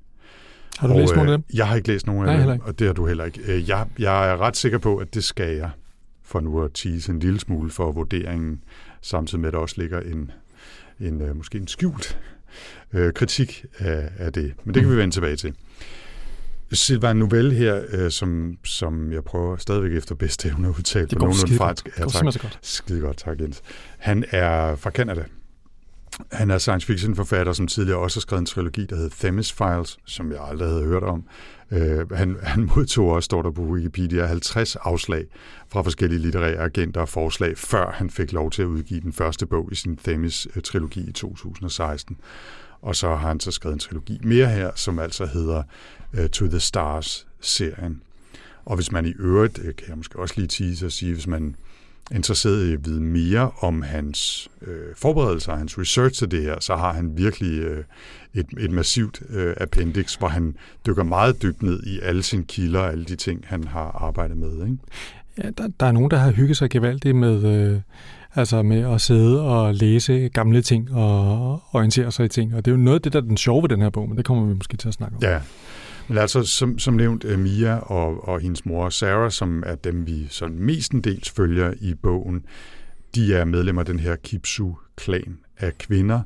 Har 0.78 0.88
du 0.88 0.94
og, 0.94 1.00
læst 1.00 1.14
nogle 1.14 1.30
af 1.30 1.34
øh, 1.34 1.38
dem? 1.38 1.44
Jeg 1.54 1.68
har 1.68 1.76
ikke 1.76 1.88
læst 1.88 2.06
nogen 2.06 2.24
Nej, 2.24 2.32
af 2.32 2.38
heller 2.38 2.52
dem, 2.52 2.60
ikke. 2.60 2.66
og 2.66 2.78
det 2.78 2.86
har 2.86 2.94
du 2.94 3.06
heller 3.06 3.24
ikke. 3.24 3.40
Øh, 3.52 3.68
Jeg, 3.68 3.86
jeg 3.98 4.30
er 4.30 4.36
ret 4.36 4.56
sikker 4.56 4.78
på, 4.78 4.96
at 4.96 5.14
det 5.14 5.24
skal 5.24 5.56
jeg, 5.56 5.70
for 6.24 6.40
nu 6.40 6.62
at 6.62 6.70
tease 6.74 7.12
en 7.12 7.18
lille 7.18 7.40
smule 7.40 7.70
for 7.70 7.92
vurderingen, 7.92 8.60
samtidig 9.02 9.40
med, 9.40 9.48
at 9.48 9.52
der 9.52 9.58
også 9.58 9.74
ligger 9.78 10.00
en, 10.00 10.30
en 11.00 11.20
øh, 11.22 11.36
måske 11.36 11.58
en 11.58 11.66
skjult 11.68 12.18
øh, 12.92 13.12
kritik 13.12 13.64
af, 13.78 14.10
af 14.18 14.32
det. 14.32 14.54
Men 14.64 14.74
det 14.74 14.82
kan 14.82 14.92
vi 14.92 14.96
vende 14.96 15.14
tilbage 15.14 15.36
til. 15.36 15.54
Sylvain 16.76 17.16
Novelle 17.16 17.54
her, 17.54 17.82
øh, 17.88 18.10
som, 18.10 18.56
som 18.64 19.12
jeg 19.12 19.24
prøver 19.24 19.56
stadigvæk 19.56 19.92
efter 19.92 20.14
bedste 20.14 20.48
evne 20.48 20.68
at 20.68 20.74
udtale 20.78 21.06
Det 21.06 21.18
på 21.18 21.24
nogenlunde 21.24 21.56
fransk. 21.56 21.84
Det 21.84 21.98
Ja, 21.98 22.02
går 22.02 22.30
så 22.30 22.38
godt. 22.38 22.58
Skide 22.62 23.00
godt, 23.00 23.16
tak 23.16 23.40
Jens. 23.40 23.62
Han 23.98 24.24
er 24.30 24.76
fra 24.76 24.90
Canada. 24.90 25.24
Han 26.32 26.50
er 26.50 26.58
science 26.58 26.86
fiction 26.86 27.14
forfatter, 27.14 27.52
som 27.52 27.66
tidligere 27.66 27.98
også 27.98 28.16
har 28.16 28.20
skrevet 28.20 28.40
en 28.40 28.46
trilogi, 28.46 28.86
der 28.86 28.96
hedder 28.96 29.16
Themis 29.20 29.52
Files, 29.52 29.98
som 30.06 30.32
jeg 30.32 30.40
aldrig 30.50 30.68
havde 30.68 30.84
hørt 30.84 31.02
om. 31.02 31.24
Uh, 31.70 32.12
han, 32.12 32.36
han 32.42 32.70
modtog 32.76 33.08
også, 33.10 33.24
står 33.24 33.42
der 33.42 33.50
på 33.50 33.62
Wikipedia, 33.62 34.26
50 34.26 34.76
afslag 34.76 35.24
fra 35.68 35.82
forskellige 35.82 36.20
litterære 36.20 36.56
agenter 36.56 37.00
og 37.00 37.08
forslag, 37.08 37.58
før 37.58 37.90
han 37.90 38.10
fik 38.10 38.32
lov 38.32 38.50
til 38.50 38.62
at 38.62 38.66
udgive 38.66 39.00
den 39.00 39.12
første 39.12 39.46
bog 39.46 39.68
i 39.72 39.74
sin 39.74 39.98
Themis-trilogi 40.08 41.08
i 41.08 41.12
2016. 41.12 42.16
Og 42.82 42.96
så 42.96 43.08
har 43.08 43.28
han 43.28 43.40
så 43.40 43.50
skrevet 43.50 43.74
en 43.74 43.80
trilogi 43.80 44.20
mere 44.24 44.46
her, 44.46 44.70
som 44.74 44.98
altså 44.98 45.26
hedder 45.26 45.62
To 46.32 46.46
the 46.46 46.60
Stars-serien. 46.60 48.02
Og 48.64 48.76
hvis 48.76 48.92
man 48.92 49.06
i 49.06 49.12
øvrigt, 49.18 49.56
det 49.56 49.76
kan 49.76 49.88
jeg 49.88 49.96
måske 49.96 50.18
også 50.18 50.34
lige 50.36 50.48
tease 50.48 50.86
og 50.86 50.92
sige, 50.92 51.12
hvis 51.12 51.26
man 51.26 51.56
er 52.10 52.16
interesseret 52.16 52.68
i 52.68 52.72
at 52.72 52.86
vide 52.86 53.00
mere 53.00 53.50
om 53.60 53.82
hans 53.82 54.48
øh, 54.62 54.94
forberedelser, 54.96 55.56
hans 55.56 55.78
research 55.78 56.18
til 56.18 56.30
det 56.30 56.42
her, 56.42 56.60
så 56.60 56.76
har 56.76 56.92
han 56.92 57.16
virkelig 57.16 57.60
øh, 57.60 57.84
et, 58.34 58.46
et 58.58 58.70
massivt 58.70 59.22
øh, 59.30 59.54
appendix, 59.60 60.14
hvor 60.14 60.28
han 60.28 60.54
dykker 60.86 61.02
meget 61.02 61.42
dybt 61.42 61.62
ned 61.62 61.82
i 61.82 62.00
alle 62.02 62.22
sine 62.22 62.44
kilder 62.44 62.80
og 62.80 62.90
alle 62.90 63.04
de 63.04 63.16
ting, 63.16 63.44
han 63.46 63.64
har 63.64 64.04
arbejdet 64.04 64.36
med. 64.36 64.52
Ikke? 64.52 64.78
Ja, 65.38 65.50
der, 65.58 65.68
der 65.80 65.86
er 65.86 65.92
nogen, 65.92 66.10
der 66.10 66.16
har 66.16 66.30
hygget 66.30 66.56
sig 66.56 66.70
gevaldigt 66.70 67.16
med, 67.16 67.44
øh, 67.44 67.80
altså 68.34 68.62
med 68.62 68.94
at 68.94 69.00
sidde 69.00 69.42
og 69.42 69.74
læse 69.74 70.28
gamle 70.28 70.62
ting 70.62 70.92
og 70.92 71.62
orientere 71.72 72.12
sig 72.12 72.24
i 72.24 72.28
ting. 72.28 72.54
Og 72.54 72.64
det 72.64 72.70
er 72.70 72.76
jo 72.76 72.82
noget 72.82 72.98
af 72.98 73.02
det, 73.02 73.12
der 73.12 73.20
er 73.20 73.24
den 73.24 73.36
sjove 73.36 73.62
ved 73.62 73.68
den 73.68 73.82
her 73.82 73.90
bog, 73.90 74.08
men 74.08 74.16
det 74.18 74.24
kommer 74.24 74.46
vi 74.46 74.54
måske 74.54 74.76
til 74.76 74.88
at 74.88 74.94
snakke 74.94 75.16
om. 75.16 75.22
Ja, 75.22 75.40
men 76.08 76.18
altså 76.18 76.42
som, 76.42 76.78
som 76.78 76.94
nævnt, 76.94 77.24
øh, 77.24 77.38
Mia 77.38 77.76
og, 77.76 78.28
og 78.28 78.40
hendes 78.40 78.66
mor 78.66 78.88
Sarah, 78.88 79.30
som 79.30 79.62
er 79.66 79.74
dem, 79.74 80.06
vi 80.06 80.26
sådan 80.30 80.58
mestendels 80.58 81.30
følger 81.30 81.74
i 81.80 81.94
bogen, 81.94 82.44
de 83.14 83.34
er 83.34 83.44
medlemmer 83.44 83.82
af 83.82 83.86
den 83.86 83.98
her 83.98 84.16
Kipsu-klan 84.16 85.38
af 85.58 85.78
kvinder, 85.78 86.20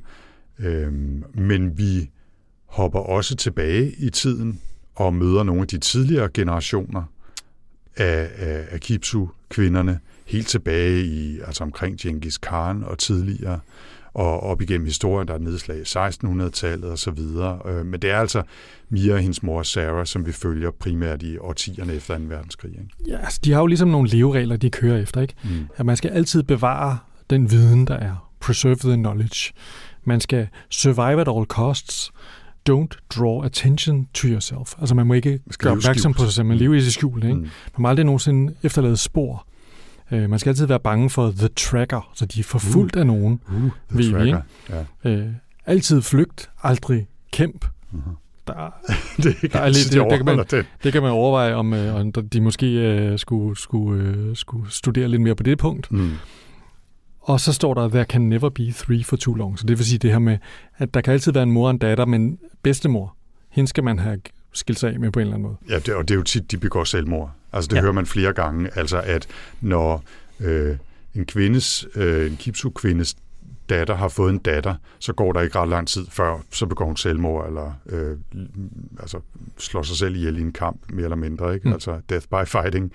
øhm, 0.58 1.24
men 1.34 1.78
vi 1.78 2.10
hopper 2.66 2.98
også 2.98 3.36
tilbage 3.36 3.92
i 3.98 4.10
tiden 4.10 4.60
og 4.94 5.14
møder 5.14 5.42
nogle 5.42 5.60
af 5.62 5.68
de 5.68 5.78
tidligere 5.78 6.28
generationer 6.34 7.02
af, 7.96 8.30
af, 8.36 8.66
af 8.70 8.80
Kipsu-kvinderne, 8.80 10.00
helt 10.24 10.48
tilbage 10.48 11.04
i, 11.04 11.40
altså 11.40 11.64
omkring 11.64 11.98
Genghis 12.00 12.38
Khan 12.38 12.84
og 12.84 12.98
tidligere, 12.98 13.60
og 14.14 14.40
op 14.40 14.62
igennem 14.62 14.86
historien, 14.86 15.28
der 15.28 15.34
er 15.34 15.38
nedslag 15.38 15.78
i 15.78 15.82
1600-tallet 15.82 16.90
og 16.90 16.98
så 16.98 17.10
videre. 17.10 17.58
Øh, 17.66 17.86
Men 17.86 18.02
det 18.02 18.10
er 18.10 18.18
altså 18.18 18.42
Mia 18.88 19.14
og 19.14 19.20
hendes 19.20 19.42
mor 19.42 19.62
Sarah, 19.62 20.06
som 20.06 20.26
vi 20.26 20.32
følger 20.32 20.70
primært 20.70 21.22
i 21.22 21.38
årtierne 21.38 21.94
efter 21.94 22.18
2. 22.18 22.24
verdenskrig. 22.28 22.70
Ikke? 22.70 22.88
Ja, 23.06 23.18
altså, 23.18 23.40
de 23.44 23.52
har 23.52 23.60
jo 23.60 23.66
ligesom 23.66 23.88
nogle 23.88 24.08
leveregler, 24.08 24.56
de 24.56 24.70
kører 24.70 24.98
efter, 24.98 25.20
ikke? 25.20 25.34
Mm. 25.44 25.50
At 25.76 25.86
man 25.86 25.96
skal 25.96 26.10
altid 26.10 26.42
bevare 26.42 26.98
den 27.30 27.50
viden, 27.50 27.86
der 27.86 27.94
er. 27.96 28.28
Preserve 28.40 28.74
the 28.74 28.96
knowledge. 28.96 29.52
Man 30.04 30.20
skal 30.20 30.48
survive 30.70 31.20
at 31.20 31.28
all 31.36 31.44
costs. 31.44 32.12
Don't 32.70 32.98
draw 33.18 33.42
attention 33.42 34.08
to 34.14 34.28
yourself. 34.28 34.74
Altså 34.78 34.94
man 34.94 35.06
må 35.06 35.14
ikke 35.14 35.40
skal 35.50 35.64
gøre 35.66 35.76
opmærksom 35.76 36.14
på 36.14 36.22
sig 36.22 36.32
selv, 36.32 36.46
man 36.46 36.56
lever 36.56 36.74
i 36.74 36.80
sit 36.80 36.92
skjul. 36.92 37.24
Ikke? 37.24 37.34
Mm. 37.34 37.40
Man 37.40 37.50
må 37.78 37.88
aldrig 37.88 38.06
nogensinde 38.06 38.54
efterlade 38.62 38.96
spor. 38.96 39.46
Øh, 40.12 40.30
man 40.30 40.38
skal 40.38 40.50
altid 40.50 40.66
være 40.66 40.80
bange 40.80 41.10
for 41.10 41.30
the 41.38 41.48
tracker, 41.48 42.10
så 42.14 42.26
de 42.26 42.40
er 42.40 42.44
forfulgt 42.44 42.96
af 42.96 43.06
nogen. 43.06 43.40
Uh, 43.48 43.54
the 43.60 43.70
Ved 43.90 44.12
tracker. 44.12 44.40
Ja. 45.04 45.10
Øh, 45.10 45.26
altid 45.66 46.02
flygt, 46.02 46.50
aldrig 46.62 47.06
kæmp. 47.32 47.64
Uh-huh. 47.92 47.98
Der, 48.46 48.74
det 49.16 49.26
ikke 49.26 49.48
Der 49.48 49.58
er 49.58 49.62
altid, 49.64 49.82
lidt- 49.90 49.94
de 49.94 49.98
det- 49.98 50.10
det 50.10 50.18
kan 50.26 50.36
man- 50.36 50.46
den. 50.50 50.64
det 50.84 50.92
kan 50.92 51.02
man 51.02 51.10
overveje, 51.10 51.54
om, 51.54 51.74
øh, 51.74 51.94
om 51.94 52.12
de 52.12 52.40
måske 52.40 52.66
øh, 52.66 53.18
skulle, 53.18 53.58
skulle, 53.58 54.02
øh, 54.04 54.36
skulle 54.36 54.70
studere 54.70 55.08
lidt 55.08 55.22
mere 55.22 55.34
på 55.34 55.42
det 55.42 55.58
punkt. 55.58 55.92
Mm. 55.92 56.10
Og 57.20 57.40
så 57.40 57.52
står 57.52 57.74
der, 57.74 57.88
there 57.88 58.04
can 58.04 58.20
never 58.28 58.48
be 58.48 58.72
three 58.72 59.04
for 59.04 59.16
too 59.16 59.34
long. 59.34 59.58
Så 59.58 59.66
det 59.66 59.78
vil 59.78 59.86
sige 59.86 59.98
det 59.98 60.10
her 60.10 60.18
med, 60.18 60.38
at 60.78 60.94
der 60.94 61.00
kan 61.00 61.12
altid 61.12 61.32
være 61.32 61.42
en 61.42 61.50
mor 61.52 61.64
og 61.64 61.70
en 61.70 61.78
datter, 61.78 62.06
men 62.06 62.38
bedstemor, 62.62 63.16
hende 63.50 63.68
skal 63.68 63.84
man 63.84 63.98
have 63.98 64.20
skilt 64.52 64.78
sig 64.78 64.92
af 64.92 65.00
med 65.00 65.10
på 65.10 65.18
en 65.18 65.22
eller 65.22 65.34
anden 65.34 65.42
måde. 65.48 65.56
Ja, 65.68 65.78
det, 65.78 65.94
og 65.94 66.08
det 66.08 66.14
er 66.14 66.18
jo 66.18 66.22
tit, 66.22 66.50
de 66.50 66.56
begår 66.56 66.84
selvmord. 66.84 67.30
Altså 67.52 67.68
det 67.68 67.76
Ja. 67.76 67.80
hører 67.80 67.92
man 67.92 68.06
flere 68.06 68.32
gange, 68.32 68.70
altså 68.78 69.00
at 69.00 69.26
når 69.60 70.04
øh, 70.40 70.76
en 71.14 71.24
kvindes, 71.26 71.86
øh, 71.94 72.30
en 72.30 72.36
kipsu-kvindes 72.36 73.14
datter 73.68 73.94
har 73.94 74.08
fået 74.08 74.30
en 74.32 74.38
datter, 74.38 74.74
så 74.98 75.12
går 75.12 75.32
der 75.32 75.40
ikke 75.40 75.58
ret 75.58 75.68
lang 75.68 75.88
tid 75.88 76.06
før, 76.10 76.38
så 76.50 76.66
begår 76.66 76.84
hun 76.84 76.96
selvmord, 76.96 77.46
eller 77.46 77.72
øh, 77.86 78.16
altså 79.00 79.20
slår 79.58 79.82
sig 79.82 79.96
selv 79.96 80.16
ihjel 80.16 80.38
i 80.38 80.40
en 80.40 80.52
kamp, 80.52 80.80
mere 80.90 81.04
eller 81.04 81.16
mindre, 81.16 81.54
ikke? 81.54 81.68
Mm. 81.68 81.72
Altså 81.74 82.00
death 82.10 82.26
by 82.28 82.46
fighting, 82.46 82.92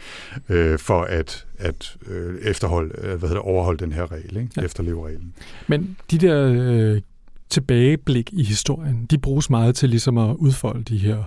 øh, 0.50 0.80
for 0.80 1.02
at, 1.02 1.46
at 1.58 1.98
øh, 2.08 2.40
efterholde, 2.42 2.94
øh, 3.02 3.20
hvad 3.20 3.30
hedder 3.30 3.42
overholde 3.42 3.80
den 3.86 3.92
her 3.92 4.12
regel, 4.12 4.38
ikke? 4.38 4.50
Ja. 4.58 4.62
efterleve 4.62 5.08
reglen. 5.08 5.34
Men 5.68 5.98
de 6.12 6.18
der 6.18 6.48
øh, 6.96 7.02
tilbageblik 7.50 8.30
i 8.34 8.44
historien, 8.44 9.06
de 9.06 9.18
bruges 9.18 9.50
meget 9.50 9.76
til 9.76 9.90
ligesom 9.90 10.18
at 10.18 10.36
udfolde 10.36 10.84
de 10.84 10.98
her 10.98 11.24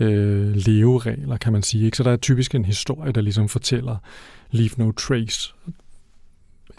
øh, 0.00 0.56
leveregler, 0.56 1.36
kan 1.36 1.52
man 1.52 1.62
sige. 1.62 1.84
Ikke? 1.84 1.96
Så 1.96 2.02
der 2.02 2.10
er 2.10 2.16
typisk 2.16 2.54
en 2.54 2.64
historie, 2.64 3.12
der 3.12 3.20
ligesom 3.20 3.48
fortæller 3.48 3.96
leave 4.50 4.70
no 4.76 4.92
trace. 4.92 5.54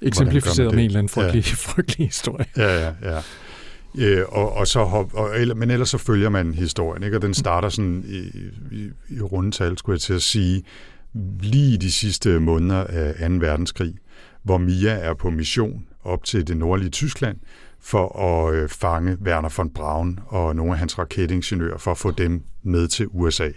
Eksemplificeret 0.02 0.76
med 0.76 0.84
en 0.84 0.86
eller 0.86 1.00
anden 1.00 1.10
frygtelig, 1.10 1.46
ja. 1.46 1.56
frygtelig 1.72 2.08
historie. 2.08 2.46
Ja, 2.58 2.88
ja, 2.88 2.94
ja. 3.04 3.22
Øh, 3.98 4.26
og, 4.30 4.54
og 4.54 4.68
så 4.68 4.84
hop, 4.84 5.14
og, 5.14 5.40
eller, 5.40 5.56
men 5.56 5.72
ellers 5.72 5.90
så 5.90 5.98
følger 5.98 6.30
man 6.30 6.54
historien, 6.54 7.04
ikke? 7.04 7.18
og 7.18 7.22
den 7.22 7.34
starter 7.34 7.70
sådan 7.70 8.04
i, 8.08 8.18
i, 8.76 8.90
i 9.10 9.22
rundetal, 9.22 9.78
skulle 9.78 9.94
jeg 9.94 10.02
til 10.02 10.14
at 10.14 10.22
sige, 10.22 10.64
lige 11.42 11.74
i 11.74 11.78
de 11.78 11.92
sidste 11.92 12.40
måneder 12.40 12.84
af 12.84 13.30
2. 13.30 13.36
verdenskrig, 13.36 13.94
hvor 14.44 14.58
Mia 14.58 14.92
er 14.92 15.14
på 15.14 15.30
mission 15.30 15.86
op 16.04 16.24
til 16.24 16.48
det 16.48 16.58
nordlige 16.58 16.90
Tyskland 16.90 17.38
for 17.84 18.20
at 18.20 18.54
øh, 18.56 18.70
fange 18.70 19.18
Werner 19.26 19.50
von 19.58 19.70
Braun 19.70 20.20
og 20.28 20.56
nogle 20.56 20.72
af 20.72 20.78
hans 20.78 21.00
raketingeniører 21.00 21.78
for 21.78 21.92
at 21.92 21.98
få 21.98 22.12
dem 22.12 22.42
med 22.64 22.88
til 22.88 23.08
USA. 23.10 23.50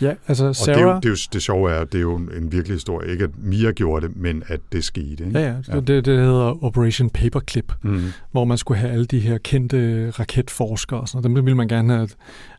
Ja, 0.00 0.14
altså 0.28 0.46
Og 0.46 0.56
Sarah... 0.56 0.76
det, 0.78 0.84
er 0.84 0.88
jo, 0.88 0.96
det, 0.96 1.04
er 1.04 1.08
jo, 1.10 1.16
det 1.32 1.42
sjove 1.42 1.70
er, 1.70 1.80
at 1.80 1.92
det 1.92 1.98
er 1.98 2.02
jo 2.02 2.16
en 2.16 2.52
virkelig 2.52 2.74
historie. 2.74 3.10
Ikke 3.12 3.24
at 3.24 3.30
Mia 3.38 3.70
gjorde 3.72 4.08
det, 4.08 4.16
men 4.16 4.42
at 4.46 4.60
det 4.72 4.84
skete. 4.84 5.26
Ikke? 5.26 5.38
Ja, 5.38 5.54
ja. 5.68 5.76
Det, 5.76 5.86
det, 5.86 6.04
det 6.04 6.18
hedder 6.18 6.64
Operation 6.64 7.10
Paperclip, 7.10 7.72
Mm. 7.82 8.02
hvor 8.32 8.44
man 8.44 8.58
skulle 8.58 8.78
have 8.80 8.92
alle 8.92 9.04
de 9.06 9.18
her 9.20 9.38
kendte 9.38 10.10
raketforskere 10.10 11.00
og 11.00 11.08
sådan. 11.08 11.24
Dem 11.24 11.34
ville 11.44 11.56
man 11.56 11.68
gerne 11.68 11.92
have... 11.92 12.02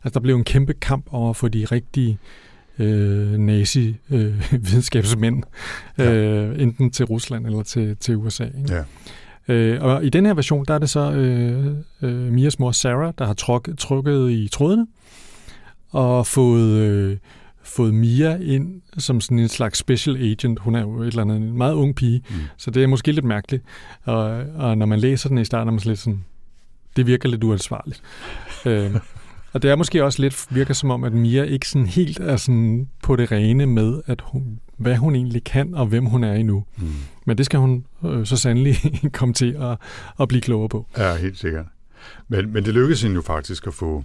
Altså, 0.04 0.10
der 0.14 0.20
blev 0.20 0.36
en 0.36 0.44
kæmpe 0.44 0.72
kamp 0.74 1.06
over 1.10 1.30
at 1.30 1.36
få 1.36 1.48
de 1.48 1.64
rigtige 1.64 2.18
øh, 2.78 3.32
nazi-videnskabsmænd, 3.32 5.42
øh, 5.98 6.06
Ja. 6.06 6.12
øh, 6.14 6.62
enten 6.62 6.90
til 6.90 7.04
Rusland 7.06 7.46
eller 7.46 7.62
til, 7.62 7.96
til 7.96 8.16
USA. 8.16 8.44
Ikke? 8.44 8.74
Ja. 8.74 8.82
Øh, 9.50 9.82
og 9.82 10.04
i 10.04 10.08
den 10.08 10.26
her 10.26 10.34
version, 10.34 10.64
der 10.68 10.74
er 10.74 10.78
det 10.78 10.90
så 10.90 11.12
øh, 11.12 11.74
øh, 12.02 12.32
Mias 12.32 12.58
mor 12.58 12.72
Sarah, 12.72 13.12
der 13.18 13.26
har 13.26 13.34
truk, 13.34 13.68
trukket 13.78 14.30
i 14.30 14.48
trådene 14.52 14.86
og 15.90 16.26
fået, 16.26 16.70
øh, 16.70 17.16
fået 17.62 17.94
Mia 17.94 18.36
ind 18.36 18.80
som 18.98 19.20
sådan 19.20 19.38
en 19.38 19.48
slags 19.48 19.78
special 19.78 20.16
agent. 20.16 20.58
Hun 20.58 20.74
er 20.74 20.80
jo 20.80 21.02
et 21.02 21.06
eller 21.06 21.22
andet, 21.22 21.36
en 21.36 21.56
meget 21.58 21.74
ung 21.74 21.94
pige, 21.94 22.22
Mm. 22.30 22.34
så 22.56 22.70
det 22.70 22.82
er 22.82 22.86
måske 22.86 23.12
lidt 23.12 23.24
mærkeligt. 23.24 23.62
Og, 24.04 24.24
og 24.56 24.78
når 24.78 24.86
man 24.86 24.98
læser 24.98 25.28
den 25.28 25.38
i 25.38 25.44
starten, 25.44 25.68
er 25.68 25.72
man 25.72 25.78
sådan 25.80 25.90
lidt 25.90 26.00
sådan, 26.00 26.24
det 26.96 27.06
virker 27.06 27.28
lidt 27.28 27.44
uansvarligt. 27.44 28.02
øh, 28.66 28.94
og 29.52 29.62
det 29.62 29.70
er 29.70 29.76
måske 29.76 30.04
også 30.04 30.22
lidt, 30.22 30.46
virker 30.50 30.74
som 30.74 30.90
om, 30.90 31.04
at 31.04 31.12
Mia 31.12 31.42
ikke 31.42 31.68
sådan 31.68 31.86
helt 31.86 32.20
er 32.20 32.36
sådan 32.36 32.88
på 33.02 33.16
det 33.16 33.32
rene 33.32 33.66
med, 33.66 34.00
at 34.06 34.20
hun, 34.24 34.60
hvad 34.80 34.96
hun 34.96 35.14
egentlig 35.14 35.44
kan, 35.44 35.74
og 35.74 35.86
hvem 35.86 36.04
hun 36.04 36.24
er 36.24 36.32
endnu. 36.34 36.64
Mm. 36.78 36.86
Men 37.26 37.38
det 37.38 37.46
skal 37.46 37.60
hun 37.60 37.84
øh, 38.04 38.26
så 38.26 38.36
sandelig 38.36 38.76
komme 39.12 39.34
til 39.34 39.56
at, 39.60 39.76
at 40.20 40.28
blive 40.28 40.40
klogere 40.40 40.68
på. 40.68 40.86
Ja, 40.98 41.16
helt 41.16 41.38
sikkert. 41.38 41.66
Men, 42.28 42.52
men 42.52 42.64
det 42.64 42.74
lykkedes 42.74 43.02
hende 43.02 43.14
jo 43.14 43.22
faktisk 43.22 43.66
at 43.66 43.74
få 43.74 44.04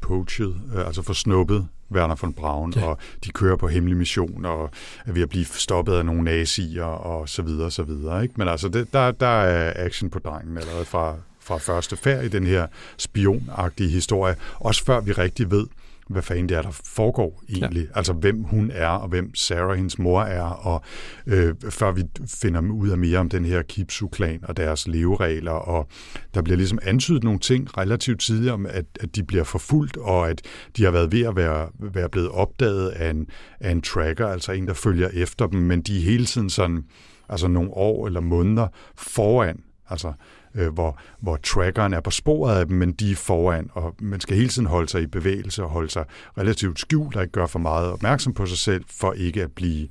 poachet, 0.00 0.54
øh, 0.74 0.86
altså 0.86 1.02
få 1.02 1.14
snuppet 1.14 1.66
Werner 1.92 2.14
von 2.22 2.32
Braun, 2.32 2.72
Ja. 2.76 2.84
og 2.84 2.98
de 3.24 3.30
kører 3.30 3.56
på 3.56 3.68
hemmelig 3.68 3.96
mission, 3.96 4.44
og 4.44 4.70
er 5.06 5.12
ved 5.12 5.22
at 5.22 5.28
blive 5.28 5.44
stoppet 5.44 5.92
af 5.92 6.04
nogle 6.06 6.22
nazier, 6.22 6.84
og 6.84 7.28
så 7.28 7.42
videre, 7.42 7.70
så 7.70 7.82
videre. 7.82 8.22
Ikke? 8.22 8.34
Men 8.36 8.48
altså, 8.48 8.68
det, 8.68 8.92
der, 8.92 9.10
der 9.10 9.26
er 9.26 9.72
action 9.86 10.10
på 10.10 10.18
drengen 10.18 10.58
allerede 10.58 10.84
fra, 10.84 11.14
fra 11.40 11.56
første 11.58 11.96
færd 11.96 12.24
i 12.24 12.28
den 12.28 12.46
her 12.46 12.66
spionagtige 12.98 13.90
historie, 13.90 14.34
også 14.54 14.84
før 14.84 15.00
vi 15.00 15.12
rigtig 15.12 15.50
ved, 15.50 15.66
hvad 16.10 16.22
fanden 16.22 16.48
det 16.48 16.56
er, 16.56 16.62
der 16.62 16.80
foregår 16.84 17.42
egentlig. 17.48 17.82
Ja. 17.82 17.88
Altså 17.94 18.12
hvem 18.12 18.42
hun 18.42 18.70
er, 18.74 18.88
og 18.88 19.08
hvem 19.08 19.34
Sarah, 19.34 19.76
hendes 19.76 19.98
mor 19.98 20.22
er, 20.22 20.42
og 20.42 20.82
øh, 21.26 21.54
før 21.70 21.92
vi 21.92 22.02
finder 22.26 22.72
ud 22.72 22.88
af 22.88 22.98
mere 22.98 23.18
om 23.18 23.28
den 23.28 23.44
her 23.44 23.62
Kipsu-klan 23.62 24.40
og 24.42 24.56
deres 24.56 24.88
leveregler, 24.88 25.52
og 25.52 25.88
der 26.34 26.42
bliver 26.42 26.56
ligesom 26.56 26.78
antydet 26.82 27.24
nogle 27.24 27.38
ting 27.38 27.78
relativt 27.78 28.20
tidligere 28.20 28.54
om, 28.54 28.66
at, 28.66 28.84
at 29.00 29.16
de 29.16 29.24
bliver 29.24 29.44
forfulgt, 29.44 29.96
og 29.96 30.30
at 30.30 30.42
de 30.76 30.84
har 30.84 30.90
været 30.90 31.12
ved 31.12 31.22
at 31.22 31.36
være, 31.36 31.68
være 31.78 32.08
blevet 32.08 32.28
opdaget 32.28 32.88
af 32.88 33.10
en, 33.10 33.26
af 33.60 33.70
en 33.70 33.82
tracker, 33.82 34.26
altså 34.26 34.52
en, 34.52 34.66
der 34.66 34.74
følger 34.74 35.08
efter 35.12 35.46
dem, 35.46 35.60
men 35.60 35.80
de 35.80 35.98
er 35.98 36.02
hele 36.02 36.26
tiden 36.26 36.50
sådan, 36.50 36.84
altså 37.28 37.48
nogle 37.48 37.70
år 37.70 38.06
eller 38.06 38.20
måneder 38.20 38.68
foran, 38.96 39.60
altså 39.88 40.12
øh, 40.56 40.72
hvor, 40.72 40.98
hvor 41.20 41.36
trackeren 41.36 41.92
er 41.92 42.00
på 42.00 42.10
sporet 42.10 42.58
af 42.58 42.66
dem, 42.66 42.76
men 42.76 42.92
de 42.92 43.12
er 43.12 43.16
foran, 43.16 43.70
og 43.72 43.94
man 43.98 44.20
skal 44.20 44.36
hele 44.36 44.48
tiden 44.48 44.68
holde 44.68 44.88
sig 44.88 45.02
i 45.02 45.06
bevægelse 45.06 45.62
og 45.62 45.70
holde 45.70 45.90
sig 45.90 46.04
relativt 46.38 46.80
skjult 46.80 47.16
og 47.16 47.22
ikke 47.22 47.32
gøre 47.32 47.48
for 47.48 47.58
meget 47.58 47.92
opmærksom 47.92 48.34
på 48.34 48.46
sig 48.46 48.58
selv, 48.58 48.84
for 48.90 49.12
ikke 49.12 49.42
at 49.42 49.52
blive 49.52 49.88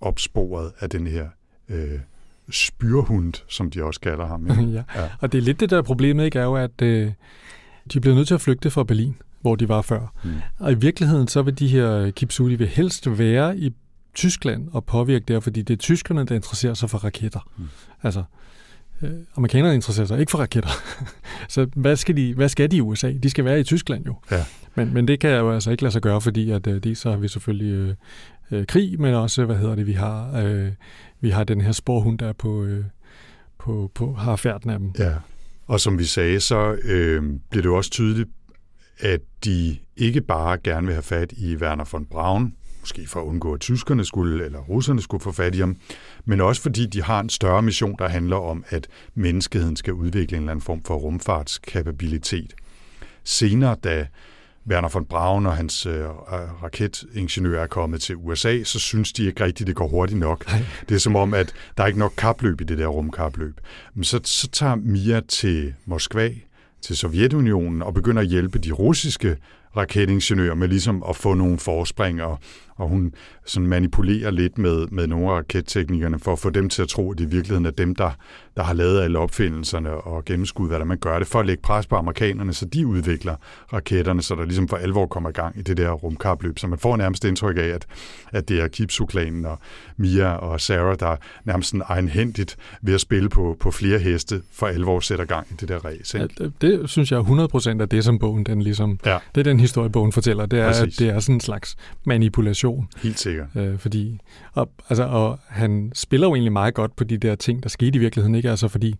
opsporet 0.00 0.72
af 0.80 0.90
den 0.90 1.06
her 1.06 1.28
øh, 1.68 1.98
spyrhund, 2.50 3.34
som 3.48 3.70
de 3.70 3.84
også 3.84 4.00
kalder 4.00 4.26
ham. 4.26 4.46
Ja. 4.46 4.54
ja. 4.78 5.02
ja, 5.02 5.08
og 5.20 5.32
det 5.32 5.38
er 5.38 5.42
lidt 5.42 5.60
det 5.60 5.70
der 5.70 5.82
problemet, 5.82 6.24
ikke, 6.24 6.38
er 6.38 6.44
jo, 6.44 6.54
at 6.54 6.82
øh, 6.82 7.12
de 7.92 8.00
bliver 8.00 8.14
nødt 8.14 8.26
til 8.26 8.34
at 8.34 8.40
flygte 8.40 8.70
fra 8.70 8.84
Berlin, 8.84 9.16
hvor 9.40 9.56
de 9.56 9.68
var 9.68 9.82
før. 9.82 10.12
Mm. 10.24 10.30
Og 10.58 10.72
i 10.72 10.74
virkeligheden, 10.74 11.28
så 11.28 11.42
vil 11.42 11.58
de 11.58 11.68
her 11.68 12.10
Kipsudi 12.10 12.54
vil 12.54 12.68
helst 12.68 13.18
være 13.18 13.58
i 13.58 13.72
Tyskland 14.14 14.68
og 14.72 14.84
påvirke 14.84 15.24
der, 15.28 15.40
fordi 15.40 15.62
det 15.62 15.74
er 15.74 15.78
tyskerne, 15.78 16.26
der 16.26 16.34
interesserer 16.34 16.74
sig 16.74 16.90
for 16.90 16.98
raketter. 16.98 17.48
Mm. 17.56 17.64
Altså, 18.02 18.22
øh, 19.02 19.10
amerikanerne 19.36 19.74
interesserer 19.74 20.06
sig 20.06 20.20
ikke 20.20 20.30
for 20.30 20.38
raketter. 20.38 20.70
så 21.54 21.66
hvad 21.74 21.96
skal, 21.96 22.16
de, 22.16 22.34
hvad 22.34 22.48
skal 22.48 22.70
de 22.70 22.76
i 22.76 22.80
USA? 22.80 23.12
De 23.12 23.30
skal 23.30 23.44
være 23.44 23.60
i 23.60 23.64
Tyskland 23.64 24.06
jo. 24.06 24.16
Ja. 24.30 24.44
Men, 24.74 24.94
men 24.94 25.08
det 25.08 25.20
kan 25.20 25.30
jeg 25.30 25.38
jo 25.38 25.52
altså 25.52 25.70
ikke 25.70 25.82
lade 25.82 25.92
sig 25.92 26.02
gøre, 26.02 26.20
fordi 26.20 26.50
at 26.50 26.66
øh, 26.66 26.82
det 26.82 26.98
så 26.98 27.10
har 27.10 27.16
vi 27.16 27.28
selvfølgelig 27.28 27.72
øh, 27.72 27.94
øh, 28.50 28.66
krig, 28.66 29.00
men 29.00 29.14
også, 29.14 29.44
hvad 29.44 29.56
hedder 29.56 29.74
det, 29.74 29.86
vi 29.86 29.92
har, 29.92 30.42
øh, 30.44 30.72
vi 31.20 31.30
har 31.30 31.44
den 31.44 31.60
her 31.60 31.72
sporhund, 31.72 32.18
der 32.18 32.28
er 32.28 32.32
på, 32.32 32.64
øh, 32.64 32.84
på, 33.58 33.90
på 33.94 34.12
har 34.12 34.36
færden 34.36 34.70
af 34.70 34.78
dem. 34.78 34.92
Ja. 34.98 35.14
Og 35.66 35.80
som 35.80 35.98
vi 35.98 36.04
sagde, 36.04 36.40
så 36.40 36.76
øh, 36.84 37.22
bliver 37.50 37.62
det 37.62 37.64
jo 37.64 37.76
også 37.76 37.90
tydeligt, 37.90 38.28
at 39.00 39.20
de 39.44 39.76
ikke 39.96 40.20
bare 40.20 40.58
gerne 40.64 40.86
vil 40.86 40.94
have 40.94 41.02
fat 41.02 41.32
i 41.32 41.56
Werner 41.56 41.84
von 41.92 42.06
Braun, 42.06 42.54
måske 42.86 43.06
for 43.06 43.20
at 43.20 43.24
undgå, 43.24 43.54
at 43.54 43.60
tyskerne 43.60 44.04
skulle, 44.04 44.44
eller 44.44 44.58
russerne 44.58 45.02
skulle 45.02 45.22
få 45.22 45.32
fat 45.32 45.54
i 45.54 45.58
ham, 45.58 45.76
men 46.24 46.40
også 46.40 46.62
fordi 46.62 46.86
de 46.86 47.02
har 47.02 47.20
en 47.20 47.28
større 47.28 47.62
mission, 47.62 47.96
der 47.98 48.08
handler 48.08 48.36
om, 48.36 48.64
at 48.68 48.88
menneskeheden 49.14 49.76
skal 49.76 49.92
udvikle 49.92 50.36
en 50.36 50.42
eller 50.42 50.50
anden 50.50 50.62
form 50.62 50.82
for 50.82 50.94
rumfartskapabilitet. 50.94 52.54
Senere, 53.24 53.76
da 53.84 54.06
Werner 54.70 54.88
von 54.88 55.04
Braun 55.04 55.46
og 55.46 55.56
hans 55.56 55.86
øh, 55.86 56.04
raketingeniør 56.62 57.62
er 57.62 57.66
kommet 57.66 58.02
til 58.02 58.16
USA, 58.16 58.62
så 58.64 58.78
synes 58.78 59.12
de 59.12 59.26
ikke 59.26 59.44
rigtigt, 59.44 59.66
det 59.66 59.76
går 59.76 59.88
hurtigt 59.88 60.20
nok. 60.20 60.46
Nej. 60.46 60.64
Det 60.88 60.94
er 60.94 60.98
som 60.98 61.16
om, 61.16 61.34
at 61.34 61.54
der 61.76 61.82
er 61.82 61.86
ikke 61.86 61.98
nok 61.98 62.12
kapløb 62.16 62.60
i 62.60 62.64
det 62.64 62.78
der 62.78 62.86
rumkapløb. 62.86 63.60
Men 63.94 64.04
så, 64.04 64.20
så 64.24 64.48
tager 64.48 64.74
Mia 64.74 65.20
til 65.20 65.74
Moskva, 65.84 66.30
til 66.80 66.96
Sovjetunionen, 66.96 67.82
og 67.82 67.94
begynder 67.94 68.22
at 68.22 68.28
hjælpe 68.28 68.58
de 68.58 68.72
russiske 68.72 69.36
raketingeniører 69.76 70.54
med 70.54 70.68
ligesom 70.68 71.04
at 71.08 71.16
få 71.16 71.34
nogle 71.34 71.58
forspring 71.58 72.22
og 72.22 72.38
og 72.76 72.88
hun 72.88 73.14
sådan 73.46 73.68
manipulerer 73.68 74.30
lidt 74.30 74.58
med, 74.58 74.86
med 74.86 75.06
nogle 75.06 75.30
af 75.30 75.36
raketteknikerne 75.36 76.18
for 76.18 76.32
at 76.32 76.38
få 76.38 76.50
dem 76.50 76.68
til 76.68 76.82
at 76.82 76.88
tro, 76.88 77.12
at 77.12 77.18
det 77.18 77.24
i 77.24 77.28
virkeligheden 77.28 77.66
er 77.66 77.70
dem, 77.70 77.94
der, 77.94 78.10
der 78.56 78.62
har 78.62 78.74
lavet 78.74 79.00
alle 79.00 79.18
opfindelserne 79.18 79.90
og 79.90 80.24
gennemskud, 80.24 80.68
hvad 80.68 80.78
der 80.78 80.84
man 80.84 80.98
gør 80.98 81.18
det, 81.18 81.28
for 81.28 81.40
at 81.40 81.46
lægge 81.46 81.62
pres 81.62 81.86
på 81.86 81.96
amerikanerne, 81.96 82.52
så 82.52 82.64
de 82.64 82.86
udvikler 82.86 83.36
raketterne, 83.72 84.22
så 84.22 84.34
der 84.34 84.44
ligesom 84.44 84.68
for 84.68 84.76
alvor 84.76 85.06
kommer 85.06 85.30
i 85.30 85.32
gang 85.32 85.58
i 85.58 85.62
det 85.62 85.76
der 85.76 85.90
rumkapløb. 85.90 86.58
Så 86.58 86.66
man 86.66 86.78
får 86.78 86.96
nærmest 86.96 87.24
indtryk 87.24 87.56
af, 87.56 87.62
at, 87.62 87.86
at 88.32 88.48
det 88.48 88.60
er 88.60 88.68
Kipsu-klanen 88.68 89.44
og 89.44 89.58
Mia 89.96 90.32
og 90.32 90.60
Sarah, 90.60 90.96
der 91.00 91.16
nærmest 91.44 91.70
sådan 91.70 91.82
egenhændigt 91.88 92.56
ved 92.82 92.94
at 92.94 93.00
spille 93.00 93.28
på, 93.28 93.56
på 93.60 93.70
flere 93.70 93.98
heste, 93.98 94.42
for 94.52 94.66
alvor 94.66 95.00
sætter 95.00 95.24
gang 95.24 95.46
i 95.50 95.54
det 95.60 95.68
der 95.68 95.78
race. 95.78 96.18
Ja, 96.18 96.26
det, 96.26 96.52
det, 96.60 96.90
synes 96.90 97.12
jeg 97.12 97.20
100% 97.20 97.82
er 97.82 97.86
det, 97.90 98.04
som 98.04 98.18
bogen 98.18 98.46
den 98.46 98.62
ligesom, 98.62 98.98
ja. 99.06 99.18
det 99.34 99.40
er 99.40 99.44
den 99.44 99.60
historie, 99.60 99.90
bogen 99.90 100.12
fortæller. 100.12 100.46
Det 100.46 100.58
er, 100.58 100.68
at 100.68 100.88
det 100.98 101.08
er 101.08 101.20
sådan 101.20 101.34
en 101.34 101.40
slags 101.40 101.76
manipulation 102.04 102.65
situation. 102.66 102.88
Helt 103.02 103.18
sikkert. 103.18 103.48
Øh, 103.54 103.78
fordi, 103.78 104.18
og, 104.52 104.70
altså, 104.88 105.04
og 105.04 105.38
han 105.48 105.92
spiller 105.94 106.26
jo 106.26 106.34
egentlig 106.34 106.52
meget 106.52 106.74
godt 106.74 106.96
på 106.96 107.04
de 107.04 107.16
der 107.16 107.34
ting, 107.34 107.62
der 107.62 107.68
skete 107.68 107.96
i 107.96 107.98
virkeligheden, 107.98 108.34
ikke? 108.34 108.50
Altså 108.50 108.68
fordi 108.68 108.94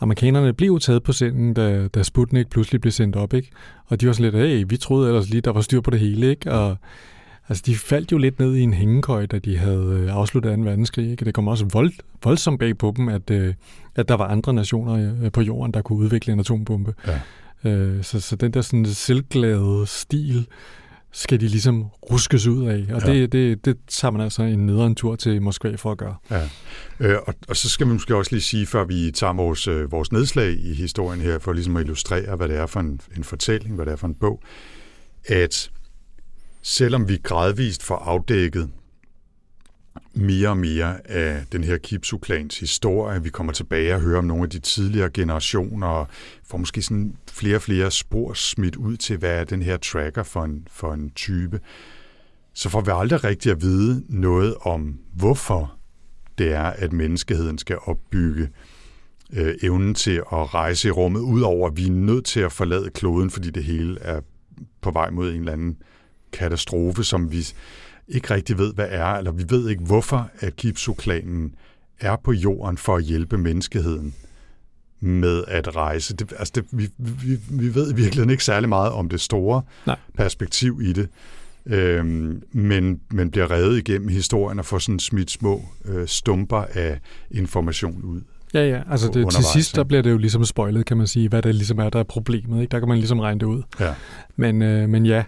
amerikanerne 0.00 0.52
blev 0.52 0.68
jo 0.68 0.78
taget 0.78 1.02
på 1.02 1.12
senden, 1.12 1.54
da, 1.54 1.88
da 1.88 2.02
Sputnik 2.02 2.50
pludselig 2.50 2.80
blev 2.80 2.92
sendt 2.92 3.16
op, 3.16 3.34
ikke? 3.34 3.50
Og 3.86 4.00
de 4.00 4.06
var 4.06 4.12
sådan 4.12 4.32
lidt, 4.32 4.44
hey, 4.44 4.64
vi 4.68 4.76
troede 4.76 5.08
ellers 5.08 5.30
lige, 5.30 5.40
der 5.40 5.52
var 5.52 5.60
styr 5.60 5.80
på 5.80 5.90
det 5.90 6.00
hele, 6.00 6.30
ikke? 6.30 6.52
Og 6.52 6.76
altså, 7.48 7.62
de 7.66 7.76
faldt 7.76 8.12
jo 8.12 8.18
lidt 8.18 8.38
ned 8.38 8.54
i 8.54 8.60
en 8.60 8.72
hængekøj, 8.72 9.26
da 9.26 9.38
de 9.38 9.58
havde 9.58 10.00
øh, 10.02 10.16
afsluttet 10.16 10.56
2. 10.56 10.62
verdenskrig, 10.62 11.10
ikke? 11.10 11.24
Det 11.24 11.34
kom 11.34 11.48
også 11.48 11.66
vold, 11.72 11.92
voldsomt 12.24 12.58
bag 12.58 12.78
på 12.78 12.94
dem, 12.96 13.08
at, 13.08 13.30
øh, 13.30 13.54
at 13.96 14.08
der 14.08 14.14
var 14.14 14.26
andre 14.26 14.52
nationer 14.52 15.14
øh, 15.22 15.32
på 15.32 15.40
jorden, 15.40 15.74
der 15.74 15.82
kunne 15.82 15.98
udvikle 15.98 16.32
en 16.32 16.40
atombombe. 16.40 16.94
Ja. 17.06 17.20
Så, 18.02 18.20
så 18.20 18.36
den 18.36 18.52
der 18.52 18.60
sådan 18.60 18.86
selvglade 18.86 19.84
stil, 19.86 20.46
skal 21.12 21.40
de 21.40 21.48
ligesom 21.48 21.84
ruskes 22.10 22.46
ud 22.46 22.66
af. 22.66 22.94
Og 22.94 23.02
ja. 23.06 23.12
det, 23.12 23.32
det, 23.32 23.64
det 23.64 23.76
tager 23.88 24.12
man 24.12 24.20
altså 24.20 24.42
en 24.42 24.66
nederen 24.66 24.94
tur 24.94 25.16
til 25.16 25.42
Moskva 25.42 25.74
for 25.74 25.92
at 25.92 25.98
gøre. 25.98 26.16
Ja. 26.30 26.48
Øh, 27.00 27.18
og, 27.26 27.34
og 27.48 27.56
så 27.56 27.68
skal 27.68 27.86
man 27.86 27.94
måske 27.94 28.16
også 28.16 28.32
lige 28.32 28.42
sige, 28.42 28.66
før 28.66 28.84
vi 28.84 29.10
tager 29.10 29.32
vores, 29.32 29.68
øh, 29.68 29.92
vores 29.92 30.12
nedslag 30.12 30.52
i 30.52 30.74
historien 30.74 31.20
her, 31.20 31.38
for 31.38 31.52
ligesom 31.52 31.76
at 31.76 31.82
illustrere, 31.82 32.36
hvad 32.36 32.48
det 32.48 32.56
er 32.56 32.66
for 32.66 32.80
en, 32.80 33.00
en 33.16 33.24
fortælling, 33.24 33.74
hvad 33.74 33.86
det 33.86 33.92
er 33.92 33.96
for 33.96 34.06
en 34.06 34.14
bog, 34.14 34.42
at 35.26 35.70
selvom 36.62 37.08
vi 37.08 37.18
gradvist 37.22 37.82
får 37.82 37.96
afdækket 37.96 38.70
mere 40.14 40.48
og 40.48 40.56
mere 40.56 41.10
af 41.10 41.44
den 41.52 41.64
her 41.64 41.78
Kipsu-klans 41.78 42.58
historie. 42.58 43.22
Vi 43.22 43.30
kommer 43.30 43.52
tilbage 43.52 43.94
og 43.94 44.00
hører 44.00 44.18
om 44.18 44.24
nogle 44.24 44.42
af 44.42 44.50
de 44.50 44.58
tidligere 44.58 45.10
generationer, 45.10 45.86
og 45.86 46.08
får 46.44 46.58
måske 46.58 46.82
sådan 46.82 47.16
flere 47.30 47.56
og 47.56 47.62
flere 47.62 47.90
spor 47.90 48.32
smidt 48.32 48.76
ud 48.76 48.96
til, 48.96 49.16
hvad 49.16 49.40
er 49.40 49.44
den 49.44 49.62
her 49.62 49.76
tracker 49.76 50.22
for 50.22 50.44
en, 50.44 50.66
for 50.70 50.92
en 50.92 51.10
type. 51.10 51.60
Så 52.54 52.68
får 52.68 52.80
vi 52.80 52.90
aldrig 52.94 53.24
rigtig 53.24 53.52
at 53.52 53.62
vide 53.62 54.04
noget 54.08 54.54
om, 54.60 54.98
hvorfor 55.14 55.74
det 56.38 56.52
er, 56.52 56.64
at 56.64 56.92
menneskeheden 56.92 57.58
skal 57.58 57.78
opbygge 57.84 58.48
øh, 59.32 59.54
evnen 59.62 59.94
til 59.94 60.22
at 60.32 60.54
rejse 60.54 60.88
i 60.88 60.90
rummet, 60.90 61.20
udover 61.20 61.68
at 61.68 61.76
vi 61.76 61.86
er 61.86 61.90
nødt 61.90 62.24
til 62.24 62.40
at 62.40 62.52
forlade 62.52 62.90
kloden, 62.90 63.30
fordi 63.30 63.50
det 63.50 63.64
hele 63.64 63.98
er 64.00 64.20
på 64.80 64.90
vej 64.90 65.10
mod 65.10 65.30
en 65.30 65.38
eller 65.38 65.52
anden 65.52 65.76
katastrofe, 66.32 67.04
som 67.04 67.32
vi 67.32 67.46
ikke 68.10 68.34
rigtig 68.34 68.58
ved, 68.58 68.74
hvad 68.74 68.86
er, 68.90 69.06
eller 69.06 69.32
vi 69.32 69.44
ved 69.48 69.68
ikke, 69.68 69.82
hvorfor 69.82 70.30
at 70.40 70.56
Kipsu-klanen 70.56 71.54
er 72.00 72.16
på 72.24 72.32
jorden 72.32 72.76
for 72.76 72.96
at 72.96 73.02
hjælpe 73.02 73.38
menneskeheden 73.38 74.14
med 75.00 75.44
at 75.46 75.76
rejse. 75.76 76.16
Det, 76.16 76.32
altså 76.38 76.52
det, 76.54 76.64
vi, 76.70 76.88
vi, 76.98 77.38
vi 77.50 77.74
ved 77.74 77.94
virkelig 77.94 78.30
ikke 78.30 78.44
særlig 78.44 78.68
meget 78.68 78.92
om 78.92 79.08
det 79.08 79.20
store 79.20 79.62
Nej. 79.86 79.96
perspektiv 80.14 80.80
i 80.82 80.92
det, 80.92 81.08
øhm, 81.66 82.42
men, 82.52 83.00
men 83.10 83.30
bliver 83.30 83.50
revet 83.50 83.78
igennem 83.78 84.08
historien 84.08 84.58
og 84.58 84.64
får 84.64 84.78
sådan 84.78 84.98
smidt 84.98 85.30
små 85.30 85.62
øh, 85.84 86.06
stumper 86.06 86.64
af 86.74 87.00
information 87.30 88.02
ud. 88.02 88.20
Ja, 88.54 88.68
ja. 88.68 88.82
Altså 88.90 89.10
det, 89.14 89.30
til 89.30 89.44
sidst, 89.44 89.76
der 89.76 89.84
bliver 89.84 90.02
det 90.02 90.10
jo 90.10 90.18
ligesom 90.18 90.44
spoilet, 90.44 90.86
kan 90.86 90.96
man 90.96 91.06
sige, 91.06 91.28
hvad 91.28 91.42
det 91.42 91.54
ligesom 91.54 91.78
er, 91.78 91.88
der 91.88 91.98
er 91.98 92.04
problemet. 92.04 92.60
Ikke? 92.60 92.70
Der 92.70 92.78
kan 92.78 92.88
man 92.88 92.98
ligesom 92.98 93.20
regne 93.20 93.40
det 93.40 93.46
ud. 93.46 93.62
Ja. 93.80 93.94
Men, 94.36 94.62
øh, 94.62 94.88
men 94.88 95.06
ja, 95.06 95.24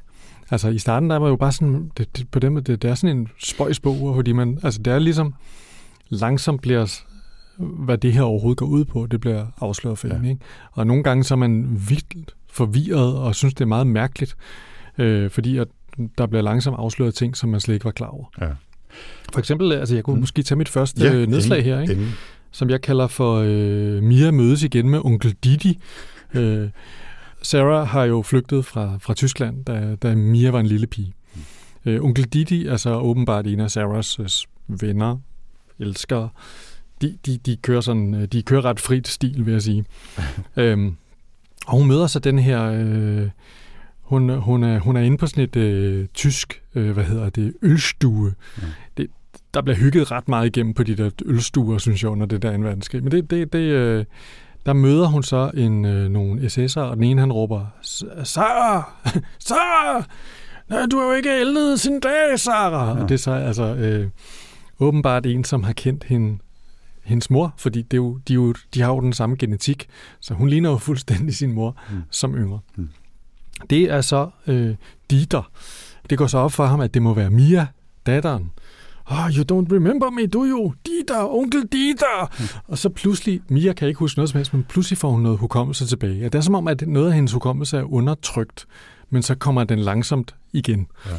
Altså 0.53 0.69
i 0.69 0.79
starten 0.79 1.11
der 1.11 1.17
var 1.17 1.29
jo 1.29 1.37
bare 1.37 1.53
sådan, 1.53 1.91
det, 1.99 2.17
det, 2.17 2.29
på 2.31 2.39
dem, 2.39 2.65
det, 2.65 2.83
det 2.83 2.91
er 2.91 2.95
sådan 2.95 3.17
en 3.17 3.29
spøjsbog, 3.39 4.15
fordi 4.15 4.33
man, 4.33 4.59
altså 4.63 4.83
det 4.83 4.93
er 4.93 4.99
ligesom 4.99 5.35
langsomt 6.09 6.63
bliver, 6.63 7.03
hvad 7.59 7.99
det 7.99 8.13
her 8.13 8.23
overhovedet 8.23 8.59
går 8.59 8.67
ud 8.67 8.85
på, 8.85 9.07
det 9.07 9.21
bliver 9.21 9.47
afsløret 9.61 9.99
for 9.99 10.09
ja. 10.09 10.15
en, 10.15 10.25
ikke? 10.25 10.41
Og 10.73 10.87
nogle 10.87 11.03
gange 11.03 11.25
så 11.25 11.35
er 11.35 11.39
man 11.39 11.81
vildt 11.89 12.35
forvirret 12.51 13.17
og 13.17 13.35
synes, 13.35 13.55
det 13.55 13.61
er 13.61 13.67
meget 13.69 13.87
mærkeligt, 13.87 14.37
øh, 14.99 15.31
fordi 15.31 15.59
at 15.59 15.69
der 16.19 16.27
bliver 16.27 16.43
langsomt 16.43 16.77
afsløret 16.79 17.15
ting, 17.15 17.37
som 17.37 17.51
man 17.51 17.61
slet 17.61 17.75
ikke 17.75 17.85
var 17.85 17.91
klar 17.91 18.09
over. 18.09 18.25
Ja. 18.41 18.49
For 19.33 19.39
eksempel, 19.39 19.73
altså 19.73 19.95
jeg 19.95 20.05
kunne 20.05 20.15
mm. 20.15 20.21
måske 20.21 20.43
tage 20.43 20.59
mit 20.59 20.69
første 20.69 21.05
ja, 21.05 21.27
nedslag 21.27 21.59
inden, 21.59 21.75
her, 21.75 21.81
ikke? 21.81 21.93
Inden. 21.93 22.13
som 22.51 22.71
jeg 22.71 22.81
kalder 22.81 23.07
for 23.07 23.37
øh, 23.47 24.03
Mia 24.03 24.31
mødes 24.31 24.63
igen 24.63 24.89
med 24.89 25.01
onkel 25.05 25.37
Didi. 25.45 25.79
Øh, 26.35 26.69
Sarah 27.43 27.87
har 27.87 28.05
jo 28.05 28.23
flygtet 28.23 28.65
fra, 28.65 28.99
fra 29.01 29.15
Tyskland, 29.15 29.65
da, 29.65 29.95
da 29.95 30.15
Mia 30.15 30.51
var 30.51 30.61
en 30.61 30.67
lille 30.67 30.87
pige. 30.87 31.15
Mm. 31.85 31.95
Uh, 31.95 32.05
onkel 32.05 32.25
Didi 32.25 32.67
er 32.67 32.77
så 32.77 32.95
åbenbart 32.95 33.47
en 33.47 33.61
af 33.61 33.71
Sarahs 33.71 34.19
uh, 34.19 34.83
venner, 34.83 35.19
elskere. 35.79 36.29
De, 37.03 37.19
de, 37.27 37.39
de, 37.47 37.57
kører 37.57 37.81
sådan, 37.81 38.15
uh, 38.15 38.25
de 38.25 38.43
kører 38.43 38.65
ret 38.65 38.81
frit 38.81 39.09
stil, 39.09 39.47
vil 39.47 39.53
jeg 39.53 39.63
sige. 39.63 39.85
um, 40.57 40.97
og 41.67 41.79
hun 41.79 41.89
møder 41.89 42.07
så 42.07 42.19
den 42.19 42.39
her... 42.39 42.71
Uh, 42.71 43.29
hun, 44.01 44.31
hun, 44.31 44.65
er, 44.65 44.79
hun 44.79 44.97
er 44.97 45.01
inde 45.01 45.17
på 45.17 45.27
sådan 45.27 45.45
et 45.45 45.57
uh, 45.57 46.07
tysk, 46.15 46.63
uh, 46.75 46.91
hvad 46.91 47.05
hedder 47.05 47.31
det, 47.31 47.55
ølstue. 47.63 48.35
Mm. 48.57 48.63
Det, 48.97 49.07
der 49.55 49.63
bliver 49.63 49.77
hygget 49.77 50.11
ret 50.11 50.29
meget 50.29 50.47
igennem 50.47 50.75
på 50.75 50.83
de 50.83 50.97
der 50.97 51.11
ølstuer, 51.25 51.79
synes 51.79 52.03
jeg, 52.03 52.11
under 52.11 52.27
det 52.27 52.43
der 52.43 52.57
2. 52.57 52.63
verdenskrig. 52.63 53.03
Men 53.03 53.13
det, 53.13 53.31
det, 53.31 53.53
det, 53.53 53.99
uh, 53.99 54.05
der 54.67 54.73
møder 54.73 55.07
hun 55.07 55.23
så 55.23 55.51
en, 55.55 55.85
øh, 55.85 56.09
nogle 56.09 56.41
SS'er, 56.41 56.81
og 56.81 56.97
den 56.97 57.05
ene 57.05 57.21
han 57.21 57.33
råber, 57.33 57.67
Sarah! 58.25 58.83
Sarah! 59.39 60.05
Nej, 60.71 60.87
du 60.91 60.99
har 60.99 61.07
jo 61.07 61.13
ikke 61.13 61.41
ældet 61.41 61.81
sin 61.81 62.01
dag, 62.01 62.41
Sarah! 62.41 62.97
Ja. 62.97 63.03
Og 63.03 63.09
det 63.09 63.15
er 63.15 63.19
så 63.19 63.33
altså 63.33 63.75
øh, 63.75 64.09
åbenbart 64.81 65.27
en, 65.27 65.45
som 65.45 65.63
har 65.63 65.73
kendt 65.73 66.05
hende, 66.05 66.39
hendes 67.03 67.31
mor, 67.31 67.55
fordi 67.57 67.83
det 67.83 67.93
er 67.93 68.03
jo, 68.03 68.19
de, 68.29 68.33
er 68.33 68.35
jo, 68.35 68.55
de 68.75 68.81
har 68.81 68.89
jo 68.89 69.01
den 69.01 69.13
samme 69.13 69.37
genetik, 69.37 69.89
så 70.21 70.35
hun 70.35 70.49
ligner 70.49 70.71
jo 70.71 70.77
fuldstændig 70.77 71.35
sin 71.35 71.53
mor 71.53 71.77
mm. 71.91 72.03
som 72.11 72.35
yngre. 72.35 72.59
Mm. 72.77 72.89
Det 73.71 73.83
er 73.83 74.01
så 74.01 74.31
øh, 74.47 74.75
Dieter. 75.11 75.51
Det 76.11 76.19
går 76.19 76.27
så 76.27 76.39
op 76.39 76.53
for 76.53 76.67
ham, 76.67 76.81
at 76.81 76.95
det 76.95 77.03
må 77.03 77.15
være 77.15 77.31
Mia, 77.31 77.67
datteren, 78.07 78.51
oh, 79.11 79.29
you 79.37 79.45
don't 79.45 79.73
remember 79.75 80.11
me, 80.11 80.27
do 80.27 80.45
you? 80.45 80.75
Dieter, 80.87 81.35
onkel 81.35 81.63
Dieter! 81.73 82.31
Mm. 82.39 82.45
Og 82.69 82.79
så 82.79 82.89
pludselig, 82.89 83.41
Mia 83.49 83.73
kan 83.73 83.89
ikke 83.89 83.99
huske 83.99 84.19
noget 84.19 84.31
som 84.31 84.39
helst, 84.39 84.55
men 84.55 84.65
pludselig 84.69 84.99
får 84.99 85.11
hun 85.11 85.23
noget 85.23 85.39
hukommelse 85.39 85.87
tilbage. 85.87 86.19
Ja, 86.19 86.25
det 86.25 86.35
er 86.35 86.41
som 86.41 86.55
om, 86.55 86.69
at 86.69 86.89
noget 86.89 87.09
af 87.09 87.15
hendes 87.15 87.33
hukommelse 87.33 87.79
er 87.79 87.93
undertrykt, 87.93 88.67
men 89.11 89.23
så 89.23 89.35
kommer 89.35 89.65
den 89.65 89.79
langsomt 89.79 90.35
igen. 90.53 90.87
Ja. 91.07 91.13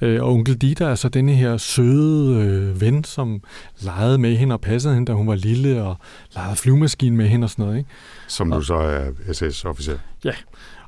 Øh, 0.00 0.22
og 0.22 0.32
onkel 0.32 0.54
Dieter 0.54 0.86
er 0.86 0.94
så 0.94 1.08
denne 1.08 1.32
her 1.32 1.56
søde 1.56 2.44
øh, 2.44 2.80
ven, 2.80 3.04
som 3.04 3.42
legede 3.80 4.18
med 4.18 4.36
hende 4.36 4.54
og 4.54 4.60
passede 4.60 4.94
hende, 4.94 5.06
da 5.06 5.16
hun 5.16 5.26
var 5.26 5.34
lille, 5.34 5.82
og 5.82 5.96
legede 6.34 6.56
flyvemaskine 6.56 7.16
med 7.16 7.28
hende 7.28 7.44
og 7.44 7.50
sådan 7.50 7.64
noget. 7.64 7.78
Ikke? 7.78 7.90
Som 8.28 8.52
og, 8.52 8.58
du 8.58 8.64
så 8.64 8.74
er 8.74 9.10
SS-officer. 9.32 9.98
Ja, 10.24 10.32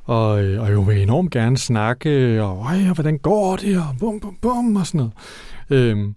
og, 0.05 0.45
øh, 0.45 0.63
og 0.63 0.73
jo 0.73 0.81
vil 0.81 1.03
enormt 1.03 1.31
gerne 1.31 1.59
snakke, 1.59 2.43
og 2.43 2.65
Ej, 2.65 2.93
hvordan 2.93 3.19
går 3.19 3.57
det, 3.57 3.79
og 3.79 3.97
bum, 4.01 4.21
bum, 4.21 4.37
bum, 4.43 4.77
og 4.77 4.87
sådan 4.87 4.99
noget. 4.99 5.13
Øhm, 5.71 6.15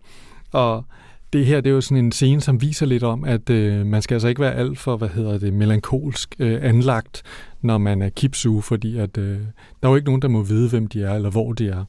og 0.51 0.85
det 1.33 1.45
her 1.45 1.61
det 1.61 1.69
er 1.69 1.73
jo 1.73 1.81
sådan 1.81 2.05
en 2.05 2.11
scene, 2.11 2.41
som 2.41 2.61
viser 2.61 2.85
lidt 2.85 3.03
om, 3.03 3.23
at 3.23 3.49
øh, 3.49 3.85
man 3.85 4.01
skal 4.01 4.15
altså 4.15 4.27
ikke 4.27 4.41
være 4.41 4.55
alt 4.55 4.79
for, 4.79 4.97
hvad 4.97 5.09
hedder 5.09 5.37
det, 5.37 5.53
melankolsk 5.53 6.35
øh, 6.39 6.59
anlagt, 6.61 7.23
når 7.61 7.77
man 7.77 8.01
er 8.01 8.09
kipsu, 8.09 8.61
fordi 8.61 8.97
at, 8.97 9.17
øh, 9.17 9.39
der 9.81 9.87
er 9.87 9.89
jo 9.89 9.95
ikke 9.95 10.05
nogen, 10.05 10.21
der 10.21 10.27
må 10.27 10.41
vide, 10.41 10.69
hvem 10.69 10.87
de 10.87 11.03
er, 11.03 11.13
eller 11.13 11.29
hvor 11.29 11.53
de 11.53 11.67
er. 11.67 11.85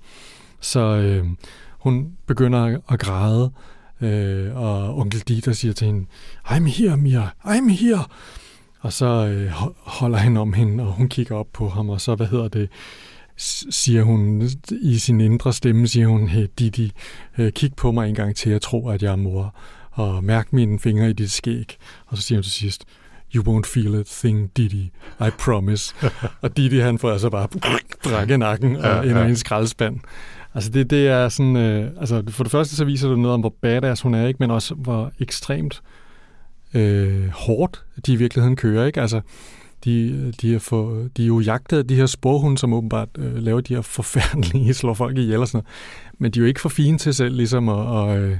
Så 0.61 0.81
øh, 0.81 1.27
hun 1.70 2.12
begynder 2.27 2.79
at 2.88 3.01
græde, 3.01 3.51
øh, 4.01 4.57
og 4.57 4.98
onkel 4.98 5.20
Dieter 5.20 5.53
siger 5.53 5.75
til 5.75 5.87
hende, 5.87 6.07
I'm 6.44 6.64
here, 6.64 6.96
Mia, 6.96 7.29
I'm 7.44 7.70
here. 7.70 8.05
Og 8.81 8.92
så 8.92 9.07
øh, 9.07 9.51
holder 9.79 10.18
han 10.18 10.37
om 10.37 10.53
hende, 10.53 10.85
og 10.85 10.92
hun 10.92 11.09
kigger 11.09 11.37
op 11.37 11.48
på 11.53 11.68
ham, 11.68 11.88
og 11.88 12.01
så, 12.01 12.14
hvad 12.14 12.27
hedder 12.27 12.48
det, 12.48 12.68
siger 13.36 14.02
hun 14.02 14.48
i 14.82 14.98
sin 14.98 15.20
indre 15.20 15.52
stemme, 15.52 15.88
siger 15.88 16.06
hun, 16.06 16.28
hey 16.28 16.46
Didi, 16.58 16.92
øh, 17.38 17.52
kig 17.52 17.74
på 17.76 17.92
mig 17.92 18.08
en 18.08 18.14
gang 18.14 18.36
til, 18.36 18.52
jeg 18.52 18.62
tror, 18.62 18.92
at 18.92 19.02
jeg 19.02 19.12
er 19.12 19.16
mor, 19.16 19.54
og 19.90 20.24
mærk 20.24 20.52
mine 20.52 20.78
fingre 20.78 21.10
i 21.10 21.12
dit 21.12 21.30
skæg. 21.30 21.76
Og 22.06 22.16
så 22.16 22.22
siger 22.22 22.38
hun 22.38 22.42
til 22.42 22.52
sidst, 22.52 22.84
you 23.34 23.44
won't 23.44 23.66
feel 23.66 23.94
a 23.94 24.02
thing, 24.06 24.50
Didi, 24.56 24.90
I 25.20 25.30
promise. 25.38 25.94
og 26.42 26.56
Didi, 26.56 26.78
han 26.78 26.98
får 26.98 27.10
altså 27.10 27.30
bare 27.30 27.48
bræk 28.02 28.30
i 28.30 28.36
nakken 28.36 28.76
og 28.76 29.06
ender 29.06 29.26
i 29.26 29.28
en 29.28 29.36
skraldespand. 29.36 30.00
Altså 30.54 30.70
det, 30.70 30.90
det 30.90 31.08
er 31.08 31.28
sådan, 31.28 31.56
øh, 31.56 31.90
altså 32.00 32.22
for 32.28 32.44
det 32.44 32.50
første 32.50 32.76
så 32.76 32.84
viser 32.84 33.08
det 33.08 33.18
noget 33.18 33.34
om, 33.34 33.40
hvor 33.40 33.54
badass 33.62 34.02
hun 34.02 34.14
er, 34.14 34.26
ikke? 34.26 34.36
men 34.40 34.50
også 34.50 34.74
hvor 34.74 35.12
ekstremt 35.20 35.82
øh, 36.74 37.28
hårdt 37.28 37.84
de 38.06 38.12
i 38.12 38.16
virkeligheden 38.16 38.56
kører. 38.56 38.86
Ikke? 38.86 39.00
Altså, 39.00 39.20
de, 39.84 40.32
de, 40.40 40.54
er 40.54 40.58
for, 40.58 41.08
de 41.16 41.22
er 41.22 41.26
jo 41.26 41.40
jagtet 41.40 41.78
af 41.78 41.86
de 41.86 41.94
her 41.94 42.06
sporhunde, 42.06 42.58
som 42.58 42.72
åbenbart 42.72 43.08
øh, 43.18 43.36
laver 43.36 43.60
de 43.60 43.74
her 43.74 43.82
forfærdelige, 43.82 44.74
slår 44.80 44.94
folk 44.94 45.18
ihjel 45.18 45.40
og 45.40 45.48
sådan 45.48 45.56
noget. 45.58 46.18
Men 46.18 46.30
de 46.30 46.38
er 46.38 46.42
jo 46.42 46.46
ikke 46.46 46.60
for 46.60 46.68
fine 46.68 46.98
til 46.98 47.14
selv 47.14 47.36
ligesom 47.36 47.68
at, 47.68 48.10
at, 48.10 48.18
øh, 48.18 48.36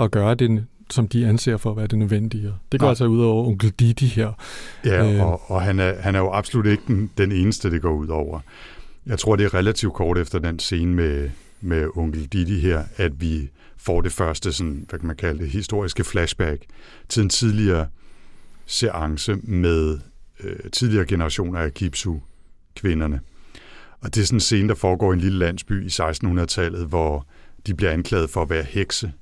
at 0.00 0.10
gøre 0.10 0.34
det, 0.34 0.66
som 0.90 1.08
de 1.08 1.26
anser 1.26 1.56
for 1.56 1.70
at 1.70 1.76
være 1.76 1.86
det 1.86 1.98
nødvendige. 1.98 2.54
Det 2.72 2.80
går 2.80 2.86
Nej. 2.86 2.90
altså 2.90 3.06
ud 3.06 3.20
over 3.20 3.46
onkel 3.46 3.70
Didi 3.70 4.06
her. 4.06 4.32
Ja, 4.84 5.12
øh, 5.12 5.26
og, 5.26 5.50
og 5.50 5.62
han, 5.62 5.78
er, 5.78 6.00
han 6.00 6.14
er 6.14 6.18
jo 6.18 6.32
absolut 6.32 6.66
ikke 6.66 6.82
den, 6.86 7.10
den 7.18 7.32
eneste, 7.32 7.70
det 7.70 7.82
går 7.82 7.92
ud 7.92 8.08
over. 8.08 8.40
Jeg 9.06 9.18
tror, 9.18 9.36
det 9.36 9.44
er 9.44 9.54
relativt 9.54 9.94
kort 9.94 10.18
efter 10.18 10.38
den 10.38 10.58
scene 10.58 10.94
med, 10.94 11.30
med 11.60 11.86
onkel 11.96 12.26
Didi 12.26 12.60
her, 12.60 12.84
at 12.96 13.20
vi 13.20 13.50
får 13.76 14.00
det 14.00 14.12
første, 14.12 14.52
sådan, 14.52 14.86
hvad 14.88 14.98
kan 14.98 15.06
man 15.06 15.16
kalde 15.16 15.38
det, 15.38 15.48
historiske 15.48 16.04
flashback 16.04 16.62
til 17.08 17.22
en 17.22 17.28
tidligere 17.28 17.86
seance 18.66 19.36
med 19.42 19.98
øh, 20.44 20.70
tidligere 20.72 21.06
generationer 21.06 21.58
af 21.58 21.74
Kipsu-kvinderne. 21.74 23.20
Og 24.00 24.14
det 24.14 24.20
er 24.20 24.26
sådan 24.26 24.36
en 24.36 24.40
scene, 24.40 24.68
der 24.68 24.74
foregår 24.74 25.12
i 25.12 25.14
en 25.14 25.20
lille 25.20 25.38
landsby 25.38 25.84
i 25.84 25.88
1600-tallet, 25.88 26.86
hvor 26.86 27.26
de 27.66 27.74
bliver 27.74 27.92
anklaget 27.92 28.30
for 28.30 28.42
at 28.42 28.50
være 28.50 28.62
hekse, 28.62 29.12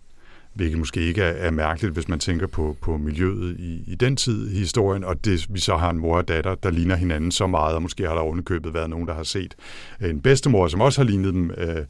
hvilket 0.55 0.79
måske 0.79 1.01
ikke 1.01 1.23
er, 1.23 1.47
er 1.47 1.51
mærkeligt, 1.51 1.95
hvis 1.95 2.09
man 2.09 2.19
tænker 2.19 2.47
på, 2.47 2.77
på 2.81 2.97
miljøet 2.97 3.57
i, 3.59 3.83
i 3.87 3.95
den 3.95 4.17
tid 4.17 4.51
i 4.51 4.59
historien, 4.59 5.05
og 5.05 5.25
det, 5.25 5.47
vi 5.51 5.61
så 5.61 5.77
har 5.77 5.91
en 5.91 5.99
mor 5.99 6.17
og 6.17 6.29
datter, 6.29 6.55
der 6.55 6.71
ligner 6.71 6.97
hinanden 6.97 7.33
så 7.33 7.47
meget, 7.47 7.75
og 7.75 7.83
måske 7.83 8.07
har 8.07 8.15
der 8.15 8.21
ovenikøbet 8.21 8.75
været 8.75 8.91
nogen, 8.91 9.09
der 9.09 9.15
har 9.15 9.23
set 9.23 9.55
en 10.01 10.21
bedstemor, 10.21 10.69
som 10.69 10.81
også 10.81 11.01
har 11.01 11.09
lignet 11.09 11.35
dem, 11.35 11.51
øh, 11.51 11.85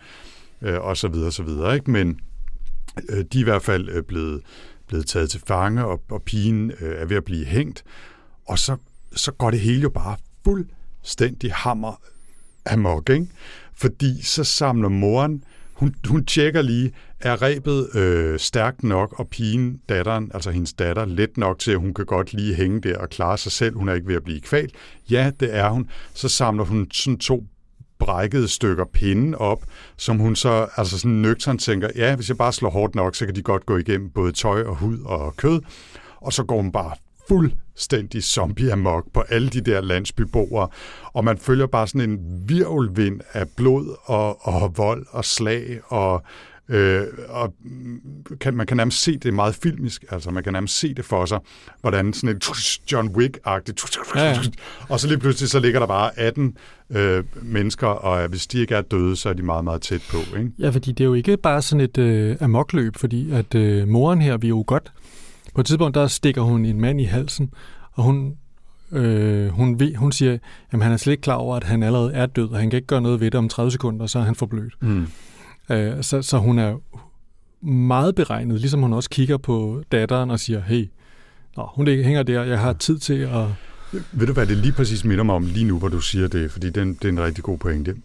øh, 0.63 0.81
og 0.81 0.97
så 0.97 1.09
videre, 1.09 1.33
så 1.33 1.43
videre. 1.43 1.75
Ikke? 1.75 1.91
Men 1.91 2.21
øh, 3.09 3.25
de 3.33 3.39
er 3.39 3.41
i 3.41 3.45
hvert 3.45 3.63
fald 3.63 3.89
øh, 3.89 4.03
blevet, 4.03 4.43
blevet 4.87 5.07
taget 5.07 5.31
til 5.31 5.41
fange, 5.47 5.85
og, 5.85 6.03
og 6.11 6.23
pigen 6.23 6.71
øh, 6.81 7.01
er 7.01 7.05
ved 7.05 7.17
at 7.17 7.25
blive 7.25 7.45
hængt, 7.45 7.85
og 8.47 8.59
så 8.59 8.77
så 9.17 9.33
går 9.33 9.51
det 9.51 9.61
hele 9.61 9.83
jo 9.83 9.89
bare 9.89 10.17
fuldstændig 10.45 11.53
hammer 11.55 12.01
amok, 12.67 13.11
ikke? 13.11 13.27
Fordi 13.75 14.23
så 14.23 14.45
samler 14.45 14.89
moren, 14.89 15.45
hun, 15.73 15.95
hun 16.09 16.25
tjekker 16.25 16.63
lige, 16.63 16.93
er 17.21 17.43
rebet 17.43 17.97
øh, 17.97 18.39
stærkt 18.39 18.83
nok, 18.83 19.21
og 19.21 19.29
pigen, 19.29 19.81
datteren, 19.89 20.31
altså 20.35 20.51
hendes 20.51 20.73
datter, 20.73 21.05
let 21.05 21.37
nok 21.37 21.59
til, 21.59 21.71
at 21.71 21.79
hun 21.79 21.95
kan 21.95 22.07
godt 22.07 22.33
lige 22.33 22.55
hænge 22.55 22.81
der 22.81 22.99
og 22.99 23.11
klare 23.11 23.39
sig 23.39 23.53
selv. 23.53 23.77
Hun 23.77 23.89
er 23.89 23.95
ikke 23.95 24.09
ved 24.09 24.17
at 24.17 24.25
blive 24.25 24.41
kvalt. 24.41 24.75
Ja, 25.11 25.31
det 25.41 25.57
er 25.57 25.71
hun. 25.71 25.89
Så 26.15 26.29
samler 26.29 26.65
hun 26.65 26.89
sådan 26.93 27.19
to 27.19 27.45
brækkede 27.99 28.49
stykker 28.49 28.85
pinde 28.85 29.39
op, 29.39 29.65
som 29.97 30.19
hun 30.19 30.37
så 30.37 30.69
altså 30.77 30.99
sådan 30.99 31.23
nøgteren 31.23 31.59
tænker, 31.59 31.89
ja, 31.97 32.17
hvis 32.17 32.29
jeg 32.29 32.37
bare 32.37 32.53
slår 32.53 32.71
hårdt 32.71 32.95
nok, 32.95 33.15
så 33.15 33.27
kan 33.27 33.35
de 33.35 33.43
godt 33.43 33.67
gå 33.67 33.77
igennem 33.77 34.11
både 34.11 34.33
tøj 34.33 34.63
og 34.63 34.77
hud 34.77 34.99
og 35.05 35.37
kød. 35.37 35.61
Og 36.17 36.33
så 36.33 36.45
går 36.45 36.57
hun 36.57 36.73
bare 36.73 36.95
fuld 37.29 37.53
fuldstændig 37.81 38.23
zombie-amok 38.23 39.13
på 39.15 39.21
alle 39.21 39.49
de 39.49 39.61
der 39.61 39.81
landsbyboere, 39.81 40.69
og 41.13 41.25
man 41.25 41.39
følger 41.39 41.67
bare 41.67 41.87
sådan 41.87 42.11
en 42.11 42.19
virvelvind 42.47 43.21
af 43.33 43.49
blod 43.57 43.97
og, 44.05 44.47
og 44.47 44.73
vold 44.77 45.07
og 45.11 45.25
slag 45.25 45.81
og 45.87 46.23
Øh, 46.73 47.07
og 47.29 47.55
kan, 48.41 48.55
man 48.55 48.67
kan 48.67 48.77
nærmest 48.77 49.03
se 49.03 49.19
det 49.19 49.35
meget 49.35 49.55
filmisk, 49.55 50.05
altså 50.11 50.31
man 50.31 50.43
kan 50.43 50.53
nærmest 50.53 50.79
se 50.79 50.95
det 50.95 51.05
for 51.05 51.27
sig, 51.27 51.39
hvordan 51.81 52.13
sådan 52.13 52.37
en 52.37 52.41
John 52.93 53.09
Wick-agtigt, 53.09 53.99
ja, 54.15 54.23
ja. 54.25 54.39
og 54.89 55.01
så 55.01 55.09
lige 55.09 55.19
pludselig 55.19 55.51
så 55.51 55.61
ligger 55.61 55.81
der 55.81 55.87
bare 55.87 56.19
18 56.19 56.57
øh, 56.91 57.25
mennesker, 57.43 57.87
og 57.87 58.29
hvis 58.29 58.47
de 58.47 58.59
ikke 58.59 58.75
er 58.75 58.83
døde, 58.83 59.17
så 59.17 59.29
er 59.29 59.33
de 59.33 59.43
meget, 59.43 59.65
meget 59.65 59.83
tæt 59.83 60.03
på. 60.11 60.37
Ikke? 60.39 60.51
Ja, 60.59 60.71
fordi 60.71 60.93
det 60.93 61.05
er 61.05 61.09
jo 61.09 61.15
ikke 61.15 61.37
bare 61.37 61.63
sådan 61.63 61.81
et 61.81 61.99
øh, 61.99 62.37
amokløb, 62.41 62.97
fordi 62.97 63.31
at 63.31 63.55
øh, 63.55 63.89
moren 63.89 64.23
her, 64.23 64.37
vi 64.37 64.49
jo 64.49 64.65
godt 64.67 64.93
på 65.55 65.61
et 65.61 65.67
tidspunkt, 65.67 65.95
der 65.95 66.07
stikker 66.07 66.43
hun 66.43 66.65
en 66.65 66.81
mand 66.81 67.01
i 67.01 67.05
halsen, 67.05 67.51
og 67.93 68.05
hun, 68.05 68.37
øh, 68.93 69.49
hun, 69.49 69.81
ved, 69.81 69.95
hun 69.95 70.13
siger, 70.13 70.39
at 70.71 70.83
han 70.83 70.93
er 70.93 70.97
slet 70.97 71.13
ikke 71.13 71.23
klar 71.23 71.35
over, 71.35 71.57
at 71.57 71.65
han 71.65 71.83
allerede 71.83 72.13
er 72.13 72.27
død, 72.27 72.49
og 72.49 72.59
han 72.59 72.71
kan 72.71 72.77
ikke 72.77 72.87
gøre 72.87 73.01
noget 73.01 73.21
ved 73.21 73.31
det 73.31 73.39
om 73.39 73.49
30 73.49 73.71
sekunder, 73.71 74.07
så 74.07 74.19
er 74.19 74.23
han 74.23 74.35
forblødt. 74.35 74.75
Mm. 74.81 75.07
Øh, 75.71 76.03
så, 76.03 76.23
så 76.23 76.39
hun 76.39 76.59
er 76.59 76.77
meget 77.67 78.15
beregnet, 78.15 78.61
ligesom 78.61 78.81
hun 78.81 78.93
også 78.93 79.11
kigger 79.11 79.37
på 79.37 79.83
datteren 79.93 80.31
og 80.31 80.41
siger, 80.41 80.61
hey, 80.61 80.89
nå, 81.57 81.69
hun 81.75 81.87
hænger 81.87 82.23
der, 82.23 82.43
jeg 82.43 82.59
har 82.59 82.73
tid 82.73 82.99
til 82.99 83.19
at... 83.19 83.47
Ved 84.13 84.27
du, 84.27 84.33
hvad 84.33 84.47
det 84.47 84.57
lige 84.57 84.73
præcis 84.73 85.05
minder 85.05 85.25
mig 85.25 85.35
om 85.35 85.47
lige 85.47 85.65
nu, 85.65 85.79
hvor 85.79 85.89
du 85.89 86.01
siger 86.01 86.29
det? 86.29 86.51
Fordi 86.51 86.67
det, 86.67 86.75
det 86.77 87.05
er 87.05 87.09
en 87.09 87.21
rigtig 87.21 87.45
god 87.45 87.59
pointe 87.59 87.97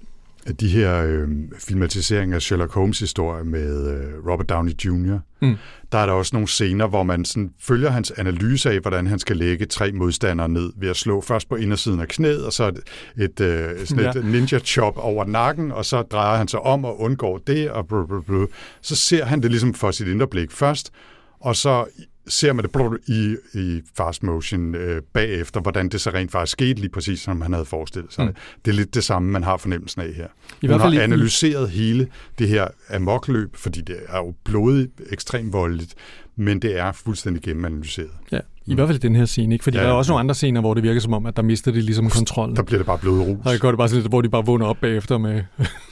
de 0.59 0.67
her 0.67 1.03
øh, 1.03 1.27
filmatiseringer 1.59 2.35
af 2.35 2.41
Sherlock 2.41 2.73
Holmes 2.73 2.99
historie 2.99 3.43
med 3.43 3.91
øh, 3.91 4.31
Robert 4.31 4.49
Downey 4.49 4.71
Jr., 4.71 5.19
mm. 5.41 5.55
der 5.91 5.97
er 5.97 6.05
der 6.05 6.13
også 6.13 6.35
nogle 6.35 6.47
scener, 6.47 6.87
hvor 6.87 7.03
man 7.03 7.25
sådan 7.25 7.51
følger 7.59 7.89
hans 7.89 8.11
analyse 8.11 8.69
af, 8.69 8.79
hvordan 8.79 9.07
han 9.07 9.19
skal 9.19 9.37
lægge 9.37 9.65
tre 9.65 9.91
modstandere 9.91 10.49
ned 10.49 10.71
ved 10.77 10.89
at 10.89 10.95
slå 10.95 11.21
først 11.21 11.49
på 11.49 11.55
indersiden 11.55 11.99
af 11.99 12.07
knæet, 12.07 12.45
og 12.45 12.53
så 12.53 12.67
et, 12.67 12.79
et, 13.17 13.41
øh, 13.41 13.85
sådan 13.85 14.03
ja. 14.03 14.09
et 14.09 14.25
ninja 14.25 14.59
chop 14.59 14.97
over 14.97 15.25
nakken, 15.25 15.71
og 15.71 15.85
så 15.85 16.01
drejer 16.01 16.37
han 16.37 16.47
sig 16.47 16.59
om 16.59 16.85
og 16.85 17.01
undgår 17.01 17.37
det, 17.37 17.69
og 17.71 17.87
blah, 17.87 18.07
blah, 18.07 18.23
blah. 18.23 18.47
så 18.81 18.95
ser 18.95 19.25
han 19.25 19.41
det 19.41 19.51
ligesom 19.51 19.73
for 19.73 19.91
sit 19.91 20.07
indre 20.07 20.27
blik 20.27 20.51
først, 20.51 20.91
og 21.39 21.55
så 21.55 21.85
ser 22.27 22.53
man 22.53 22.63
det 22.63 22.71
i, 23.07 23.35
i 23.53 23.81
fast 23.97 24.23
motion 24.23 24.75
øh, 24.75 25.01
bagefter, 25.13 25.61
hvordan 25.61 25.89
det 25.89 26.01
så 26.01 26.09
rent 26.09 26.31
faktisk 26.31 26.51
skete 26.51 26.81
lige 26.81 26.89
præcis, 26.89 27.19
som 27.19 27.41
han 27.41 27.53
havde 27.53 27.65
forestillet 27.65 28.13
sig. 28.13 28.25
Mm. 28.25 28.33
Det 28.65 28.71
er 28.71 28.75
lidt 28.75 28.95
det 28.95 29.03
samme, 29.03 29.31
man 29.31 29.43
har 29.43 29.57
fornemmelsen 29.57 30.01
af 30.01 30.13
her. 30.13 30.27
I 30.61 30.67
fald 30.81 30.93
har 30.93 31.01
analyseret 31.01 31.69
i... 31.69 31.71
hele 31.71 32.07
det 32.39 32.47
her 32.47 32.67
amokløb, 32.89 33.55
fordi 33.55 33.81
det 33.81 33.97
er 34.07 34.17
jo 34.17 34.33
blodigt, 34.43 35.01
ekstremt 35.09 35.53
voldeligt, 35.53 35.95
men 36.35 36.59
det 36.59 36.79
er 36.79 36.91
fuldstændig 36.91 37.43
gennemanalyseret. 37.43 38.11
Ja, 38.31 38.39
I 38.67 38.75
hvert 38.75 38.87
fald 38.87 38.99
den 38.99 39.15
her 39.15 39.25
scene, 39.25 39.55
ikke? 39.55 39.63
Fordi 39.63 39.77
Ja, 39.77 39.81
ja, 39.83 39.87
der 39.87 39.93
er 39.93 39.97
også 39.97 40.09
ja. 40.09 40.13
nogle 40.13 40.19
andre 40.19 40.35
scener, 40.35 40.61
hvor 40.61 40.73
det 40.73 40.83
virker 40.83 41.01
som 41.01 41.13
om, 41.13 41.25
at 41.25 41.35
der 41.35 41.41
mister 41.41 41.71
de 41.71 41.81
ligesom 41.81 42.09
kontrollen. 42.09 42.55
Der 42.55 42.63
bliver 42.63 42.79
det 42.79 42.85
bare 42.85 42.97
blodrus. 42.97 43.37
Og 43.45 43.51
jeg 43.51 43.59
går 43.59 43.71
det 43.71 43.77
bare 43.77 43.89
sådan 43.89 44.01
lidt, 44.01 44.11
hvor 44.11 44.21
de 44.21 44.29
bare 44.29 44.45
vågner 44.45 44.65
op 44.65 44.77
bagefter 44.81 45.17
med... 45.17 45.43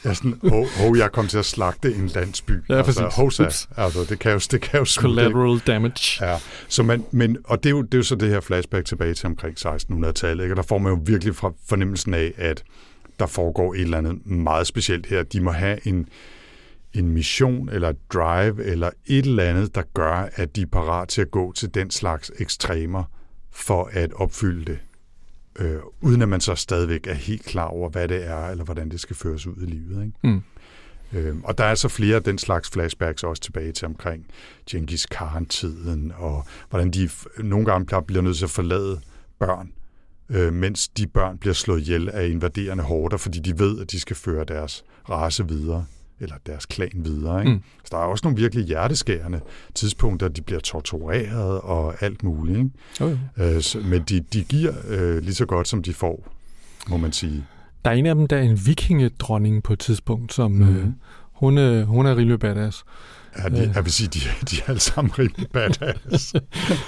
Er 0.04 0.14
sådan, 0.14 0.40
hov, 0.50 0.66
hov, 0.78 0.98
jeg 0.98 1.12
kom 1.12 1.28
til 1.28 1.38
at 1.38 1.46
slagte 1.46 1.96
en 1.96 2.08
landsby. 2.08 2.52
Ja, 2.70 2.78
altså, 2.78 3.02
præcis. 3.02 3.16
hovsa, 3.18 3.44
Ups. 3.46 3.70
altså, 3.78 4.00
det 4.10 4.20
kan 4.20 4.32
jo, 4.32 4.40
det 4.52 4.62
kan 4.62 4.78
jo 4.78 4.82
ikke? 4.82 4.92
Collateral 4.92 5.60
damage. 5.60 6.26
Ja, 6.26 6.38
så 6.68 6.84
man, 6.84 7.04
men, 7.12 7.38
og 7.44 7.64
det 7.64 7.66
er, 7.66 7.72
jo, 7.72 7.82
det 7.82 7.94
er 7.94 7.98
jo 7.98 8.04
så 8.04 8.16
det 8.16 8.30
her 8.30 8.40
flashback 8.42 8.86
tilbage 8.86 9.14
til 9.14 9.26
omkring 9.28 9.58
1600-tallet, 9.60 10.44
ikke? 10.44 10.54
og 10.54 10.58
der 10.58 10.64
får 10.64 10.78
man 10.78 10.94
jo 10.94 11.00
virkelig 11.06 11.36
fra 11.36 11.52
fornemmelsen 11.70 12.14
af, 12.14 12.34
at 12.38 12.64
der 13.20 13.26
foregår 13.26 13.74
et 13.74 13.82
eller 13.82 13.98
andet 13.98 14.26
meget 14.26 14.68
specielt 14.68 15.06
her. 15.06 15.24
De 15.24 15.40
må 15.42 15.52
have 15.52 15.88
en, 15.88 16.08
en 16.94 17.10
mission 17.10 17.70
eller 17.70 17.90
et 17.90 18.12
drive 18.14 18.64
eller 18.64 18.90
et 19.06 19.26
eller 19.26 19.44
andet, 19.44 19.76
der 19.76 19.84
gør, 19.94 20.30
at 20.36 20.56
de 20.56 20.62
er 20.62 20.66
parat 20.66 21.08
til 21.08 21.22
at 21.22 21.32
gå 21.32 21.52
til 21.54 21.74
den 21.74 21.92
slags 21.92 22.32
ekstremer 22.40 23.04
for 23.52 23.90
at 23.94 24.14
opfylde 24.14 24.66
det. 24.66 24.80
Øh, 25.60 25.80
uden 26.02 26.22
at 26.22 26.30
man 26.30 26.42
så 26.42 26.56
stadigvæk 26.56 27.08
er 27.08 27.14
helt 27.14 27.46
klar 27.46 27.66
over, 27.66 27.90
hvad 27.90 28.08
det 28.08 28.26
er, 28.28 28.48
eller 28.48 28.64
hvordan 28.64 28.90
det 28.92 29.00
skal 29.00 29.16
føres 29.16 29.48
ud 29.48 29.56
i 29.62 29.66
livet. 29.66 30.06
Ikke? 30.06 30.18
Mm. 30.24 30.42
Øhm, 31.14 31.44
og 31.44 31.58
der 31.58 31.64
er 31.64 31.76
så 31.76 31.88
flere 31.88 32.16
af 32.16 32.24
den 32.24 32.38
slags 32.38 32.70
flashbacks 32.70 33.24
også 33.24 33.42
tilbage 33.42 33.72
til 33.72 33.86
omkring 33.86 34.26
Genghis 34.70 35.06
Khan-tiden, 35.06 36.12
og 36.16 36.46
hvordan 36.70 36.92
de 36.92 37.10
nogle 37.40 37.66
gange 37.66 38.02
bliver- 38.08 38.22
nødt 38.22 38.38
til 38.38 38.44
at 38.46 38.50
forlade 38.50 39.00
børn, 39.40 39.72
øh, 40.30 40.54
mens 40.54 40.88
de 40.88 41.08
børn 41.08 41.38
bliver 41.38 41.54
slået 41.54 41.82
ihjel 41.82 42.10
af 42.10 42.28
invaderende 42.28 42.84
horder, 42.84 43.18
fordi 43.18 43.40
de 43.40 43.60
ved, 43.60 43.80
at 43.82 43.92
de 43.92 44.00
skal 44.00 44.16
føre 44.16 44.44
deres 44.44 44.84
race 45.10 45.48
videre, 45.48 45.86
eller 46.24 46.36
deres 46.46 46.66
klan 46.66 46.92
videre. 46.96 47.40
Ikke? 47.40 47.52
Mm. 47.52 47.62
Så 47.84 47.90
der 47.92 47.98
er 47.98 48.02
også 48.02 48.22
nogle 48.26 48.38
virkelig 48.38 48.66
hjerteskærende 48.66 49.40
tidspunkter, 49.74 50.28
de 50.28 50.42
bliver 50.42 50.60
tortureret 50.60 51.62
og 51.62 52.04
alt 52.04 52.24
muligt. 52.24 52.58
Ikke? 52.58 52.70
Jo. 53.02 53.18
Øh, 53.38 53.62
så, 53.62 53.80
men 53.80 54.02
de, 54.02 54.20
de 54.20 54.44
giver 54.44 54.74
øh, 54.88 55.24
lige 55.24 55.36
så 55.36 55.46
godt, 55.46 55.68
som 55.68 55.84
de 55.84 55.94
får, 55.94 56.28
må 56.90 56.98
man 56.98 57.12
sige. 57.12 57.46
Der 57.86 57.92
er 57.92 57.96
en 57.96 58.06
af 58.06 58.16
dem, 58.16 58.28
der 58.28 58.38
er 58.38 58.42
en 58.42 58.60
vikingedronning 58.66 59.64
på 59.64 59.74
et 59.74 59.80
tidspunkt, 59.80 60.34
som 60.34 60.52
mm. 60.52 60.78
øh, 60.78 60.88
hun, 61.34 61.58
øh, 61.58 61.88
hun 61.88 62.06
er 62.06 62.16
rimelig 62.18 62.40
badass. 62.40 62.84
Ja, 63.38 63.50
de, 63.50 63.62
Øh. 63.62 63.76
jeg 63.76 63.84
vil 63.84 63.94
sige, 63.94 64.08
de, 64.08 64.20
de 64.52 64.56
er 64.66 64.70
alle 64.70 64.80
sammen 64.80 65.20
rimelig 65.20 65.48
badass. 65.54 66.34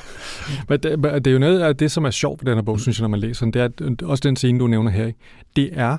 Men 0.69 0.79
det, 0.79 0.99
men 0.99 1.13
det 1.13 1.27
er 1.27 1.31
jo 1.31 1.39
noget 1.39 1.59
af 1.59 1.77
det, 1.77 1.91
som 1.91 2.05
er 2.05 2.09
sjovt 2.09 2.41
ved 2.41 2.51
den 2.51 2.57
her 2.57 2.63
bog, 2.63 2.79
synes 2.79 2.99
jeg, 2.99 3.03
når 3.03 3.09
man 3.09 3.19
læser 3.19 3.45
den. 3.45 3.53
Det 3.53 3.61
er 3.61 3.65
at, 3.65 4.01
også 4.01 4.21
den 4.21 4.35
scene, 4.35 4.59
du 4.59 4.67
nævner 4.67 4.91
her. 4.91 5.05
Ikke? 5.05 5.19
Det 5.55 5.69
er 5.73 5.97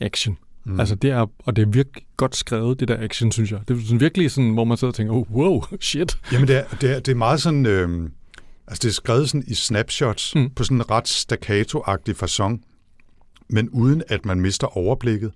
action. 0.00 0.38
Mm. 0.64 0.80
Altså 0.80 0.94
det 0.94 1.10
er, 1.10 1.26
og 1.38 1.56
det 1.56 1.62
er 1.62 1.66
virkelig 1.66 2.06
godt 2.16 2.36
skrevet, 2.36 2.80
det 2.80 2.88
der 2.88 2.96
action, 3.04 3.32
synes 3.32 3.52
jeg. 3.52 3.60
Det 3.68 3.76
er 3.76 3.80
sådan 3.84 4.00
virkelig 4.00 4.30
sådan, 4.30 4.50
hvor 4.50 4.64
man 4.64 4.76
sidder 4.76 4.90
og 4.90 4.94
tænker, 4.94 5.14
oh, 5.14 5.30
wow, 5.30 5.62
shit. 5.80 6.18
Jamen, 6.32 6.48
det 6.48 6.56
er, 6.56 6.64
det 6.80 6.90
er, 6.90 7.00
det 7.00 7.12
er 7.12 7.16
meget 7.16 7.40
sådan... 7.42 7.66
Øh, 7.66 8.10
altså, 8.66 8.80
det 8.82 8.88
er 8.88 8.92
skrevet 8.92 9.28
sådan 9.30 9.44
i 9.46 9.54
snapshots, 9.54 10.34
Mm. 10.34 10.50
på 10.50 10.64
sådan 10.64 10.76
en 10.76 10.90
ret 10.90 11.08
staccato-agtig 11.08 12.14
façon, 12.24 12.58
men 13.48 13.68
uden 13.70 14.02
at 14.08 14.24
man 14.26 14.40
mister 14.40 14.76
overblikket. 14.76 15.32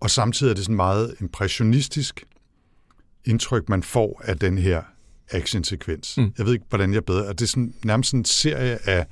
Og 0.00 0.10
samtidig 0.10 0.50
er 0.50 0.54
det 0.54 0.64
sådan 0.64 0.76
meget 0.76 1.14
impressionistisk 1.20 2.24
indtryk, 3.24 3.68
man 3.68 3.82
får 3.82 4.20
af 4.24 4.38
den 4.38 4.58
her 4.58 4.82
actionsekvens. 5.30 6.18
Mm. 6.18 6.32
Jeg 6.38 6.46
ved 6.46 6.52
ikke, 6.52 6.64
hvordan 6.68 6.94
jeg 6.94 7.04
bedre... 7.04 7.26
Er 7.26 7.32
det 7.32 7.42
er 7.42 7.46
sådan, 7.46 7.74
nærmest 7.84 8.10
sådan 8.10 8.20
en 8.20 8.24
serie 8.24 8.88
af, 8.88 9.06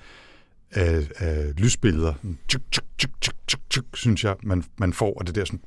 af, 0.73 0.99
af 1.19 1.45
lysbilleder? 1.59 2.13
Tjuk, 2.49 2.63
tjuk, 2.73 2.85
tjuk, 2.99 3.11
tjuk, 3.21 3.35
tjuk, 3.49 3.61
tjuk, 3.71 3.85
synes 3.95 4.25
jeg, 4.25 4.35
man, 4.43 4.65
man 4.79 4.93
får, 4.93 5.13
og 5.19 5.27
det 5.27 5.35
der 5.35 5.45
sådan... 5.45 5.61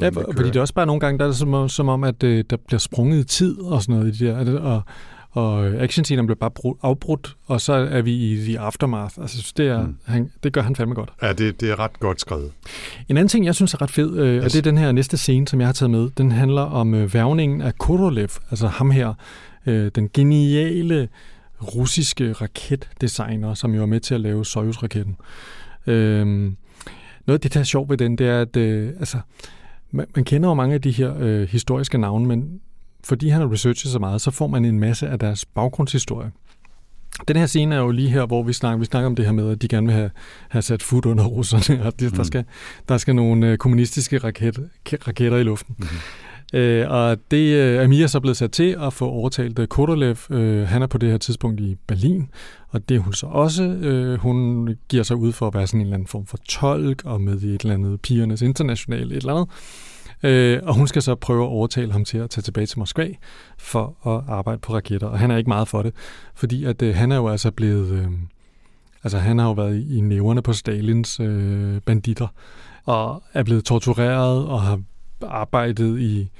Ja, 0.00 0.08
fordi 0.08 0.48
det 0.48 0.56
er 0.56 0.60
også 0.60 0.74
bare 0.74 0.86
nogle 0.86 1.00
gange, 1.00 1.18
der 1.18 1.24
er 1.24 1.28
det 1.28 1.36
som, 1.36 1.54
om- 1.54 1.68
som 1.68 1.88
om, 1.88 2.04
at 2.04 2.22
øh, 2.22 2.44
der 2.50 2.56
bliver 2.66 2.78
sprunget 2.78 3.18
i 3.20 3.24
tid 3.24 3.58
og 3.60 3.82
sådan 3.82 3.94
noget 4.00 4.14
i 4.14 4.18
de 4.24 4.26
der, 4.30 4.36
er 4.38 4.44
det- 4.44 4.58
og, 4.58 4.82
og 5.30 5.66
actionscenen 5.66 6.26
bliver 6.26 6.38
bare 6.38 6.50
brud, 6.50 6.74
afbrudt, 6.82 7.36
og 7.46 7.60
så 7.60 7.72
er 7.72 8.02
vi 8.02 8.12
i 8.14 8.36
the 8.36 8.58
aftermath. 8.58 9.14
Altså, 9.20 9.52
det, 9.56 9.66
er, 9.68 9.86
mm. 9.86 9.96
Han, 10.04 10.30
det 10.42 10.52
gør 10.52 10.62
han 10.62 10.76
fandme 10.76 10.94
godt. 10.94 11.10
Ja, 11.22 11.32
det, 11.32 11.60
det 11.60 11.70
er 11.70 11.78
ret 11.78 12.00
godt 12.00 12.20
skrevet. 12.20 12.50
En 13.08 13.16
anden 13.16 13.28
ting, 13.28 13.44
jeg 13.46 13.54
synes 13.54 13.74
er 13.74 13.82
ret 13.82 13.90
fed, 13.90 14.16
øh, 14.18 14.36
yes. 14.36 14.44
og 14.44 14.52
det 14.52 14.58
er 14.58 14.62
den 14.62 14.78
her 14.78 14.92
næste 14.92 15.16
scene, 15.16 15.48
som 15.48 15.60
jeg 15.60 15.68
har 15.68 15.72
taget 15.72 15.90
med, 15.90 16.10
den 16.18 16.32
handler 16.32 16.62
om 16.62 16.94
øh, 16.94 17.14
værvningen 17.14 17.60
af 17.62 17.78
Korolev, 17.78 18.28
altså 18.50 18.66
ham 18.66 18.90
her, 18.90 19.14
øh, 19.66 19.90
den 19.94 20.10
geniale 20.14 21.08
russiske 21.62 22.32
raketdesigner, 22.32 23.54
som 23.54 23.74
jo 23.74 23.78
var 23.80 23.86
med 23.86 24.00
til 24.00 24.14
at 24.14 24.20
lave 24.20 24.44
Soyuz-raketten. 24.44 25.16
Øh, 25.86 26.26
noget 26.26 26.54
af 27.28 27.40
det, 27.40 27.54
der 27.54 27.60
er 27.60 27.64
sjovt 27.64 27.90
ved 27.90 27.96
den, 27.96 28.18
det 28.18 28.26
er, 28.28 28.40
at 28.40 28.56
øh, 28.56 28.88
altså, 28.98 29.18
man, 29.90 30.06
man 30.14 30.24
kender 30.24 30.48
jo 30.48 30.54
mange 30.54 30.74
af 30.74 30.82
de 30.82 30.90
her 30.90 31.14
øh, 31.18 31.48
historiske 31.48 31.98
navne, 31.98 32.26
men 32.26 32.60
fordi 33.04 33.28
han 33.28 33.40
har 33.40 33.52
researchet 33.52 33.92
så 33.92 33.98
meget, 33.98 34.20
så 34.20 34.30
får 34.30 34.46
man 34.46 34.64
en 34.64 34.80
masse 34.80 35.08
af 35.08 35.18
deres 35.18 35.44
baggrundshistorie. 35.44 36.30
Den 37.28 37.36
her 37.36 37.46
scene 37.46 37.74
er 37.74 37.78
jo 37.78 37.90
lige 37.90 38.08
her, 38.10 38.26
hvor 38.26 38.42
vi 38.42 38.52
snakker, 38.52 38.78
vi 38.78 38.84
snakker 38.84 39.06
om 39.06 39.16
det 39.16 39.24
her 39.24 39.32
med, 39.32 39.50
at 39.50 39.62
de 39.62 39.68
gerne 39.68 39.86
vil 39.86 39.94
have, 39.94 40.10
have 40.48 40.62
sat 40.62 40.82
fod 40.82 41.06
under 41.06 41.24
russerne, 41.24 41.84
og 41.86 42.00
det, 42.00 42.12
der, 42.12 42.18
Mm. 42.18 42.24
skal, 42.24 42.44
der 42.88 42.98
skal 42.98 43.14
nogle 43.14 43.46
øh, 43.50 43.58
kommunistiske 43.58 44.18
raket, 44.18 44.70
raketter 45.08 45.38
i 45.38 45.42
luften. 45.42 45.74
Mm-hmm. 45.78 45.98
Øh, 46.54 46.90
og 46.90 47.18
det 47.30 47.54
øh, 47.54 47.76
er 47.76 47.86
Mia 47.86 48.06
så 48.06 48.20
blevet 48.20 48.36
sat 48.36 48.52
til 48.52 48.76
at 48.80 48.92
få 48.92 49.08
overtalt 49.08 49.58
øh, 49.58 49.66
Kodolev. 49.66 50.16
Øh, 50.30 50.68
han 50.68 50.82
er 50.82 50.86
på 50.86 50.98
det 50.98 51.10
her 51.10 51.18
tidspunkt 51.18 51.60
i 51.60 51.76
Berlin, 51.86 52.30
og 52.68 52.88
det 52.88 52.94
er 52.94 53.00
hun 53.00 53.12
så 53.12 53.26
også. 53.26 53.62
Øh, 53.62 54.18
hun 54.18 54.68
giver 54.88 55.02
sig 55.02 55.16
ud 55.16 55.32
for 55.32 55.46
at 55.46 55.54
være 55.54 55.66
sådan 55.66 55.80
en 55.80 55.86
eller 55.86 55.94
anden 55.94 56.06
form 56.06 56.26
for 56.26 56.38
tolk, 56.48 57.02
og 57.04 57.20
med 57.20 57.40
i 57.42 57.54
et 57.54 57.60
eller 57.60 57.74
andet 57.74 58.00
pigernes 58.00 58.42
internationale 58.42 59.16
et 59.16 59.16
eller 59.16 59.34
andet. 59.34 59.48
Øh, 60.22 60.60
og 60.62 60.74
hun 60.74 60.86
skal 60.86 61.02
så 61.02 61.14
prøve 61.14 61.42
at 61.42 61.48
overtale 61.48 61.92
ham 61.92 62.04
til 62.04 62.18
at 62.18 62.30
tage 62.30 62.42
tilbage 62.42 62.66
til 62.66 62.78
Moskva 62.78 63.08
for 63.58 64.08
at 64.08 64.24
arbejde 64.28 64.58
på 64.58 64.74
raketter. 64.74 65.06
Og 65.06 65.18
han 65.18 65.30
er 65.30 65.36
ikke 65.36 65.50
meget 65.50 65.68
for 65.68 65.82
det, 65.82 65.94
fordi 66.34 66.64
at 66.64 66.82
øh, 66.82 66.94
han 66.94 67.12
er 67.12 67.16
jo 67.16 67.28
altså 67.28 67.50
blevet... 67.50 67.90
Øh, 67.90 68.08
altså 69.04 69.18
han 69.18 69.38
har 69.38 69.46
jo 69.46 69.52
været 69.52 69.76
i, 69.76 69.98
i 69.98 70.00
næverne 70.00 70.42
på 70.42 70.52
Stalins 70.52 71.20
øh, 71.20 71.80
banditter, 71.80 72.28
og 72.84 73.22
er 73.32 73.42
blevet 73.42 73.64
tortureret 73.64 74.46
og 74.46 74.62
har 74.62 74.80
arbejdet 75.22 76.00
i 76.00 76.30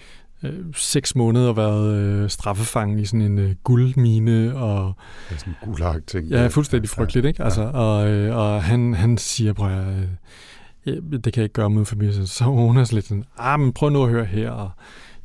øh, 0.43 0.53
seks 0.75 1.15
måneder 1.15 1.49
og 1.49 1.57
været 1.57 1.95
øh, 1.95 2.31
straffefangen 2.31 2.99
i 2.99 3.05
sådan 3.05 3.21
en 3.21 3.39
øh, 3.39 3.55
guldmine 3.65 4.57
og 4.57 4.93
Det 5.29 5.35
er 5.35 5.39
sådan 5.39 5.53
en 5.63 5.69
gulag 5.69 6.03
ting. 6.07 6.29
Ja, 6.29 6.47
fuldstændig 6.47 6.91
frygteligt, 6.91 7.27
ikke? 7.27 7.43
Altså, 7.43 7.63
og, 7.63 8.09
øh, 8.09 8.37
og 8.37 8.63
han, 8.63 8.95
han 8.95 9.19
siger, 9.19 9.53
prøv 9.53 9.71
at, 9.71 9.89
øh, 9.89 10.09
ja, 10.87 10.93
det 10.93 11.23
kan 11.23 11.37
jeg 11.37 11.43
ikke 11.45 11.53
gøre 11.53 11.71
mod 11.71 11.85
familien. 11.85 12.27
Så 12.27 12.45
hun 12.45 12.77
er 12.77 12.85
sådan 12.85 12.95
lidt 12.95 13.07
sådan, 13.07 13.25
ah, 13.39 13.61
men 13.61 13.73
prøv 13.73 13.91
nu 13.91 14.03
at 14.03 14.11
høre 14.11 14.25
her, 14.25 14.51
og 14.51 14.71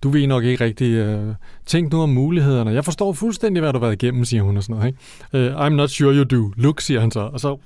du 0.03 0.09
ved 0.09 0.27
nok 0.27 0.43
ikke 0.43 0.63
rigtig, 0.63 0.93
øh, 0.93 1.35
tænk 1.65 1.91
nu 1.91 2.01
om 2.01 2.09
mulighederne. 2.09 2.71
Jeg 2.71 2.85
forstår 2.85 3.13
fuldstændig, 3.13 3.61
hvad 3.61 3.73
du 3.73 3.79
har 3.79 3.85
været 3.85 4.03
igennem, 4.03 4.25
siger 4.25 4.43
hun 4.43 4.57
og 4.57 4.63
sådan 4.63 4.75
noget, 4.75 4.87
ikke? 5.33 5.51
Uh, 5.53 5.65
I'm 5.65 5.69
not 5.69 5.89
sure 5.89 6.15
you 6.15 6.23
do. 6.23 6.51
Look, 6.57 6.81
siger 6.81 6.99
han 6.99 7.11
så. 7.11 7.19
Og 7.19 7.39
så 7.39 7.57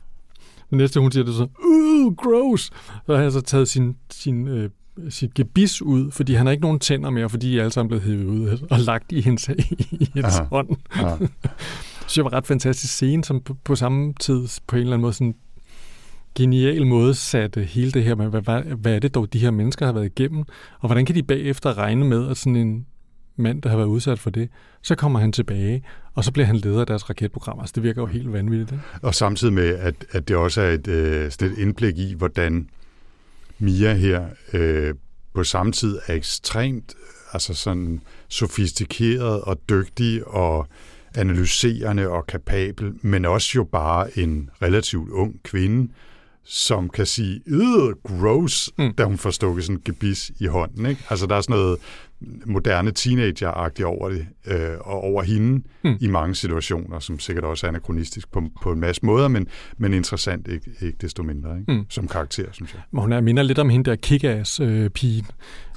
næste, 0.72 1.00
hun 1.00 1.12
siger, 1.12 1.24
det 1.24 1.36
så, 1.36 1.48
uh, 1.66 2.16
gross. 2.16 2.72
Så 3.06 3.16
har 3.16 3.22
han 3.24 3.32
så 3.32 3.42
taget 3.42 3.68
sin, 3.68 3.96
sin 4.12 4.48
øh, 4.48 4.70
sit 5.10 5.34
gebis 5.34 5.82
ud, 5.82 6.12
fordi 6.12 6.34
han 6.34 6.46
har 6.46 6.52
ikke 6.52 6.62
nogen 6.62 6.80
tænder 6.80 7.10
mere, 7.10 7.30
fordi 7.30 7.52
de 7.52 7.58
er 7.58 7.62
alle 7.62 7.72
sammen 7.72 7.88
blevet 7.88 8.04
hævet 8.04 8.26
ud 8.26 8.60
og 8.72 8.80
lagt 8.80 9.12
i 9.12 9.22
hendes, 9.22 9.50
i 9.92 10.10
hendes 10.14 10.36
Aha. 10.36 10.44
hånd. 10.44 10.70
Ja. 10.96 11.18
Så 12.08 12.14
det 12.16 12.24
var 12.24 12.34
ret 12.34 12.48
fantastisk 12.48 12.94
scene, 12.94 13.24
som 13.24 13.42
på, 13.42 13.58
på 13.64 13.76
samme 13.76 14.14
tid 14.20 14.48
på 14.68 14.76
en 14.76 14.82
eller 14.82 14.94
anden 14.94 15.02
måde 15.02 15.14
sådan 15.14 15.36
genial 16.36 16.88
måde 16.88 17.14
satte 17.14 17.64
hele 17.64 17.92
det 17.92 18.04
her 18.04 18.16
med, 18.16 18.28
hvad, 18.28 18.42
hvad, 18.42 18.62
hvad 18.62 18.96
er 18.96 19.00
det 19.00 19.16
dog, 19.16 19.34
de 19.34 19.40
her 19.40 19.52
mennesker 19.52 19.86
har 19.86 19.94
været 19.94 20.06
igennem, 20.06 20.44
og 20.80 20.88
hvordan 20.88 21.06
kan 21.06 21.16
de 21.16 21.24
bagefter 21.24 21.78
regne 21.78 22.06
med, 22.06 22.30
at 22.30 22.38
sådan 22.38 22.56
en 22.56 22.86
mand, 23.38 23.62
der 23.62 23.70
har 23.70 23.78
været 23.78 23.88
udsat 23.88 24.20
for 24.20 24.30
det, 24.30 24.50
så 24.82 24.96
kommer 24.96 25.20
han 25.20 25.32
tilbage, 25.32 25.84
og 26.14 26.24
så 26.24 26.32
bliver 26.32 26.46
han 26.46 26.56
leder 26.56 26.80
af 26.80 26.88
deres 26.88 27.10
raketprogram. 27.10 27.60
Altså, 27.60 27.74
det 27.76 27.84
virker 27.84 28.02
jo 28.02 28.06
helt 28.06 28.34
vanvittigt. 28.34 28.72
Ikke? 28.72 28.84
Og 29.02 29.16
samtidig 29.16 29.54
med, 29.54 29.68
at, 29.68 29.96
at 30.12 30.28
det 30.28 30.36
også 30.36 30.62
er 30.62 30.72
et, 30.72 30.88
øh, 30.88 31.26
et 31.26 31.58
indblik 31.58 31.98
i, 31.98 32.14
hvordan 32.14 32.70
Mia 33.60 33.94
her 33.94 34.26
øh, 34.54 34.94
på 35.34 35.44
samme 35.44 35.72
tid 35.72 36.00
er 36.08 36.14
ekstremt 36.14 36.96
altså 37.34 37.54
sådan 37.54 38.02
sofistikeret 38.28 39.42
og 39.42 39.58
dygtig 39.70 40.28
og 40.28 40.68
analyserende 41.16 42.10
og 42.10 42.28
kapabel, 42.28 42.94
men 43.02 43.26
også 43.26 43.52
jo 43.56 43.64
bare 43.64 44.20
en 44.20 44.50
relativt 44.62 45.10
ung 45.10 45.44
kvinde, 45.44 45.92
som 46.44 46.90
kan 46.90 47.06
sige, 47.06 47.42
øh, 47.48 47.96
gross, 48.04 48.72
mm. 48.78 48.94
da 48.94 49.04
hun 49.04 49.18
får 49.18 49.30
stukket 49.30 49.64
sådan 49.64 49.76
en 49.76 49.82
gebis 49.86 50.32
i 50.40 50.46
hånden. 50.46 50.86
Ikke? 50.86 51.02
Altså 51.10 51.26
der 51.26 51.36
er 51.36 51.42
sådan 51.42 51.56
noget 51.56 51.80
moderne 52.46 52.92
teenager-agtigt 52.92 53.86
over 53.86 54.10
det, 54.10 54.28
øh, 54.48 54.78
og 54.80 55.02
over 55.04 55.24
hende 55.24 55.62
Mm. 55.84 55.92
mm. 55.92 55.98
i 56.02 56.08
mange 56.08 56.36
situationer, 56.36 57.00
som 57.00 57.20
sikkert 57.20 57.46
også 57.46 57.66
er 57.66 57.70
anachronistisk 57.70 58.32
på, 58.32 58.44
på 58.62 58.72
en 58.72 58.80
masse 58.80 59.06
måder, 59.06 59.28
men, 59.28 59.48
men 59.78 59.94
interessant 59.94 60.48
ikke, 60.48 60.72
ikke 60.82 60.98
desto 61.02 61.24
mindre, 61.24 61.60
ikke? 61.60 61.72
Mm. 61.72 61.78
Mm. 61.78 61.86
som 61.90 62.08
karakter, 62.08 62.46
synes 62.52 62.74
jeg. 62.74 62.82
Men 62.92 63.02
hun 63.02 63.14
er, 63.14 63.22
minder 63.22 63.44
lidt 63.44 63.60
om 63.60 63.70
hende 63.70 63.90
der 63.90 63.96
Kick-Ass-pigen. 63.96 65.26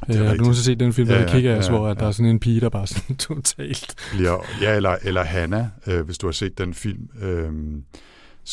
Er 0.02 0.20
Øh, 0.20 0.26
har 0.26 0.34
du 0.34 0.38
nogensinde 0.38 0.64
set 0.64 0.80
den 0.80 0.92
film, 0.92 1.08
der 1.08 1.14
Ja, 1.14 1.20
ja, 1.20 1.26
ja, 1.26 1.58
Kick-Ass, 1.60 1.66
ja, 1.66 1.70
hvor 1.78 1.88
at 1.88 1.96
der 1.96 2.04
ja. 2.04 2.08
er 2.08 2.12
sådan 2.12 2.30
en 2.30 2.40
pige, 2.40 2.60
der 2.60 2.68
bare 2.68 2.86
sådan 2.86 3.16
totalt... 3.28 3.94
Bliver, 4.14 4.44
ja, 4.62 4.76
eller, 4.76 4.96
eller 5.02 5.24
Hanna, 5.24 5.70
øh, 5.86 6.00
hvis 6.00 6.18
du 6.18 6.26
har 6.26 6.32
set 6.32 6.58
den 6.58 6.74
film, 6.74 7.08
øh, 7.22 7.52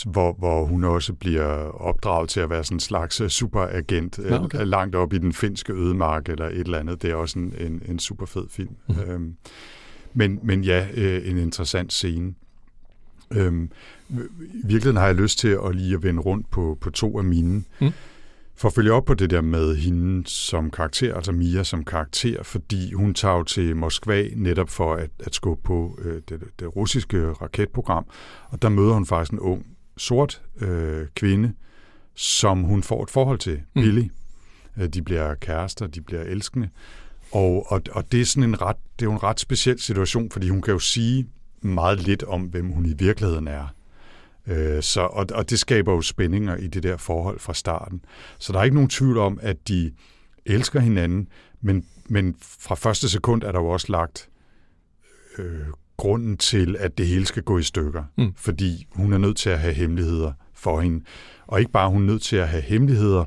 hvor, 0.03 0.33
hvor 0.33 0.65
hun 0.65 0.83
også 0.83 1.13
bliver 1.13 1.45
opdraget 1.81 2.29
til 2.29 2.39
at 2.39 2.49
være 2.49 2.63
sådan 2.63 2.75
en 2.75 2.79
slags 2.79 3.21
øh, 3.21 3.29
superagent 3.29 4.19
øh, 4.19 4.43
okay. 4.43 4.65
langt 4.65 4.95
op 4.95 5.13
i 5.13 5.17
den 5.17 5.33
finske 5.33 5.73
ødemark 5.73 6.29
eller 6.29 6.45
et 6.45 6.59
eller 6.59 6.79
andet. 6.79 7.01
Det 7.01 7.11
er 7.11 7.15
også 7.15 7.39
en, 7.39 7.53
en, 7.59 7.81
en 7.87 7.99
super 7.99 8.25
fed 8.25 8.45
film. 8.49 8.75
Mm. 8.87 8.95
Øh, 8.99 9.21
men, 10.13 10.39
men 10.43 10.63
ja, 10.63 10.87
øh, 10.93 11.29
en 11.29 11.37
interessant 11.37 11.93
scene. 11.93 12.33
Øhm, 13.31 13.71
I 14.09 14.13
virkeligheden 14.53 14.97
har 14.97 15.05
jeg 15.05 15.15
lyst 15.15 15.39
til 15.39 15.57
at 15.65 15.75
lige 15.75 15.95
at 15.95 16.03
vende 16.03 16.21
rundt 16.21 16.51
på, 16.51 16.77
på 16.81 16.89
to 16.89 17.17
af 17.17 17.23
mine. 17.23 17.63
Mm. 17.81 17.91
For 18.57 18.67
at 18.67 18.73
følge 18.73 18.93
op 18.93 19.05
på 19.05 19.13
det 19.13 19.29
der 19.29 19.41
med 19.41 19.75
hende 19.75 20.27
som 20.27 20.71
karakter, 20.71 21.15
altså 21.15 21.31
Mia 21.31 21.63
som 21.63 21.83
karakter, 21.83 22.43
fordi 22.43 22.93
hun 22.93 23.13
tager 23.13 23.35
jo 23.35 23.43
til 23.43 23.75
Moskva 23.75 24.27
netop 24.35 24.69
for 24.69 24.93
at, 24.93 25.09
at 25.19 25.35
skubbe 25.35 25.63
på 25.63 25.99
øh, 26.01 26.21
det, 26.29 26.43
det 26.59 26.75
russiske 26.75 27.31
raketprogram, 27.31 28.05
og 28.49 28.61
der 28.61 28.69
møder 28.69 28.93
hun 28.93 29.05
faktisk 29.05 29.31
en 29.31 29.39
ung 29.39 29.65
sort 29.97 30.41
øh, 30.61 31.07
kvinde, 31.15 31.53
som 32.15 32.61
hun 32.63 32.83
får 32.83 33.03
et 33.03 33.09
forhold 33.09 33.39
til, 33.39 33.61
Mm. 33.75 33.81
Billy. 33.81 34.07
Øh, 34.77 34.87
De 34.87 35.01
bliver 35.01 35.35
kærester, 35.35 35.87
de 35.87 36.01
bliver 36.01 36.21
elskende. 36.21 36.69
Og, 37.31 37.65
og, 37.71 37.81
og 37.91 38.11
det 38.11 38.21
er 38.21 38.25
sådan 38.25 38.49
en 38.49 38.61
ret, 38.61 38.75
det 38.99 39.05
er 39.05 39.09
jo 39.09 39.13
en 39.13 39.23
ret 39.23 39.39
speciel 39.39 39.79
situation, 39.79 40.31
fordi 40.31 40.49
hun 40.49 40.61
kan 40.61 40.71
jo 40.73 40.79
sige 40.79 41.27
meget 41.61 41.99
lidt 41.99 42.23
om, 42.23 42.41
hvem 42.41 42.69
hun 42.71 42.85
i 42.85 42.93
virkeligheden 42.93 43.47
er. 43.47 43.67
Øh, 44.47 44.83
så, 44.83 45.01
og, 45.01 45.25
og 45.33 45.49
det 45.49 45.59
skaber 45.59 45.93
jo 45.93 46.01
spændinger 46.01 46.55
i 46.55 46.67
det 46.67 46.83
der 46.83 46.97
forhold 46.97 47.39
fra 47.39 47.53
starten. 47.53 48.01
Så 48.39 48.53
der 48.53 48.59
er 48.59 48.63
ikke 48.63 48.75
nogen 48.75 48.89
tvivl 48.89 49.17
om, 49.17 49.39
at 49.41 49.67
de 49.67 49.91
elsker 50.45 50.79
hinanden, 50.79 51.27
men, 51.61 51.85
men 52.09 52.35
fra 52.39 52.75
første 52.75 53.09
sekund 53.09 53.43
er 53.43 53.51
der 53.51 53.59
jo 53.59 53.67
også 53.67 53.91
lagt 53.91 54.29
øh, 55.37 55.67
grunden 55.97 56.37
til, 56.37 56.75
at 56.79 56.97
det 56.97 57.07
hele 57.07 57.25
skal 57.25 57.43
gå 57.43 57.57
i 57.57 57.63
stykker. 57.63 58.03
Mm. 58.17 58.33
Fordi 58.35 58.87
hun 58.91 59.13
er 59.13 59.17
nødt 59.17 59.37
til 59.37 59.49
at 59.49 59.59
have 59.59 59.73
hemmeligheder 59.73 60.31
for 60.53 60.81
hende. 60.81 61.03
Og 61.47 61.59
ikke 61.59 61.71
bare 61.71 61.89
hun 61.89 62.01
er 62.01 62.05
nødt 62.05 62.21
til 62.21 62.35
at 62.35 62.47
have 62.47 62.61
hemmeligheder, 62.63 63.25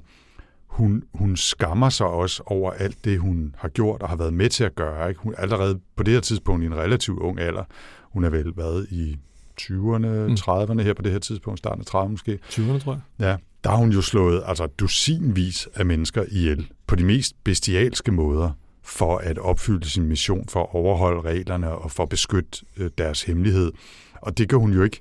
hun, 0.67 1.03
hun 1.15 1.37
skammer 1.37 1.89
sig 1.89 2.07
også 2.07 2.43
over 2.47 2.71
alt 2.71 3.05
det, 3.05 3.19
hun 3.19 3.55
har 3.59 3.69
gjort 3.69 4.03
og 4.03 4.09
har 4.09 4.17
været 4.17 4.33
med 4.33 4.49
til 4.49 4.65
at 4.65 4.75
gøre. 4.75 5.09
Ikke? 5.09 5.21
Hun 5.21 5.35
er 5.37 5.43
allerede 5.43 5.81
på 5.97 6.03
det 6.03 6.15
her 6.15 6.21
tidspunkt 6.21 6.63
i 6.63 6.67
en 6.67 6.75
relativt 6.77 7.19
ung 7.19 7.41
alder. 7.41 7.65
Hun 8.03 8.25
er 8.25 8.31
vel 8.31 8.53
været 8.57 8.87
i 8.91 9.17
20'erne, 9.61 10.07
Mm. 10.07 10.35
30'erne 10.41 10.83
her 10.83 10.95
på 10.95 11.03
det 11.03 11.13
her 11.13 11.19
tidspunkt, 11.19 11.59
starten 11.59 11.85
af 11.87 11.95
30'erne 11.95 12.09
måske. 12.09 12.39
20'erne, 12.49 12.79
tror 12.79 12.93
jeg. 12.93 13.01
Ja, 13.27 13.37
der 13.65 13.71
har 13.71 13.77
hun 13.77 13.91
jo 13.93 14.01
slået 14.03 14.43
altså 14.47 14.67
dusinvis 14.67 15.69
af 15.75 15.87
mennesker 15.87 16.25
ihjel 16.29 16.69
på 16.87 16.97
de 16.97 17.05
mest 17.05 17.45
bestialske 17.45 18.13
måder 18.13 18.51
for 18.89 19.19
at 19.19 19.39
opfylde 19.39 19.91
sin 19.91 20.03
mission, 20.03 20.49
for 20.49 20.63
at 20.63 20.69
overholde 20.75 21.21
reglerne 21.21 21.71
og 21.71 21.91
for 21.91 22.03
at 22.03 22.09
beskytte 22.09 22.65
øh, 22.77 22.91
deres 22.99 23.23
hemmelighed. 23.23 23.73
Og 24.15 24.39
det 24.39 24.49
kan 24.49 24.59
hun 24.59 24.73
jo 24.73 24.83
ikke. 24.83 25.01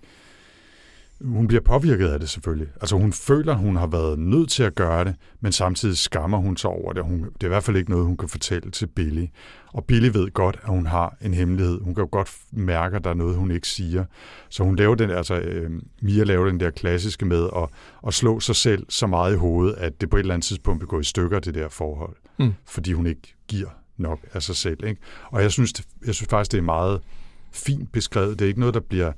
Hun 1.21 1.47
bliver 1.47 1.61
påvirket 1.61 2.07
af 2.07 2.19
det 2.19 2.29
selvfølgelig. 2.29 2.67
Altså 2.81 2.95
hun 2.95 3.13
føler, 3.13 3.55
hun 3.55 3.75
har 3.75 3.87
været 3.87 4.19
nødt 4.19 4.49
til 4.49 4.63
at 4.63 4.75
gøre 4.75 5.05
det, 5.05 5.15
men 5.41 5.51
samtidig 5.51 5.97
skammer 5.97 6.37
hun 6.37 6.57
sig 6.57 6.69
over 6.69 6.93
det. 6.93 7.03
Hun, 7.03 7.19
det 7.19 7.43
er 7.43 7.47
i 7.47 7.47
hvert 7.47 7.63
fald 7.63 7.77
ikke 7.77 7.89
noget, 7.89 8.05
hun 8.05 8.17
kan 8.17 8.29
fortælle 8.29 8.71
til 8.71 8.87
Billy. 8.87 9.25
Og 9.73 9.85
Billy 9.85 10.09
ved 10.13 10.31
godt, 10.31 10.59
at 10.63 10.69
hun 10.69 10.85
har 10.85 11.17
en 11.21 11.33
hemmelighed. 11.33 11.81
Hun 11.81 11.95
kan 11.95 12.01
jo 12.01 12.09
godt 12.11 12.37
mærke, 12.51 12.95
at 12.95 13.03
der 13.03 13.09
er 13.09 13.13
noget, 13.13 13.35
hun 13.35 13.51
ikke 13.51 13.67
siger. 13.67 14.05
Så 14.49 14.63
hun 14.63 14.75
laver 14.75 14.95
den, 14.95 15.09
altså 15.09 15.39
øh, 15.39 15.71
Mia 16.01 16.23
laver 16.23 16.45
den 16.45 16.59
der 16.59 16.69
klassiske 16.69 17.25
med 17.25 17.49
at, 17.55 17.69
at 18.07 18.13
slå 18.13 18.39
sig 18.39 18.55
selv 18.55 18.85
så 18.89 19.07
meget 19.07 19.33
i 19.33 19.37
hovedet, 19.37 19.73
at 19.73 20.01
det 20.01 20.09
på 20.09 20.17
et 20.17 20.19
eller 20.19 20.33
andet 20.33 20.45
tidspunkt 20.45 20.81
vil 20.81 20.87
gå 20.87 20.99
i 20.99 21.03
stykker, 21.03 21.39
det 21.39 21.55
der 21.55 21.69
forhold. 21.69 22.15
Mm. 22.39 22.53
Fordi 22.65 22.93
hun 22.93 23.07
ikke 23.07 23.35
giver 23.47 23.69
nok 23.97 24.19
af 24.33 24.43
sig 24.43 24.55
selv. 24.55 24.83
Ikke? 24.85 25.01
Og 25.31 25.41
jeg 25.41 25.51
synes, 25.51 25.73
det, 25.73 25.85
jeg 26.05 26.15
synes 26.15 26.29
faktisk, 26.29 26.51
det 26.51 26.57
er 26.57 26.61
meget 26.61 27.01
fint 27.51 27.91
beskrevet. 27.91 28.39
Det 28.39 28.45
er 28.45 28.49
ikke 28.49 28.59
noget, 28.59 28.73
der 28.73 28.79
bliver 28.79 29.11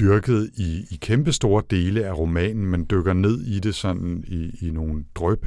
dyrket 0.00 0.50
i, 0.56 0.84
i 0.90 0.98
kæmpe 1.00 1.32
store 1.32 1.62
dele 1.70 2.06
af 2.06 2.18
romanen, 2.18 2.66
men 2.66 2.86
dykker 2.90 3.12
ned 3.12 3.42
i 3.42 3.58
det 3.58 3.74
sådan 3.74 4.24
i, 4.26 4.66
i 4.66 4.70
nogle 4.70 5.04
drøb 5.14 5.46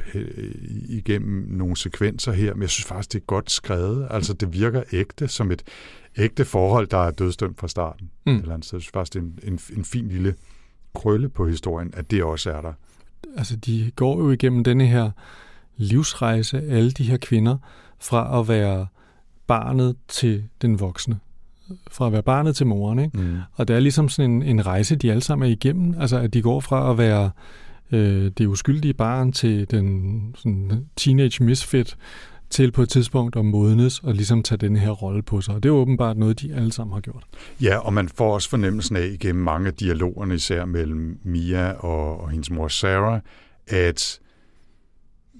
igennem 0.88 1.46
nogle 1.50 1.76
sekvenser 1.76 2.32
her, 2.32 2.54
men 2.54 2.62
jeg 2.62 2.70
synes 2.70 2.86
faktisk, 2.86 3.12
det 3.12 3.20
er 3.20 3.24
godt 3.24 3.50
skrevet. 3.50 4.08
Altså, 4.10 4.32
det 4.32 4.52
virker 4.52 4.82
ægte, 4.92 5.28
som 5.28 5.50
et 5.50 5.62
ægte 6.16 6.44
forhold, 6.44 6.86
der 6.86 6.98
er 6.98 7.10
dødsdømt 7.10 7.60
fra 7.60 7.68
starten. 7.68 8.10
Mm. 8.26 8.36
Eller 8.36 8.54
andet. 8.54 8.68
Så 8.68 8.76
jeg 8.76 8.82
synes 8.82 8.92
faktisk, 8.92 9.14
det 9.14 9.20
er 9.20 9.46
en, 9.46 9.52
en, 9.52 9.60
en 9.76 9.84
fin 9.84 10.08
lille 10.08 10.34
krølle 10.94 11.28
på 11.28 11.48
historien, 11.48 11.90
at 11.96 12.10
det 12.10 12.24
også 12.24 12.50
er 12.50 12.60
der. 12.60 12.72
altså 13.36 13.56
de 13.56 13.90
går 13.96 14.18
jo 14.18 14.30
igennem 14.30 14.64
denne 14.64 14.86
her 14.86 15.10
livsrejse, 15.76 16.62
alle 16.62 16.90
de 16.90 17.04
her 17.04 17.16
kvinder, 17.16 17.56
fra 18.00 18.40
at 18.40 18.48
være 18.48 18.86
barnet 19.46 19.96
til 20.08 20.44
den 20.62 20.80
voksne. 20.80 21.18
Fra 21.90 22.06
at 22.06 22.12
være 22.12 22.22
barnet 22.22 22.56
til 22.56 22.66
moren, 22.66 22.98
ikke? 22.98 23.18
Mm. 23.18 23.36
Og 23.52 23.68
det 23.68 23.76
er 23.76 23.80
ligesom 23.80 24.08
sådan 24.08 24.30
en, 24.30 24.42
en 24.42 24.66
rejse, 24.66 24.96
de 24.96 25.10
alle 25.10 25.22
sammen 25.22 25.48
er 25.48 25.52
igennem. 25.52 25.94
Altså 26.00 26.18
at 26.18 26.34
de 26.34 26.42
går 26.42 26.60
fra 26.60 26.90
at 26.90 26.98
være 26.98 27.30
øh, 27.92 28.30
det 28.38 28.46
uskyldige 28.46 28.94
barn 28.94 29.32
til 29.32 29.70
den 29.70 30.34
sådan, 30.38 30.86
teenage 30.96 31.44
misfit, 31.44 31.96
til 32.50 32.72
på 32.72 32.82
et 32.82 32.88
tidspunkt 32.88 33.36
at 33.36 33.44
modnes 33.44 33.98
og 33.98 34.14
ligesom 34.14 34.42
tage 34.42 34.58
den 34.58 34.76
her 34.76 34.90
rolle 34.90 35.22
på 35.22 35.40
sig. 35.40 35.54
Og 35.54 35.62
det 35.62 35.68
er 35.68 35.72
åbenbart 35.72 36.16
noget, 36.16 36.40
de 36.40 36.54
alle 36.54 36.72
sammen 36.72 36.94
har 36.94 37.00
gjort. 37.00 37.24
Ja, 37.62 37.76
og 37.78 37.92
man 37.92 38.08
får 38.08 38.34
også 38.34 38.50
fornemmelsen 38.50 38.96
af 38.96 39.06
igennem 39.06 39.44
mange 39.44 39.66
af 39.66 39.74
dialogerne, 39.74 40.34
især 40.34 40.64
mellem 40.64 41.18
Mia 41.22 41.72
og, 41.72 42.20
og 42.20 42.30
hendes 42.30 42.50
mor 42.50 42.68
Sarah, 42.68 43.20
at 43.66 44.20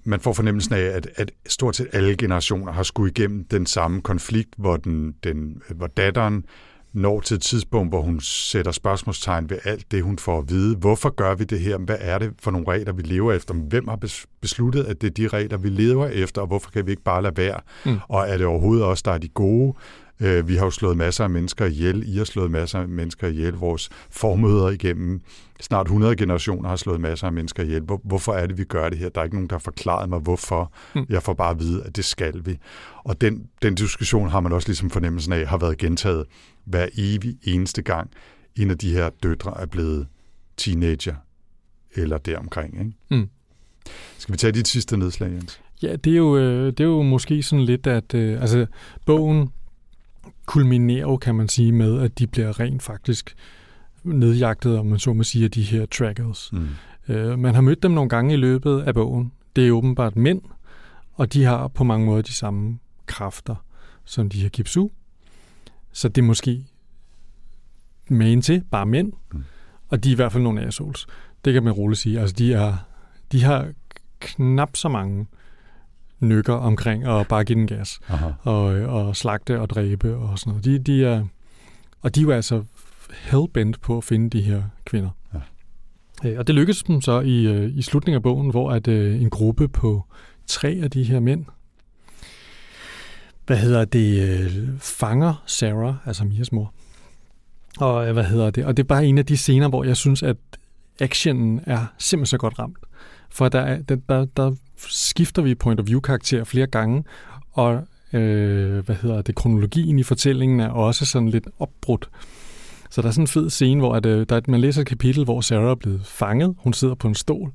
man 0.05 0.21
får 0.21 0.33
fornemmelsen 0.33 0.75
af, 0.75 0.81
at, 0.81 1.09
at 1.17 1.31
stort 1.47 1.77
set 1.77 1.89
alle 1.93 2.17
generationer 2.17 2.73
har 2.73 2.83
skulle 2.83 3.11
igennem 3.11 3.45
den 3.45 3.67
samme 3.67 4.01
konflikt, 4.01 4.55
hvor, 4.57 4.77
den, 4.77 5.15
den, 5.25 5.63
hvor 5.75 5.87
datteren 5.87 6.45
når 6.93 7.21
til 7.21 7.35
et 7.35 7.43
tidspunkt, 7.43 7.91
hvor 7.91 8.01
hun 8.01 8.21
sætter 8.21 8.73
spørgsmålstegn 8.73 9.51
ved 9.51 9.59
alt 9.65 9.91
det, 9.91 10.03
hun 10.03 10.19
får 10.19 10.39
at 10.39 10.51
vide. 10.51 10.77
Hvorfor 10.77 11.11
gør 11.11 11.35
vi 11.35 11.45
det 11.45 11.61
her? 11.61 11.79
Hvad 11.79 11.97
er 12.01 12.19
det 12.19 12.33
for 12.39 12.51
nogle 12.51 12.69
regler, 12.69 12.93
vi 12.93 13.03
lever 13.03 13.33
efter? 13.33 13.55
Hvem 13.55 13.89
har 13.89 13.99
bes- 14.05 14.25
besluttet, 14.41 14.85
at 14.85 15.01
det 15.01 15.07
er 15.07 15.11
de 15.11 15.29
regler, 15.29 15.57
vi 15.57 15.69
lever 15.69 16.07
efter, 16.07 16.41
og 16.41 16.47
hvorfor 16.47 16.71
kan 16.71 16.87
vi 16.87 16.91
ikke 16.91 17.03
bare 17.03 17.23
lade 17.23 17.37
være? 17.37 17.61
Mm. 17.87 17.99
Og 18.09 18.29
er 18.29 18.37
det 18.37 18.47
overhovedet 18.47 18.85
os, 18.85 19.03
der 19.03 19.13
er 19.13 19.19
de 19.19 19.29
gode? 19.29 19.75
Øh, 20.21 20.49
Vi 20.49 20.57
har 20.57 20.65
jo 20.65 20.71
slået 20.71 20.97
masser 20.97 21.25
af 21.25 21.31
mennesker 21.31 21.67
ihjel. 21.67 22.15
I 22.15 22.17
har 22.17 22.25
slået 22.25 22.51
masser 22.51 22.79
af 22.79 22.89
mennesker 22.89 23.29
ihjel. 23.29 23.53
Vores 23.53 23.91
formøder 24.11 24.71
igennem 24.71 25.21
snart 25.61 25.87
100 25.87 26.17
generationer 26.17 26.69
har 26.69 26.77
slået 26.77 27.01
masser 27.01 27.27
af 27.27 27.33
mennesker 27.33 27.63
ihjel. 27.63 27.83
Hvor, 27.83 28.01
hvorfor 28.05 28.33
er 28.33 28.47
det, 28.47 28.59
vi 28.59 28.65
gør 28.65 28.89
det 28.89 28.99
her? 28.99 29.09
Der 29.09 29.21
er 29.21 29.25
ikke 29.25 29.37
nogen, 29.37 29.49
der 29.49 29.55
har 29.55 29.61
forklaret 29.61 30.09
mig, 30.09 30.19
hvorfor. 30.19 30.73
Mm. 30.95 31.07
Jeg 31.09 31.23
får 31.23 31.35
bare 31.35 31.51
at 31.51 31.59
vide, 31.61 31.83
at 31.85 31.97
det 31.97 32.05
skal 32.05 32.47
vi. 32.47 32.59
Og 33.05 33.21
den, 33.21 33.47
den 33.63 33.75
diskussion 33.75 34.29
har 34.29 34.41
man 34.41 34.53
også 34.53 34.69
ligesom 34.69 34.91
fornemmelsen 34.91 35.33
af, 35.33 35.47
har 35.47 35.59
været 35.59 35.79
gentaget 35.79 36.25
hver 36.65 36.89
evig 36.99 37.37
eneste 37.43 37.83
gang, 37.83 38.11
en 38.57 38.71
af 38.71 38.79
de 38.79 38.93
her 38.93 39.11
døtre 39.23 39.61
er 39.61 39.67
blevet 39.67 40.07
teenager 40.57 41.15
eller 41.95 42.19
deromkring. 42.19 42.79
Ikke? 42.79 42.93
Mm. 43.11 43.29
Skal 44.19 44.33
vi 44.33 44.37
tage 44.37 44.53
dit 44.53 44.69
sidste 44.69 44.97
nedslag, 44.97 45.31
Jens? 45.31 45.61
Ja, 45.83 45.97
det 45.97 46.13
er 46.13 46.17
jo, 46.17 46.37
øh, 46.37 46.67
det 46.67 46.81
er 46.81 46.85
jo 46.85 47.03
måske 47.03 47.43
sådan 47.43 47.65
lidt, 47.65 47.87
at 47.87 48.15
øh, 48.15 48.41
altså, 48.41 48.67
bogen 49.07 49.51
kulminerer 50.47 51.01
jo, 51.01 51.17
kan 51.17 51.35
man 51.35 51.49
sige, 51.49 51.73
med, 51.73 52.01
at 52.01 52.19
de 52.19 52.27
bliver 52.27 52.61
rent 52.61 52.83
faktisk 52.83 53.35
nedjagtet, 54.05 54.79
om 54.79 54.87
man 54.87 54.99
så 54.99 55.13
må 55.13 55.23
sige, 55.23 55.45
af 55.45 55.51
de 55.51 55.63
her 55.63 55.87
trackers. 55.87 56.51
Mm. 56.53 56.69
Øh, 57.09 57.39
man 57.39 57.55
har 57.55 57.61
mødt 57.61 57.83
dem 57.83 57.91
nogle 57.91 58.09
gange 58.09 58.35
i 58.35 58.37
løbet 58.37 58.83
af 58.83 58.95
bogen. 58.95 59.33
Det 59.57 59.67
er 59.67 59.73
åbenbart 59.73 60.17
mænd, 60.17 60.43
og 61.15 61.33
de 61.33 61.45
har 61.45 61.69
på 61.69 61.85
mange 61.85 62.07
måder 62.07 62.23
de 62.23 62.33
samme 62.33 62.79
kræfter 63.07 63.65
som 64.05 64.29
de 64.29 64.43
her 64.43 64.49
kipsu. 64.49 64.89
Så 65.93 66.09
det 66.09 66.23
er 66.23 66.27
måske 66.27 66.65
magen 68.09 68.43
til, 68.43 68.65
bare 68.71 68.87
mænd. 68.87 69.13
Mm. 69.33 69.45
Og 69.89 70.05
de 70.05 70.09
er 70.09 70.13
i 70.13 70.17
hvert 70.17 70.33
fald 70.33 70.43
nogle 70.43 70.67
assholes. 70.67 71.07
Det 71.45 71.53
kan 71.53 71.63
man 71.63 71.73
roligt 71.73 72.01
sige. 72.01 72.21
Altså, 72.21 72.35
de, 72.39 72.55
er, 72.55 72.77
de 73.33 73.43
har 73.43 73.69
knap 74.21 74.77
så 74.77 74.89
mange 74.89 75.27
nykker 76.25 76.55
omkring 76.55 77.07
og 77.09 77.27
bare 77.27 77.45
give 77.45 77.59
den 77.59 77.67
gas 77.67 78.01
Aha. 78.09 78.31
og, 78.43 78.65
og 78.65 79.17
slagte 79.17 79.61
og 79.61 79.71
dræbe 79.71 80.17
og 80.17 80.39
sådan 80.39 80.51
noget. 80.51 80.65
De, 80.65 80.79
de 80.79 81.05
er, 81.05 81.25
og 82.03 82.15
de 82.15 82.21
er 82.21 82.25
jo 82.25 82.31
altså 82.31 82.65
hellbent 83.31 83.81
på 83.81 83.97
at 83.97 84.05
finde 84.05 84.31
de 84.31 84.43
her 84.43 84.63
kvinder. 84.85 85.11
Ja. 85.35 85.39
Øh, 86.29 86.39
Og 86.39 86.47
det 86.47 86.55
lykkedes 86.55 86.83
dem 86.83 87.01
så 87.01 87.21
i, 87.21 87.47
øh, 87.47 87.77
i 87.77 87.83
slutningen 87.83 88.17
af 88.17 88.23
bogen, 88.23 88.51
hvor 88.51 88.73
at 88.73 88.89
øh, 88.89 89.23
en 89.23 89.31
gruppe 89.31 89.69
på 89.69 90.05
tre 90.47 90.81
af 90.83 90.91
de 90.91 91.05
her 91.05 91.21
mænd, 91.21 91.45
hvad 93.47 93.57
hedder 93.57 93.85
det, 93.85 94.29
øh, 94.29 94.69
fanger 94.79 95.43
Sarah, 95.47 95.95
altså 96.07 96.25
Mias 96.25 96.53
mor. 96.53 96.73
Og 97.79 98.13
hvad 98.13 98.25
hedder 98.25 98.51
det? 98.51 98.65
Og 98.65 98.77
det 98.77 98.83
er 98.83 98.87
bare 98.87 99.07
en 99.07 99.19
af 99.19 99.27
de 99.27 99.37
scener, 99.37 99.69
hvor 99.69 99.85
jeg 99.85 99.97
synes, 99.97 100.23
at 100.23 100.37
actionen 101.01 101.61
er 101.67 101.87
simpelthen 101.99 102.27
så 102.27 102.39
godt 102.39 102.59
ramt. 102.59 102.79
For 103.31 103.49
der, 103.49 103.61
er, 103.61 103.83
der, 103.83 103.97
der, 104.09 104.25
der 104.25 104.55
skifter 104.89 105.43
vi 105.43 105.55
point 105.55 105.81
of 105.81 105.87
view 105.87 106.01
karakter 106.01 106.45
flere 106.45 106.67
gange, 106.67 107.05
og 107.53 107.83
øh, 108.13 108.85
hvad 108.85 108.97
hedder 109.03 109.23
det, 109.23 109.35
kronologien 109.35 109.99
i 109.99 110.03
fortællingen 110.03 110.61
er 110.61 110.69
også 110.69 111.07
sådan 111.07 111.29
lidt 111.29 111.49
opbrudt. 111.59 112.09
Så 112.91 113.03
der 113.03 113.09
er 113.09 113.13
sådan 113.13 113.23
en 113.23 113.29
fed 113.29 113.51
scene, 113.51 113.81
hvor 113.81 113.95
at, 113.95 114.07
øh, 114.07 114.27
der, 114.29 114.37
er- 114.37 114.41
man 114.49 114.61
læser 114.61 114.81
et 114.81 114.87
kapitel, 114.87 115.25
hvor 115.25 115.41
Sarah 115.41 115.71
er 115.71 115.75
blevet 115.75 116.01
fanget. 116.07 116.55
Hun 116.59 116.73
sidder 116.73 116.95
på 116.95 117.09
en 117.09 117.15
stol, 117.15 117.53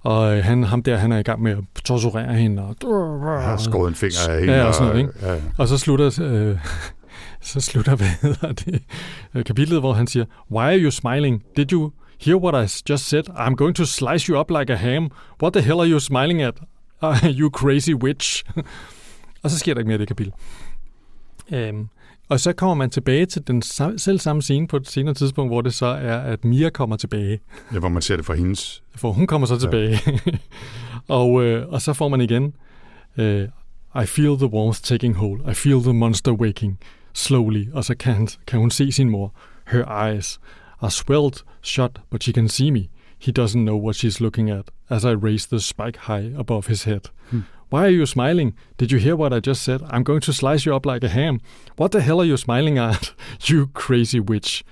og 0.00 0.36
øh, 0.36 0.44
han, 0.44 0.62
ham 0.64 0.82
der, 0.82 0.96
han 0.96 1.12
er 1.12 1.18
i 1.18 1.22
gang 1.22 1.42
med 1.42 1.52
at 1.52 1.58
torturere 1.84 2.34
hende. 2.34 2.62
Og, 2.62 2.76
Jeg 3.40 3.48
har 3.48 3.56
skåret 3.56 3.88
en 3.88 3.94
finger 3.94 4.16
af 4.28 4.40
hende. 4.40 4.54
Ja, 4.54 4.64
og 4.64 4.74
sådan 4.74 4.88
noget, 4.88 5.00
ikke? 5.00 5.12
Ja, 5.22 5.32
ja. 5.34 5.40
og 5.58 5.68
så 5.68 5.78
slutter, 5.78 6.18
øh, 6.22 6.58
så 7.50 7.60
slutter 7.60 7.96
hvad 7.96 8.06
hedder 8.22 8.52
det, 8.52 8.82
øh, 9.34 9.44
kapitlet, 9.44 9.80
hvor 9.80 9.92
han 9.92 10.06
siger, 10.06 10.24
Why 10.50 10.62
are 10.64 10.78
you 10.78 10.90
smiling? 10.90 11.42
Did 11.56 11.72
you 11.72 11.90
hear 12.18 12.36
what 12.36 12.54
I 12.54 12.66
just 12.90 13.08
said? 13.08 13.24
I'm 13.28 13.54
going 13.56 13.76
to 13.76 13.84
slice 13.84 14.28
you 14.28 14.40
up 14.40 14.50
like 14.50 14.72
a 14.72 14.76
ham. 14.76 15.10
What 15.42 15.52
the 15.52 15.62
hell 15.62 15.80
are 15.80 15.88
you 15.88 16.00
smiling 16.00 16.42
at? 16.42 16.54
Uh, 17.02 17.18
you 17.24 17.50
crazy 17.50 17.92
witch. 17.94 18.44
og 19.42 19.50
så 19.50 19.58
sker 19.58 19.74
der 19.74 19.80
ikke 19.80 19.88
mere 19.88 19.94
i 19.96 19.98
det 19.98 20.08
kapitel. 20.08 20.32
Øhm, 21.52 21.88
Og 22.28 22.40
så 22.40 22.52
kommer 22.52 22.74
man 22.74 22.90
tilbage 22.90 23.26
til 23.26 23.46
den 23.46 23.62
selv 23.98 24.18
samme 24.18 24.42
scene 24.42 24.68
på 24.68 24.76
et 24.76 24.88
senere 24.88 25.14
tidspunkt, 25.14 25.50
hvor 25.50 25.60
det 25.60 25.74
så 25.74 25.86
er, 25.86 26.18
at 26.18 26.44
Mia 26.44 26.70
kommer 26.70 26.96
tilbage. 26.96 27.40
Ja, 27.72 27.78
hvor 27.78 27.88
man 27.88 28.02
ser 28.02 28.16
det 28.16 28.24
fra 28.24 28.34
hendes... 28.34 28.82
For 28.94 29.12
hun 29.12 29.26
kommer 29.26 29.46
så 29.46 29.58
tilbage. 29.58 30.00
Ja. 30.06 30.12
og, 31.20 31.44
øh, 31.44 31.68
og 31.68 31.82
så 31.82 31.92
får 31.92 32.08
man 32.08 32.20
igen... 32.20 32.54
Øh, 33.16 33.48
I 34.02 34.06
feel 34.06 34.36
the 34.38 34.46
warmth 34.46 34.80
taking 34.80 35.16
hold. 35.16 35.40
I 35.50 35.54
feel 35.54 35.82
the 35.82 35.92
monster 35.92 36.32
waking 36.32 36.78
slowly. 37.14 37.72
Og 37.72 37.84
så 37.84 37.94
kan, 37.96 38.14
han, 38.14 38.28
kan 38.46 38.58
hun 38.58 38.70
se 38.70 38.92
sin 38.92 39.10
mor. 39.10 39.34
Her 39.66 40.06
eyes 40.06 40.40
are 40.84 40.90
swelled 40.90 41.42
shut, 41.62 41.98
but 42.10 42.22
she 42.22 42.32
can 42.32 42.48
see 42.48 42.70
me. 42.70 42.90
He 43.18 43.32
doesn't 43.32 43.64
know 43.64 43.76
what 43.76 43.96
she's 43.96 44.20
looking 44.20 44.50
at 44.50 44.70
as 44.90 45.04
I 45.04 45.12
raise 45.12 45.46
the 45.46 45.58
spike 45.60 45.96
high 45.96 46.32
above 46.36 46.66
his 46.66 46.84
head. 46.84 47.08
Hmm. 47.30 47.40
Why 47.70 47.86
are 47.86 47.96
you 48.00 48.06
smiling? 48.06 48.54
Did 48.76 48.92
you 48.92 48.98
hear 48.98 49.16
what 49.16 49.32
I 49.32 49.40
just 49.40 49.62
said? 49.62 49.80
I'm 49.88 50.02
going 50.02 50.20
to 50.20 50.32
slice 50.32 50.66
you 50.66 50.76
up 50.76 50.84
like 50.84 51.02
a 51.02 51.08
ham. 51.08 51.40
What 51.76 51.92
the 51.92 52.02
hell 52.02 52.20
are 52.20 52.26
you 52.26 52.36
smiling 52.36 52.78
at? 52.78 53.14
you 53.48 53.68
crazy 53.68 54.20
witch. 54.20 54.62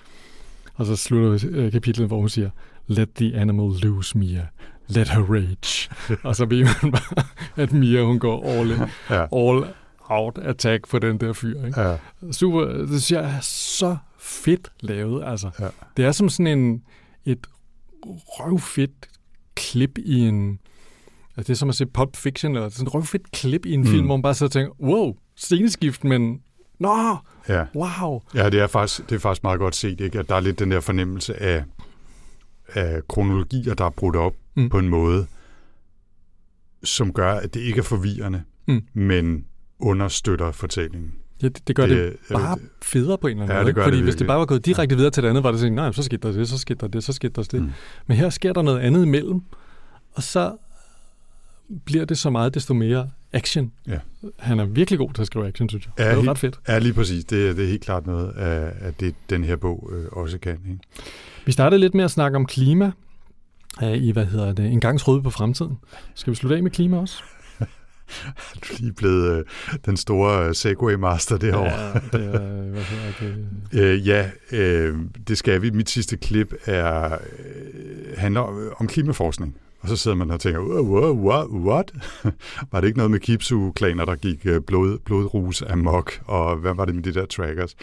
Og 0.74 0.86
så 0.86 0.96
slutter 0.96 1.48
øh, 1.50 1.72
kapitlet, 1.72 2.08
hvor 2.08 2.18
hun 2.18 2.28
siger, 2.28 2.50
Let 2.86 3.08
the 3.14 3.34
animal 3.36 3.70
loose, 3.82 4.18
Mia. 4.18 4.46
Let 4.88 5.08
her 5.08 5.22
rage. 5.22 5.90
og 6.28 6.36
så 6.36 6.44
ved 6.44 6.64
man 6.64 6.92
bare, 6.92 7.24
at 7.56 7.72
Mia, 7.72 8.02
hun 8.04 8.18
går 8.18 8.44
all, 8.46 8.70
in, 8.70 8.78
ja. 9.10 9.26
all 9.32 9.64
out 10.08 10.38
attack 10.38 10.88
på 10.88 10.98
den 10.98 11.18
der 11.18 11.32
fyr. 11.32 11.66
Ikke? 11.66 11.80
Ja. 11.80 11.96
Super, 12.32 12.64
det 12.64 12.88
synes 12.88 13.12
jeg 13.12 13.36
er 13.36 13.40
så 13.40 13.96
fedt 14.22 14.72
lavet. 14.80 15.24
Altså. 15.26 15.50
Ja. 15.60 15.68
Det 15.96 16.04
er 16.04 16.12
som 16.12 16.28
sådan 16.28 16.58
en, 16.58 16.82
et 17.24 17.46
røvfedt 18.06 19.08
klip 19.54 19.98
i 19.98 20.20
en... 20.20 20.58
Altså 21.36 21.46
det 21.46 21.50
er 21.50 21.58
som 21.58 21.68
at 21.68 21.74
se 21.74 21.86
Pulp 21.86 22.16
Fiction, 22.16 22.54
eller 22.56 22.68
sådan 22.68 22.86
et 22.86 22.94
røvfedt 22.94 23.32
klip 23.32 23.66
i 23.66 23.72
en 23.72 23.80
mm. 23.80 23.86
film, 23.86 24.06
hvor 24.06 24.16
man 24.16 24.22
bare 24.22 24.34
sidder 24.34 24.48
og 24.48 24.52
tænker, 24.52 24.72
wow, 24.80 25.16
sceneskift, 25.36 26.04
men 26.04 26.42
nå, 26.78 27.16
ja. 27.48 27.64
wow. 27.74 28.20
Ja, 28.34 28.50
det 28.50 28.60
er, 28.60 28.66
faktisk, 28.66 29.10
det 29.10 29.14
er 29.14 29.18
faktisk 29.18 29.42
meget 29.42 29.58
godt 29.58 29.76
set, 29.76 30.00
ikke? 30.00 30.18
at 30.18 30.28
der 30.28 30.34
er 30.34 30.40
lidt 30.40 30.58
den 30.58 30.70
der 30.70 30.80
fornemmelse 30.80 31.42
af, 31.42 31.64
af 32.68 33.08
kronologier, 33.08 33.74
der 33.74 33.84
er 33.84 33.90
brudt 33.90 34.16
op 34.16 34.34
mm. 34.54 34.68
på 34.68 34.78
en 34.78 34.88
måde, 34.88 35.26
som 36.84 37.12
gør, 37.12 37.34
at 37.34 37.54
det 37.54 37.60
ikke 37.60 37.78
er 37.78 37.82
forvirrende, 37.82 38.42
mm. 38.68 38.82
men 38.94 39.44
understøtter 39.78 40.52
fortællingen. 40.52 41.12
Ja, 41.42 41.48
det, 41.48 41.68
det 41.68 41.76
gør 41.76 41.86
det, 41.86 42.12
det 42.28 42.32
bare 42.32 42.58
federe 42.82 43.18
på 43.18 43.26
en 43.26 43.30
eller 43.30 43.42
anden 43.42 43.56
ja, 43.56 43.62
måde. 43.62 43.74
Det 43.74 43.84
Fordi 43.84 43.96
det 43.96 44.04
hvis 44.04 44.16
det 44.16 44.26
bare 44.26 44.38
var 44.38 44.46
gået 44.46 44.66
direkte 44.66 44.96
videre 44.96 45.10
til 45.10 45.22
det 45.22 45.28
andet, 45.28 45.44
var 45.44 45.50
det 45.50 45.60
sådan, 45.60 45.72
nej, 45.72 45.92
så 45.92 46.02
skete 46.02 46.28
der 46.28 46.34
det, 46.34 46.48
så 46.48 46.58
skete 46.58 46.78
der 46.80 46.88
det, 46.88 47.04
så 47.04 47.12
skete 47.12 47.32
der 47.32 47.42
det. 47.42 47.62
Mm. 47.62 47.70
Men 48.06 48.16
her 48.16 48.30
sker 48.30 48.52
der 48.52 48.62
noget 48.62 48.78
andet 48.78 49.02
imellem, 49.02 49.42
og 50.14 50.22
så 50.22 50.56
bliver 51.84 52.04
det 52.04 52.18
så 52.18 52.30
meget 52.30 52.54
desto 52.54 52.74
mere 52.74 53.10
action. 53.32 53.72
Ja. 53.88 53.98
Han 54.38 54.60
er 54.60 54.64
virkelig 54.64 54.98
god 54.98 55.12
til 55.12 55.22
at 55.22 55.26
skrive 55.26 55.46
action, 55.46 55.68
synes 55.68 55.86
jeg. 55.86 55.92
Ja, 55.98 56.04
det 56.04 56.12
er 56.12 56.16
helt, 56.16 56.28
ret 56.28 56.38
fedt. 56.38 56.60
Ja, 56.68 56.78
lige 56.78 56.92
præcis. 56.92 57.24
Det, 57.24 57.56
det 57.56 57.64
er 57.64 57.68
helt 57.68 57.84
klart 57.84 58.06
noget 58.06 58.30
af, 58.30 58.72
af 58.80 58.94
det, 58.94 59.14
den 59.30 59.44
her 59.44 59.56
bog 59.56 59.90
øh, 59.92 60.04
også 60.12 60.38
kan. 60.38 60.58
Ikke? 60.68 60.78
Vi 61.46 61.52
startede 61.52 61.80
lidt 61.80 61.94
med 61.94 62.04
at 62.04 62.10
snakke 62.10 62.36
om 62.36 62.46
klima 62.46 62.92
øh, 63.82 63.92
i, 63.92 64.10
hvad 64.10 64.26
hedder 64.26 64.52
det, 64.52 64.66
en 64.66 64.80
gang 64.80 65.00
troede 65.00 65.22
på 65.22 65.30
fremtiden. 65.30 65.78
Skal 66.14 66.30
vi 66.30 66.36
slutte 66.36 66.56
af 66.56 66.62
med 66.62 66.70
klima 66.70 66.98
også? 66.98 67.22
Du 68.54 68.74
er 68.74 68.80
lige 68.80 68.92
blevet 68.92 69.38
øh, 69.38 69.44
den 69.86 69.96
store 69.96 70.46
øh, 70.46 70.54
Segway-master 70.54 71.36
derovre. 71.36 71.72
Ja, 71.72 71.92
det 72.12 72.34
er, 72.34 72.70
hvad 72.70 72.82
hedder 72.82 73.12
det? 73.72 73.80
øh, 73.80 74.08
ja, 74.08 74.30
øh, 74.52 74.98
det 75.28 75.38
skal 75.38 75.62
vi. 75.62 75.70
Mit 75.70 75.90
sidste 75.90 76.16
klip 76.16 76.54
er, 76.66 77.12
øh, 77.12 77.18
handler 78.16 78.72
om 78.80 78.86
klimaforskning. 78.86 79.56
Og 79.80 79.88
så 79.88 79.96
sidder 79.96 80.16
man 80.16 80.30
og 80.30 80.40
tænker, 80.40 80.60
what? 80.60 81.14
what, 81.14 81.46
what? 81.68 81.92
var 82.72 82.80
det 82.80 82.88
ikke 82.88 82.98
noget 82.98 83.10
med 83.10 83.20
Kipsu-klaner, 83.20 84.04
der 84.04 84.14
gik 84.14 84.46
øh, 84.46 84.60
blod, 84.60 84.98
blodrus 84.98 85.62
amok, 85.62 86.20
og 86.26 86.56
hvad 86.56 86.74
var 86.74 86.84
det 86.84 86.94
med 86.94 87.02
de 87.02 87.14
der 87.14 87.26
trackers? 87.26 87.74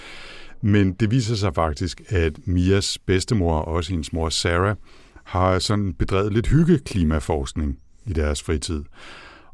Men 0.61 0.93
det 0.93 1.11
viser 1.11 1.35
sig 1.35 1.55
faktisk, 1.55 2.01
at 2.07 2.33
Mias 2.45 2.97
bedstemor 2.97 3.59
og 3.59 3.73
også 3.73 3.91
hendes 3.91 4.13
mor 4.13 4.29
Sarah 4.29 4.75
har 5.23 5.59
sådan 5.59 5.93
bedrevet 5.93 6.33
lidt 6.33 6.47
hygge-klimaforskning 6.47 7.77
i 8.05 8.13
deres 8.13 8.43
fritid 8.43 8.83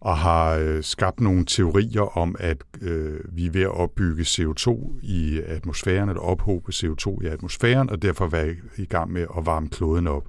og 0.05 0.17
har 0.17 0.55
øh, 0.55 0.83
skabt 0.83 1.19
nogle 1.19 1.45
teorier 1.45 2.17
om, 2.17 2.35
at 2.39 2.57
øh, 2.81 3.19
vi 3.23 3.45
er 3.45 3.51
ved 3.51 3.61
at 3.61 3.71
opbygge 3.71 4.23
CO2 4.23 4.93
i 5.01 5.41
atmosfæren, 5.45 6.09
eller 6.09 6.21
ophobe 6.21 6.71
CO2 6.75 7.23
i 7.23 7.27
atmosfæren, 7.27 7.89
og 7.89 8.01
derfor 8.01 8.27
være 8.27 8.55
i 8.77 8.85
gang 8.85 9.11
med 9.11 9.21
at 9.37 9.45
varme 9.45 9.69
kloden 9.69 10.07
op. 10.07 10.27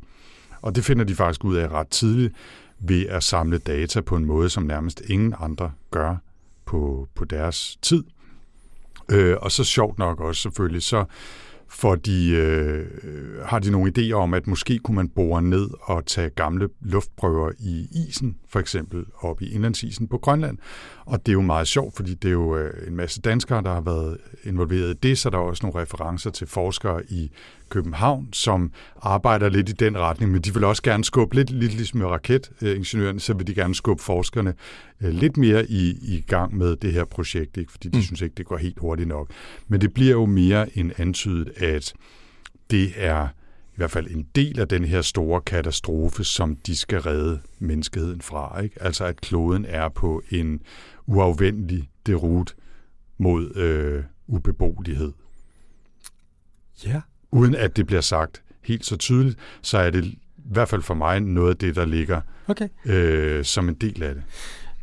Og 0.62 0.74
det 0.74 0.84
finder 0.84 1.04
de 1.04 1.14
faktisk 1.14 1.44
ud 1.44 1.56
af 1.56 1.68
ret 1.68 1.88
tidligt 1.88 2.34
ved 2.78 3.06
at 3.06 3.22
samle 3.22 3.58
data 3.58 4.00
på 4.00 4.16
en 4.16 4.24
måde, 4.24 4.50
som 4.50 4.62
nærmest 4.62 5.00
ingen 5.00 5.34
andre 5.40 5.72
gør 5.90 6.16
på, 6.64 7.08
på 7.14 7.24
deres 7.24 7.78
tid. 7.82 8.04
Øh, 9.10 9.36
og 9.40 9.52
så 9.52 9.64
sjovt 9.64 9.98
nok 9.98 10.20
også 10.20 10.42
selvfølgelig, 10.42 10.82
så 10.82 11.04
for 11.68 11.94
de 11.94 12.30
øh, 12.30 12.86
har 13.44 13.58
de 13.58 13.70
nogle 13.70 13.92
idéer 13.98 14.12
om, 14.12 14.34
at 14.34 14.46
måske 14.46 14.78
kunne 14.78 14.94
man 14.94 15.08
bore 15.08 15.42
ned 15.42 15.68
og 15.82 16.06
tage 16.06 16.30
gamle 16.30 16.68
luftprøver 16.80 17.50
i 17.58 17.88
isen, 18.08 18.36
for 18.48 18.60
eksempel 18.60 19.04
op 19.20 19.42
i 19.42 19.52
indlandsisen 19.54 20.08
på 20.08 20.18
Grønland. 20.18 20.58
Og 21.06 21.26
det 21.26 21.32
er 21.32 21.34
jo 21.34 21.40
meget 21.40 21.68
sjovt, 21.68 21.96
fordi 21.96 22.14
det 22.14 22.28
er 22.28 22.32
jo 22.32 22.56
øh, 22.56 22.88
en 22.88 22.96
masse 22.96 23.20
danskere, 23.20 23.62
der 23.62 23.74
har 23.74 23.80
været 23.80 24.18
involveret 24.44 24.90
i 24.90 24.98
det, 25.02 25.18
så 25.18 25.30
der 25.30 25.38
er 25.38 25.42
også 25.42 25.66
nogle 25.66 25.82
referencer 25.82 26.30
til 26.30 26.46
forskere 26.46 27.02
i 27.08 27.30
København, 27.68 28.28
som 28.32 28.72
arbejder 29.02 29.48
lidt 29.48 29.68
i 29.68 29.72
den 29.72 29.98
retning, 29.98 30.32
men 30.32 30.40
de 30.40 30.54
vil 30.54 30.64
også 30.64 30.82
gerne 30.82 31.04
skubbe 31.04 31.34
lidt, 31.34 31.50
lidt 31.50 31.74
ligesom 31.74 31.98
med 31.98 32.06
raketingeniørerne, 32.06 33.20
så 33.20 33.34
vil 33.34 33.46
de 33.46 33.54
gerne 33.54 33.74
skubbe 33.74 34.02
forskerne 34.02 34.54
øh, 35.00 35.10
lidt 35.10 35.36
mere 35.36 35.70
i, 35.70 35.90
i 36.02 36.24
gang 36.26 36.56
med 36.56 36.76
det 36.76 36.92
her 36.92 37.04
projekt, 37.04 37.56
ikke? 37.56 37.72
fordi 37.72 37.88
de 37.88 37.98
mm. 37.98 38.02
synes 38.02 38.20
ikke, 38.20 38.34
det 38.34 38.46
går 38.46 38.56
helt 38.56 38.78
hurtigt 38.78 39.08
nok. 39.08 39.30
Men 39.68 39.80
det 39.80 39.94
bliver 39.94 40.12
jo 40.12 40.26
mere 40.26 40.78
en 40.78 40.92
antydet, 40.98 41.52
at 41.56 41.94
det 42.70 42.92
er 42.96 43.28
i 43.76 43.76
hvert 43.76 43.90
fald 43.90 44.06
en 44.10 44.26
del 44.34 44.60
af 44.60 44.68
den 44.68 44.84
her 44.84 45.02
store 45.02 45.40
katastrofe, 45.40 46.24
som 46.24 46.56
de 46.56 46.76
skal 46.76 47.00
redde 47.00 47.40
menneskeheden 47.58 48.20
fra. 48.20 48.60
Ikke? 48.60 48.82
Altså 48.82 49.04
at 49.04 49.20
kloden 49.20 49.64
er 49.68 49.88
på 49.88 50.22
en 50.30 50.60
uafvendelig 51.06 51.90
derut 52.06 52.56
mod 53.18 53.56
øh, 53.56 54.04
ubeboelighed. 54.26 55.12
Ja. 56.86 57.00
Uden 57.30 57.54
at 57.54 57.76
det 57.76 57.86
bliver 57.86 58.00
sagt 58.00 58.42
helt 58.62 58.86
så 58.86 58.96
tydeligt, 58.96 59.38
så 59.62 59.78
er 59.78 59.90
det 59.90 60.04
i 60.04 60.18
hvert 60.44 60.68
fald 60.68 60.82
for 60.82 60.94
mig 60.94 61.20
noget 61.20 61.50
af 61.50 61.56
det, 61.56 61.76
der 61.76 61.84
ligger 61.84 62.20
okay. 62.48 62.68
øh, 62.84 63.44
som 63.44 63.68
en 63.68 63.74
del 63.74 64.02
af 64.02 64.14
det. 64.14 64.22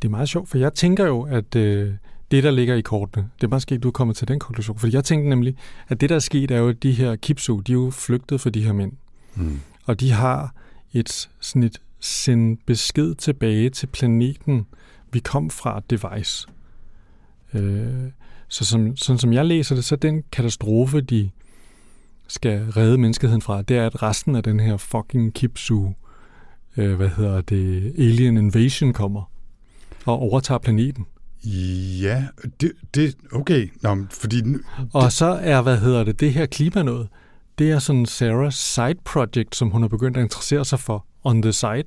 Det 0.02 0.08
er 0.08 0.12
meget 0.12 0.30
sjovt, 0.30 0.50
for 0.50 0.58
jeg 0.58 0.74
tænker 0.74 1.06
jo, 1.06 1.22
at 1.22 1.56
øh, 1.56 1.94
det, 2.32 2.44
der 2.44 2.52
ligger 2.52 2.76
i 2.76 2.82
kortene, 2.82 3.30
det 3.42 3.48
er 3.48 3.52
måske, 3.52 3.78
du 3.78 3.88
er 3.88 3.92
kommet 3.92 4.18
til 4.18 4.28
den 4.28 4.40
konklusion. 4.40 4.80
For 4.80 4.88
jeg 4.88 5.04
tænker 5.04 5.30
nemlig, 5.30 5.58
at 5.88 6.02
det, 6.02 6.10
der 6.10 6.16
er 6.16 6.20
sket, 6.20 6.52
er 6.52 6.58
jo, 6.58 6.70
at 6.70 6.84
de 6.84 6.92
her 6.92 7.16
kipsu, 7.16 7.60
de 7.60 7.72
er 7.72 7.74
jo 7.74 7.90
flygtet 7.90 8.42
for 8.42 8.50
de 8.50 8.64
her 8.64 8.74
mænd. 8.74 8.92
Mm. 9.36 9.60
Og 9.86 10.00
de 10.00 10.12
har 10.12 10.56
et 10.94 11.30
sådan 11.40 11.64
et 11.64 11.82
send 12.00 12.58
besked 12.66 13.16
tilbage 13.16 13.70
til 13.70 13.88
planeten, 13.88 14.66
vi 15.14 15.20
kom 15.20 15.50
fra 15.50 15.82
device. 15.90 16.48
Øh, 17.54 18.12
så 18.48 18.66
som, 18.66 18.96
sådan 18.98 19.20
som 19.20 19.34
jeg 19.34 19.46
læser 19.46 19.76
det, 19.76 19.86
så 19.86 19.96
den 19.96 20.24
katastrofe, 20.32 21.02
de 21.02 21.30
skal 22.28 22.72
redde 22.72 22.98
menneskeheden 22.98 23.42
fra, 23.42 23.62
det 23.62 23.78
er, 23.78 23.86
at 23.86 24.04
resten 24.04 24.36
af 24.36 24.44
den 24.44 24.60
her 24.60 24.78
fucking 24.78 25.34
kipsu, 25.34 25.92
øh, 26.78 26.96
hvad 26.96 27.10
hedder 27.10 27.42
det, 27.42 27.94
alien 27.98 28.38
invasion 28.38 28.94
kommer 28.94 29.32
og 30.06 30.20
overtager 30.20 30.58
planeten. 30.58 31.06
Ja, 32.02 32.24
det, 32.62 32.72
det 32.96 33.16
okay. 33.32 33.72
Nå, 33.82 33.98
fordi 34.12 34.42
nu, 34.42 34.60
og 34.94 35.04
det... 35.04 35.14
så 35.14 35.26
er, 35.26 35.62
hvad 35.62 35.78
hedder 35.78 36.04
det, 36.04 36.20
det 36.20 36.34
her 36.34 36.46
klima 36.46 36.84
noget, 36.84 37.08
det 37.58 37.72
er 37.72 37.80
sådan 37.80 38.06
Sarahs 38.06 38.56
side 38.56 38.96
project, 39.04 39.56
som 39.56 39.70
hun 39.70 39.82
har 39.82 39.90
begyndt 39.90 40.18
at 40.18 40.24
interessere 40.24 40.66
sig 40.66 40.80
for 40.80 41.06
on 41.24 41.42
the 41.42 41.54
side, 41.54 41.86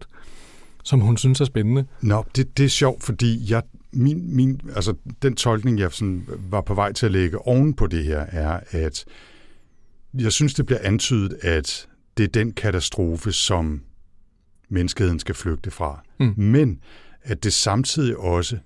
som 0.87 1.01
hun 1.01 1.17
synes 1.17 1.41
er 1.41 1.45
spændende. 1.45 1.87
Nå, 2.01 2.25
det, 2.37 2.59
det 2.59 2.65
er 2.65 2.69
sjovt, 2.69 3.03
fordi 3.03 3.51
jeg, 3.51 3.63
min, 3.93 4.37
min, 4.37 4.61
altså, 4.75 4.95
den 5.23 5.37
tolkning, 5.37 5.79
jeg 5.79 5.93
sådan 5.93 6.27
var 6.51 6.61
på 6.61 6.75
vej 6.75 6.93
til 6.93 7.07
at 7.07 7.13
lægge 7.13 7.39
oven 7.39 7.75
på 7.75 7.87
det 7.87 8.05
her, 8.05 8.19
er, 8.19 8.61
at 8.71 9.05
jeg 10.15 10.33
synes, 10.33 10.55
det 10.55 10.67
bliver 10.67 10.79
antydet, 10.83 11.39
at 11.43 11.89
det 12.17 12.25
er 12.25 12.29
den 12.29 12.53
katastrofe, 12.53 13.33
som 13.33 13.83
menneskeheden 14.69 15.19
skal 15.19 15.35
flygte 15.35 15.71
fra. 15.71 16.03
Mm. 16.21 16.35
Men 16.37 16.81
at 17.23 17.45
det 17.45 17.53
samtidig 17.53 18.17
også 18.17 18.59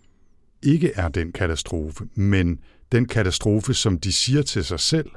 ikke 0.63 0.93
er 0.95 1.09
den 1.09 1.33
katastrofe, 1.33 2.05
men 2.15 2.59
den 2.93 3.05
katastrofe, 3.05 3.75
som 3.75 3.99
de 3.99 4.13
siger 4.13 4.43
til 4.43 4.65
sig 4.65 4.81
selv, 4.81 5.11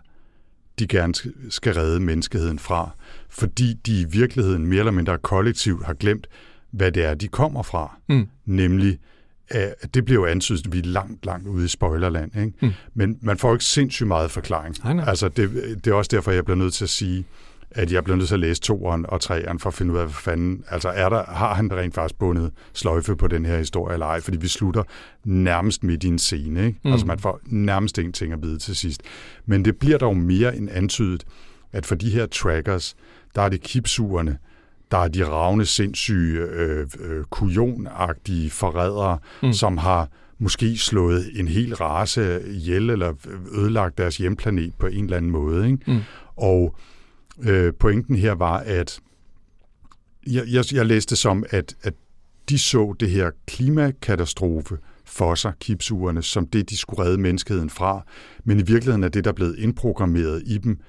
de 0.80 0.88
gerne 0.88 1.14
skal 1.50 1.74
redde 1.74 2.00
menneskeheden 2.00 2.60
fra, 2.60 2.90
fordi 3.30 3.74
de 3.74 4.02
i 4.02 4.06
virkeligheden 4.10 4.68
mere 4.68 4.80
eller 4.80 4.92
mindre 4.92 5.18
kollektivt 5.18 5.86
har 5.86 5.94
glemt, 5.94 6.28
hvad 6.74 6.92
det 6.92 7.06
er, 7.06 7.14
de 7.14 7.28
kommer 7.28 7.64
fra. 7.64 7.98
Mm. 8.10 8.28
Nemlig, 8.46 9.00
at 9.50 9.94
det 9.94 10.06
bliver 10.06 10.22
jo 10.22 10.26
antydet, 10.26 10.66
at 10.68 10.74
vi 10.74 10.80
er 10.80 10.84
langt, 10.84 11.26
langt 11.26 11.48
ude 11.48 11.66
i 11.66 11.68
spoilerland. 11.68 12.38
Ikke? 12.38 12.54
Mm. 12.62 12.72
Men 12.94 13.18
man 13.22 13.38
får 13.38 13.54
ikke 13.54 13.66
sindssygt 13.66 14.08
meget 14.08 14.32
forklaring. 14.32 14.76
Nej, 14.84 14.94
nej. 14.94 15.06
Altså, 15.08 15.30
det, 15.30 15.50
det 15.86 15.92
er 15.92 15.96
også 15.96 16.10
derfor, 16.14 16.32
jeg 16.32 16.46
bliver 16.46 16.58
nødt 16.58 16.74
til 16.74 16.86
at 16.86 16.90
sige, 16.90 17.26
at 17.72 17.92
jeg 17.92 18.04
blev 18.04 18.16
nødt 18.16 18.28
til 18.28 18.36
at 18.36 18.40
læse 18.40 18.62
toeren 18.62 19.06
og 19.10 19.22
treeren 19.22 19.60
for 19.60 19.70
at 19.70 19.74
finde 19.74 19.94
ud 19.94 19.98
af, 19.98 20.06
hvad 20.06 20.14
fanden, 20.14 20.64
altså 20.70 20.90
er 20.90 21.10
der, 21.10 21.24
har 21.26 21.54
han 21.54 21.74
rent 21.74 21.94
faktisk 21.94 22.20
bundet 22.20 22.52
sløjfe 22.74 23.16
på 23.16 23.28
den 23.28 23.46
her 23.46 23.58
historie 23.58 23.94
eller 23.94 24.06
ej, 24.06 24.22
fordi 24.22 24.38
vi 24.38 24.48
slutter 24.48 24.84
nærmest 25.24 25.84
midt 25.84 26.04
i 26.04 26.08
en 26.08 26.20
scene, 26.20 26.66
ikke? 26.66 26.80
Mm. 26.84 26.92
Altså 26.92 27.08
man 27.08 27.20
får 27.20 27.40
nærmest 27.46 27.98
ingenting 27.98 28.34
at 28.34 28.42
vide 28.42 28.60
til 28.60 28.76
sidst. 28.76 29.02
Men 29.46 29.66
det 29.66 29.78
bliver 29.78 29.98
dog 29.98 30.18
mere 30.18 30.58
end 30.58 30.70
antydet, 30.72 31.24
at 31.72 31.86
for 31.86 31.96
de 31.96 32.10
her 32.10 32.26
trackers, 32.26 32.96
der 33.36 33.42
er 33.42 33.50
det 33.50 33.62
kipsugerne, 33.62 34.38
der 34.94 35.00
er 35.00 35.08
de 35.08 35.26
ravne, 35.26 35.66
sindssyge, 35.66 36.40
øh, 36.40 36.88
øh, 37.00 37.24
kujonagtige 37.24 38.50
forrædere, 38.50 39.18
mm. 39.44 39.54
som 39.54 39.78
har 39.78 40.10
måske 40.38 40.78
slået 40.78 41.40
en 41.40 41.48
hel 41.48 41.76
race 41.76 42.42
ihjel 42.52 42.90
eller 42.90 43.14
ødelagt 43.56 43.98
deres 43.98 44.18
hjemplanet 44.18 44.74
på 44.80 44.88
en 44.88 45.04
eller 45.04 45.18
anden 45.18 45.32
måde. 45.32 45.66
Ikke? 45.72 45.92
Mm. 45.92 46.00
Og 46.36 46.76
øh, 47.44 47.74
pointen 47.80 48.16
her 48.16 48.32
var, 48.32 48.58
at 48.58 49.00
jeg, 50.28 50.44
jeg, 50.48 50.74
jeg 50.74 50.86
læste 50.86 51.16
som, 51.16 51.44
at, 51.50 51.76
at 51.82 51.94
de 52.50 52.60
så 52.60 52.96
det 53.00 53.10
her 53.10 53.32
klimakatastrofe 53.48 54.78
for 55.06 55.36
sig, 55.36 55.54
kipsugerne, 55.60 56.24
som 56.24 56.48
det, 56.48 56.70
de 56.70 56.78
skulle 56.78 57.04
redde 57.04 57.18
menneskeheden 57.18 57.70
fra. 57.70 58.06
Men 58.44 58.60
i 58.60 58.64
virkeligheden 58.64 59.04
er 59.04 59.10
det, 59.10 59.24
der 59.24 59.32
er 59.32 59.36
blevet 59.36 59.60
indprogrammeret 59.60 60.44
i 60.46 60.58
dem, 60.58 60.80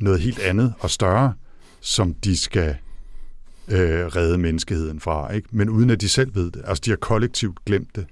noget 0.00 0.20
helt 0.20 0.38
andet 0.38 0.74
og 0.80 0.90
større, 0.90 1.34
som 1.80 2.14
de 2.14 2.36
skal 2.36 2.76
øh, 3.68 4.06
redde 4.06 4.38
menneskeheden 4.38 5.00
fra. 5.00 5.32
Ikke? 5.32 5.48
Men 5.52 5.70
uden 5.70 5.90
at 5.90 6.00
de 6.00 6.08
selv 6.08 6.34
ved 6.34 6.50
det. 6.50 6.62
Altså, 6.64 6.82
de 6.84 6.90
har 6.90 6.96
kollektivt 6.96 7.64
glemt 7.64 7.96
det 7.96 8.06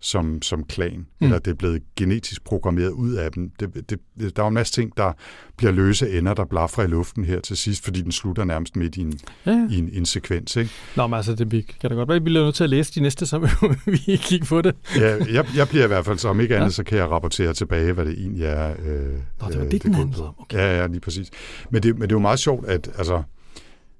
som, 0.00 0.42
som 0.42 0.64
klan, 0.64 0.96
mm. 0.96 1.06
eller 1.20 1.38
det 1.38 1.50
er 1.50 1.54
blevet 1.54 1.82
genetisk 1.96 2.44
programmeret 2.44 2.90
ud 2.90 3.12
af 3.12 3.32
dem. 3.32 3.50
Det, 3.60 3.90
det, 4.18 4.36
der 4.36 4.42
er 4.42 4.48
en 4.48 4.54
masse 4.54 4.72
ting, 4.72 4.96
der 4.96 5.12
bliver 5.56 5.72
løse 5.72 6.18
ender, 6.18 6.34
der 6.34 6.44
blaffer 6.44 6.82
i 6.82 6.86
luften 6.86 7.24
her 7.24 7.40
til 7.40 7.56
sidst, 7.56 7.84
fordi 7.84 8.02
den 8.02 8.12
slutter 8.12 8.44
nærmest 8.44 8.76
midt 8.76 8.96
i 8.96 9.00
en, 9.00 9.18
ja. 9.46 9.68
i 9.70 9.78
en, 9.78 9.90
en 9.92 10.06
sekvens. 10.06 10.56
Ikke? 10.56 10.70
Nå, 10.96 11.06
men 11.06 11.14
altså, 11.16 11.34
det 11.34 11.50
kan 11.80 11.90
da 11.90 11.96
godt 11.96 12.08
være, 12.08 12.16
at 12.16 12.22
vi 12.22 12.24
bliver 12.24 12.44
nødt 12.44 12.54
til 12.54 12.64
at 12.64 12.70
læse 12.70 12.94
de 12.94 13.00
næste, 13.00 13.26
så 13.26 13.38
vi 14.06 14.16
kigge 14.16 14.46
på 14.46 14.62
det. 14.62 14.74
ja, 14.96 15.16
jeg, 15.32 15.46
jeg 15.56 15.68
bliver 15.68 15.84
i 15.84 15.88
hvert 15.88 16.04
fald, 16.04 16.18
så 16.18 16.28
om 16.28 16.40
ikke 16.40 16.56
andet, 16.56 16.66
ja. 16.66 16.70
så 16.70 16.84
kan 16.84 16.98
jeg 16.98 17.10
rapportere 17.10 17.54
tilbage, 17.54 17.92
hvad 17.92 18.04
det 18.04 18.18
egentlig 18.18 18.44
er. 18.44 18.70
Øh, 18.70 19.12
Nå, 19.40 19.48
det 19.48 19.58
var 19.58 19.62
det, 19.62 19.72
det 19.72 19.82
den 19.82 19.94
handlede 19.94 20.28
om. 20.28 20.34
Okay. 20.38 20.58
Ja, 20.58 20.80
ja, 20.80 20.86
lige 20.86 21.00
præcis. 21.00 21.30
Men 21.70 21.82
det, 21.82 21.94
men 21.94 22.02
det 22.02 22.12
er 22.12 22.16
jo 22.16 22.18
meget 22.18 22.38
sjovt, 22.38 22.66
at 22.66 22.90
altså, 22.98 23.22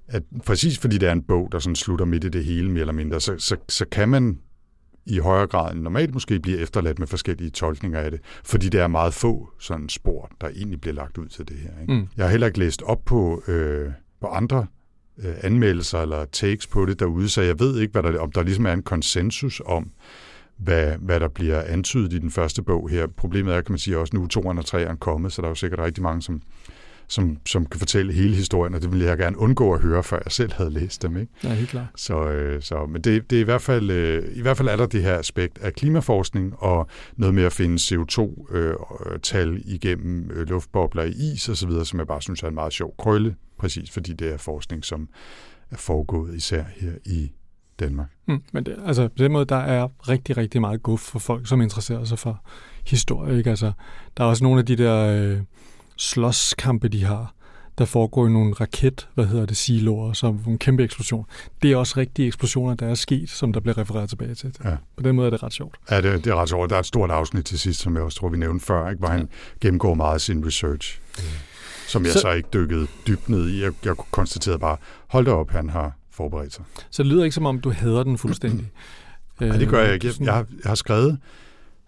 at 0.09 0.23
præcis 0.45 0.77
fordi 0.77 0.97
det 0.97 1.09
er 1.09 1.13
en 1.13 1.23
bog, 1.23 1.49
der 1.51 1.59
sådan 1.59 1.75
slutter 1.75 2.05
midt 2.05 2.23
i 2.23 2.29
det 2.29 2.45
hele, 2.45 2.71
mere 2.71 2.81
eller 2.81 2.93
mindre, 2.93 3.21
så, 3.21 3.35
så, 3.37 3.55
så 3.69 3.85
kan 3.91 4.09
man 4.09 4.39
i 5.05 5.17
højere 5.17 5.47
grad 5.47 5.73
end 5.73 5.81
normalt 5.81 6.13
måske 6.13 6.39
bliver 6.39 6.59
efterladt 6.59 6.99
med 6.99 7.07
forskellige 7.07 7.49
tolkninger 7.49 7.99
af 7.99 8.11
det, 8.11 8.19
fordi 8.43 8.69
det 8.69 8.79
er 8.79 8.87
meget 8.87 9.13
få 9.13 9.49
sådan 9.59 9.89
spor, 9.89 10.31
der 10.41 10.47
egentlig 10.47 10.81
bliver 10.81 10.93
lagt 10.93 11.17
ud 11.17 11.27
til 11.27 11.47
det 11.47 11.57
her. 11.57 11.81
Ikke? 11.81 11.93
Mm. 11.93 12.07
Jeg 12.17 12.25
har 12.25 12.31
heller 12.31 12.47
ikke 12.47 12.59
læst 12.59 12.81
op 12.81 13.05
på, 13.05 13.43
øh, 13.47 13.91
på 14.21 14.27
andre 14.27 14.67
øh, 15.17 15.35
anmeldelser 15.41 16.01
eller 16.01 16.25
takes 16.25 16.67
på 16.67 16.85
det 16.85 16.99
derude, 16.99 17.29
så 17.29 17.41
jeg 17.41 17.59
ved 17.59 17.79
ikke, 17.79 17.91
hvad 17.91 18.03
der, 18.03 18.19
om 18.19 18.31
der 18.31 18.43
ligesom 18.43 18.65
er 18.65 18.73
en 18.73 18.83
konsensus 18.83 19.61
om, 19.65 19.91
hvad, 20.57 20.97
hvad 20.99 21.19
der 21.19 21.27
bliver 21.27 21.61
antydet 21.61 22.13
i 22.13 22.19
den 22.19 22.31
første 22.31 22.63
bog 22.63 22.89
her. 22.89 23.07
Problemet 23.07 23.55
er, 23.55 23.61
kan 23.61 23.71
man 23.71 23.79
sige, 23.79 23.97
også 23.97 24.15
nu 24.15 24.27
203 24.27 24.81
er 24.81 24.95
kommet, 24.95 25.33
så 25.33 25.41
der 25.41 25.47
er 25.47 25.51
jo 25.51 25.55
sikkert 25.55 25.79
rigtig 25.79 26.03
mange, 26.03 26.21
som 26.21 26.41
som, 27.09 27.37
som 27.45 27.65
kan 27.65 27.79
fortælle 27.79 28.13
hele 28.13 28.35
historien, 28.35 28.73
og 28.73 28.81
det 28.81 28.91
ville 28.91 29.05
jeg 29.05 29.17
gerne 29.17 29.37
undgå 29.37 29.73
at 29.73 29.81
høre, 29.81 30.03
før 30.03 30.19
jeg 30.25 30.31
selv 30.31 30.53
havde 30.53 30.69
læst 30.69 31.01
dem. 31.01 31.17
Ikke? 31.17 31.31
Ja, 31.43 31.53
helt 31.53 31.69
klart. 31.69 31.87
Så, 31.95 32.29
øh, 32.29 32.61
så, 32.61 32.85
men 32.85 33.01
det, 33.01 33.29
det 33.29 33.35
er 33.35 33.41
i 33.41 33.43
hvert 33.43 33.61
fald, 33.61 33.91
øh, 33.91 34.23
i 34.37 34.41
hvert 34.41 34.57
fald 34.57 34.67
er 34.67 34.75
der 34.75 34.85
det 34.85 35.03
her 35.03 35.17
aspekt 35.17 35.57
af 35.57 35.73
klimaforskning, 35.73 36.53
og 36.57 36.87
noget 37.15 37.35
med 37.35 37.43
at 37.43 37.53
finde 37.53 37.75
CO2-tal 37.75 39.49
øh, 39.49 39.61
igennem 39.65 40.31
øh, 40.31 40.47
luftbobler 40.47 41.03
i 41.03 41.09
is 41.33 41.49
osv., 41.49 41.71
som 41.83 41.99
jeg 41.99 42.07
bare 42.07 42.21
synes 42.21 42.43
er 42.43 42.47
en 42.47 42.55
meget 42.55 42.73
sjov 42.73 42.95
krølle, 42.99 43.35
præcis 43.57 43.91
fordi 43.91 44.13
det 44.13 44.33
er 44.33 44.37
forskning, 44.37 44.85
som 44.85 45.09
er 45.71 45.77
foregået 45.77 46.35
især 46.35 46.63
her 46.75 46.91
i 47.05 47.31
Danmark. 47.79 48.07
Mm, 48.27 48.43
men 48.53 48.65
det, 48.65 48.75
altså, 48.85 49.07
på 49.07 49.23
den 49.23 49.31
måde, 49.31 49.45
der 49.45 49.55
er 49.55 49.87
rigtig, 50.09 50.37
rigtig 50.37 50.61
meget 50.61 50.83
guf 50.83 50.99
for 50.99 51.19
folk, 51.19 51.47
som 51.47 51.61
interesserer 51.61 52.03
sig 52.03 52.19
for 52.19 52.45
historie. 52.85 53.37
Ikke? 53.37 53.49
Altså, 53.49 53.71
der 54.17 54.23
er 54.23 54.27
også 54.27 54.43
nogle 54.43 54.59
af 54.59 54.65
de 54.65 54.75
der... 54.75 54.95
Øh, 54.95 55.39
slåskampe, 55.99 56.87
de 56.87 57.03
har, 57.03 57.33
der 57.77 57.85
foregår 57.85 58.27
i 58.27 58.29
nogle 58.29 58.53
raket, 58.53 59.07
hvad 59.15 59.25
hedder 59.25 59.45
det, 59.45 59.57
siloer, 59.57 60.13
som 60.13 60.39
en 60.47 60.57
kæmpe 60.57 60.83
eksplosion. 60.83 61.25
Det 61.61 61.71
er 61.71 61.77
også 61.77 61.93
rigtige 61.97 62.27
eksplosioner, 62.27 62.75
der 62.75 62.87
er 62.87 62.95
sket, 62.95 63.29
som 63.29 63.53
der 63.53 63.59
bliver 63.59 63.77
refereret 63.77 64.09
tilbage 64.09 64.35
til. 64.35 64.55
Ja. 64.63 64.75
På 64.97 65.03
den 65.03 65.15
måde 65.15 65.25
er 65.25 65.29
det 65.29 65.43
ret 65.43 65.53
sjovt. 65.53 65.75
Ja, 65.91 66.01
det, 66.01 66.25
det 66.25 66.31
er 66.31 66.35
ret 66.35 66.49
sjovt. 66.49 66.69
Der 66.69 66.75
er 66.75 66.79
et 66.79 66.85
stort 66.85 67.11
afsnit 67.11 67.45
til 67.45 67.59
sidst, 67.59 67.79
som 67.79 67.95
jeg 67.95 68.03
også 68.03 68.19
tror, 68.19 68.29
vi 68.29 68.37
nævnte 68.37 68.65
før, 68.65 68.89
ikke? 68.89 68.99
hvor 68.99 69.11
ja. 69.11 69.17
han 69.17 69.29
gennemgår 69.61 69.93
meget 69.93 70.13
af 70.13 70.21
sin 70.21 70.45
research, 70.45 70.99
mm. 71.17 71.23
som 71.87 72.03
jeg 72.03 72.13
så, 72.13 72.19
så 72.19 72.31
ikke 72.31 72.49
dykkede 72.53 72.87
dybt 73.07 73.29
ned 73.29 73.49
i. 73.49 73.63
Jeg, 73.63 73.71
jeg 73.85 73.95
konstaterede 74.11 74.59
bare, 74.59 74.77
hold 75.07 75.25
da 75.25 75.31
op, 75.31 75.51
han 75.51 75.69
har 75.69 75.91
forberedt 76.11 76.53
sig. 76.53 76.65
Så 76.89 77.03
det 77.03 77.11
lyder 77.11 77.23
ikke 77.23 77.35
som 77.35 77.45
om, 77.45 77.59
du 77.59 77.71
hader 77.71 78.03
den 78.03 78.17
fuldstændig. 78.17 78.71
Nej, 79.39 79.57
det 79.57 79.67
gør 79.67 79.83
jeg 79.83 79.93
ikke. 79.93 80.07
Jeg, 80.07 80.21
jeg, 80.21 80.33
har, 80.33 80.45
jeg 80.63 80.69
har 80.69 80.75
skrevet 80.75 81.19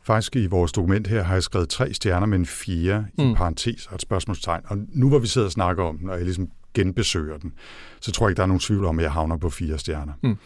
Faktisk 0.04 0.36
i 0.36 0.46
vores 0.46 0.72
dokument 0.72 1.08
her 1.08 1.24
har 1.24 1.34
jeg 1.34 1.44
skrevet 1.44 1.70
tre 1.70 1.94
stjerner 1.94 2.28
med 2.28 2.38
en 2.38 2.46
fire 2.46 3.06
mm. 3.18 3.32
i 3.32 3.36
parentes 3.36 3.86
og 3.88 3.96
et 3.96 4.02
spørgsmålstegn. 4.02 4.62
Og 4.66 4.78
nu 4.90 5.10
hvor 5.10 5.20
vi 5.20 5.28
sidder 5.28 5.48
og 5.48 5.52
snakker 5.52 5.84
om 5.84 5.98
den, 5.98 6.10
og 6.10 6.16
jeg 6.16 6.24
ligesom 6.24 6.50
genbesøger 6.74 7.38
den, 7.38 7.54
så 8.00 8.12
tror 8.12 8.26
jeg 8.26 8.32
ikke, 8.32 8.38
der 8.38 8.44
er 8.44 8.48
nogen 8.48 8.60
tvivl 8.60 8.86
om, 8.86 9.00
at 9.00 9.04
jeg 9.04 9.12
havner 9.12 9.38
på 9.38 9.50
fire 9.50 9.78
stjerner. 9.78 10.14
Mm. 10.24 10.38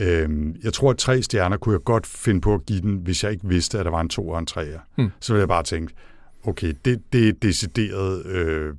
Øhm, 0.00 0.56
jeg 0.62 0.72
tror, 0.72 0.90
at 0.90 0.96
tre 0.98 1.22
stjerner 1.22 1.56
kunne 1.56 1.72
jeg 1.72 1.84
godt 1.84 2.06
finde 2.06 2.40
på 2.40 2.54
at 2.54 2.66
give 2.66 2.80
den, 2.80 2.96
hvis 2.96 3.24
jeg 3.24 3.32
ikke 3.32 3.48
vidste, 3.48 3.78
at 3.78 3.84
der 3.84 3.90
var 3.90 4.00
en 4.00 4.08
to 4.08 4.28
og 4.28 4.38
en 4.38 4.46
treer. 4.46 4.80
Mm. 4.98 5.10
Så 5.20 5.32
ville 5.32 5.40
jeg 5.40 5.48
bare 5.48 5.62
tænke, 5.62 5.94
okay, 6.44 6.74
det, 6.84 7.02
det 7.12 7.28
er 7.28 7.32
decideret 7.32 8.26
øh, 8.26 8.74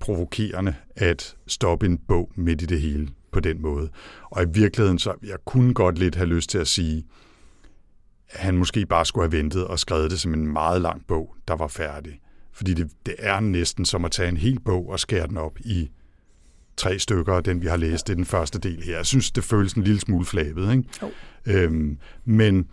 provokerende 0.00 0.74
at 0.96 1.36
stoppe 1.46 1.86
en 1.86 1.98
bog 1.98 2.30
midt 2.34 2.62
i 2.62 2.66
det 2.66 2.80
hele 2.80 3.08
på 3.32 3.40
den 3.40 3.62
måde. 3.62 3.88
Og 4.30 4.42
i 4.42 4.46
virkeligheden, 4.52 4.98
så 4.98 5.12
jeg 5.22 5.36
kunne 5.44 5.74
godt 5.74 5.98
lidt 5.98 6.14
have 6.14 6.28
lyst 6.28 6.50
til 6.50 6.58
at 6.58 6.68
sige, 6.68 7.04
han 8.30 8.56
måske 8.56 8.86
bare 8.86 9.04
skulle 9.04 9.24
have 9.30 9.38
ventet 9.38 9.66
og 9.66 9.78
skrevet 9.78 10.10
det 10.10 10.20
som 10.20 10.34
en 10.34 10.52
meget 10.52 10.80
lang 10.82 11.06
bog, 11.06 11.34
der 11.48 11.56
var 11.56 11.68
færdig. 11.68 12.20
Fordi 12.52 12.74
det, 12.74 12.90
det 13.06 13.14
er 13.18 13.40
næsten 13.40 13.84
som 13.84 14.04
at 14.04 14.10
tage 14.10 14.28
en 14.28 14.36
hel 14.36 14.60
bog 14.60 14.88
og 14.88 15.00
skære 15.00 15.26
den 15.26 15.36
op 15.36 15.58
i 15.60 15.90
tre 16.76 16.98
stykker, 16.98 17.32
og 17.32 17.44
den 17.44 17.62
vi 17.62 17.66
har 17.66 17.76
læst, 17.76 18.06
det 18.06 18.12
er 18.12 18.16
den 18.16 18.24
første 18.24 18.58
del 18.58 18.82
her. 18.82 18.96
Jeg 18.96 19.06
synes, 19.06 19.30
det 19.30 19.44
føles 19.44 19.72
en 19.72 19.82
lille 19.82 20.00
smule 20.00 20.24
flabet. 20.24 20.70
Ikke? 20.72 20.84
Oh. 21.02 21.10
Øhm, 21.46 21.98
men 22.24 22.68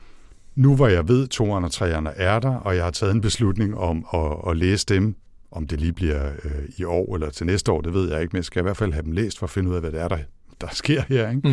nu 0.56 0.76
hvor 0.76 0.88
jeg 0.88 1.08
ved, 1.08 1.24
at 1.24 1.40
og 1.40 1.72
treerne 1.72 2.10
er 2.10 2.40
der, 2.40 2.56
og 2.56 2.76
jeg 2.76 2.84
har 2.84 2.92
taget 2.92 3.16
en 3.16 3.22
beslutning 3.22 3.78
om 3.78 4.06
at, 4.14 4.52
at 4.52 4.58
læse 4.58 4.86
dem, 4.86 5.16
om 5.52 5.68
det 5.68 5.80
lige 5.80 5.94
bliver 5.94 6.32
øh, 6.44 6.52
i 6.78 6.84
år 6.84 7.16
eller 7.16 7.30
til 7.30 7.46
næste 7.46 7.72
år, 7.72 7.82
det 7.82 7.94
ved 7.94 8.12
jeg 8.12 8.22
ikke, 8.22 8.32
men 8.32 8.38
jeg 8.38 8.46
skal 8.46 8.60
i 8.60 8.64
hvert 8.64 8.78
fald 8.78 8.94
have 8.94 9.04
dem 9.04 9.12
læst 9.12 9.40
for 9.40 9.46
at 9.46 9.50
finde 9.50 9.70
ud 9.70 9.76
af, 9.76 9.82
hvad 9.82 9.92
det 9.92 10.02
er, 10.02 10.08
der, 10.08 10.18
der 10.62 10.68
sker 10.72 11.02
her. 11.08 11.30
Ikke? 11.30 11.50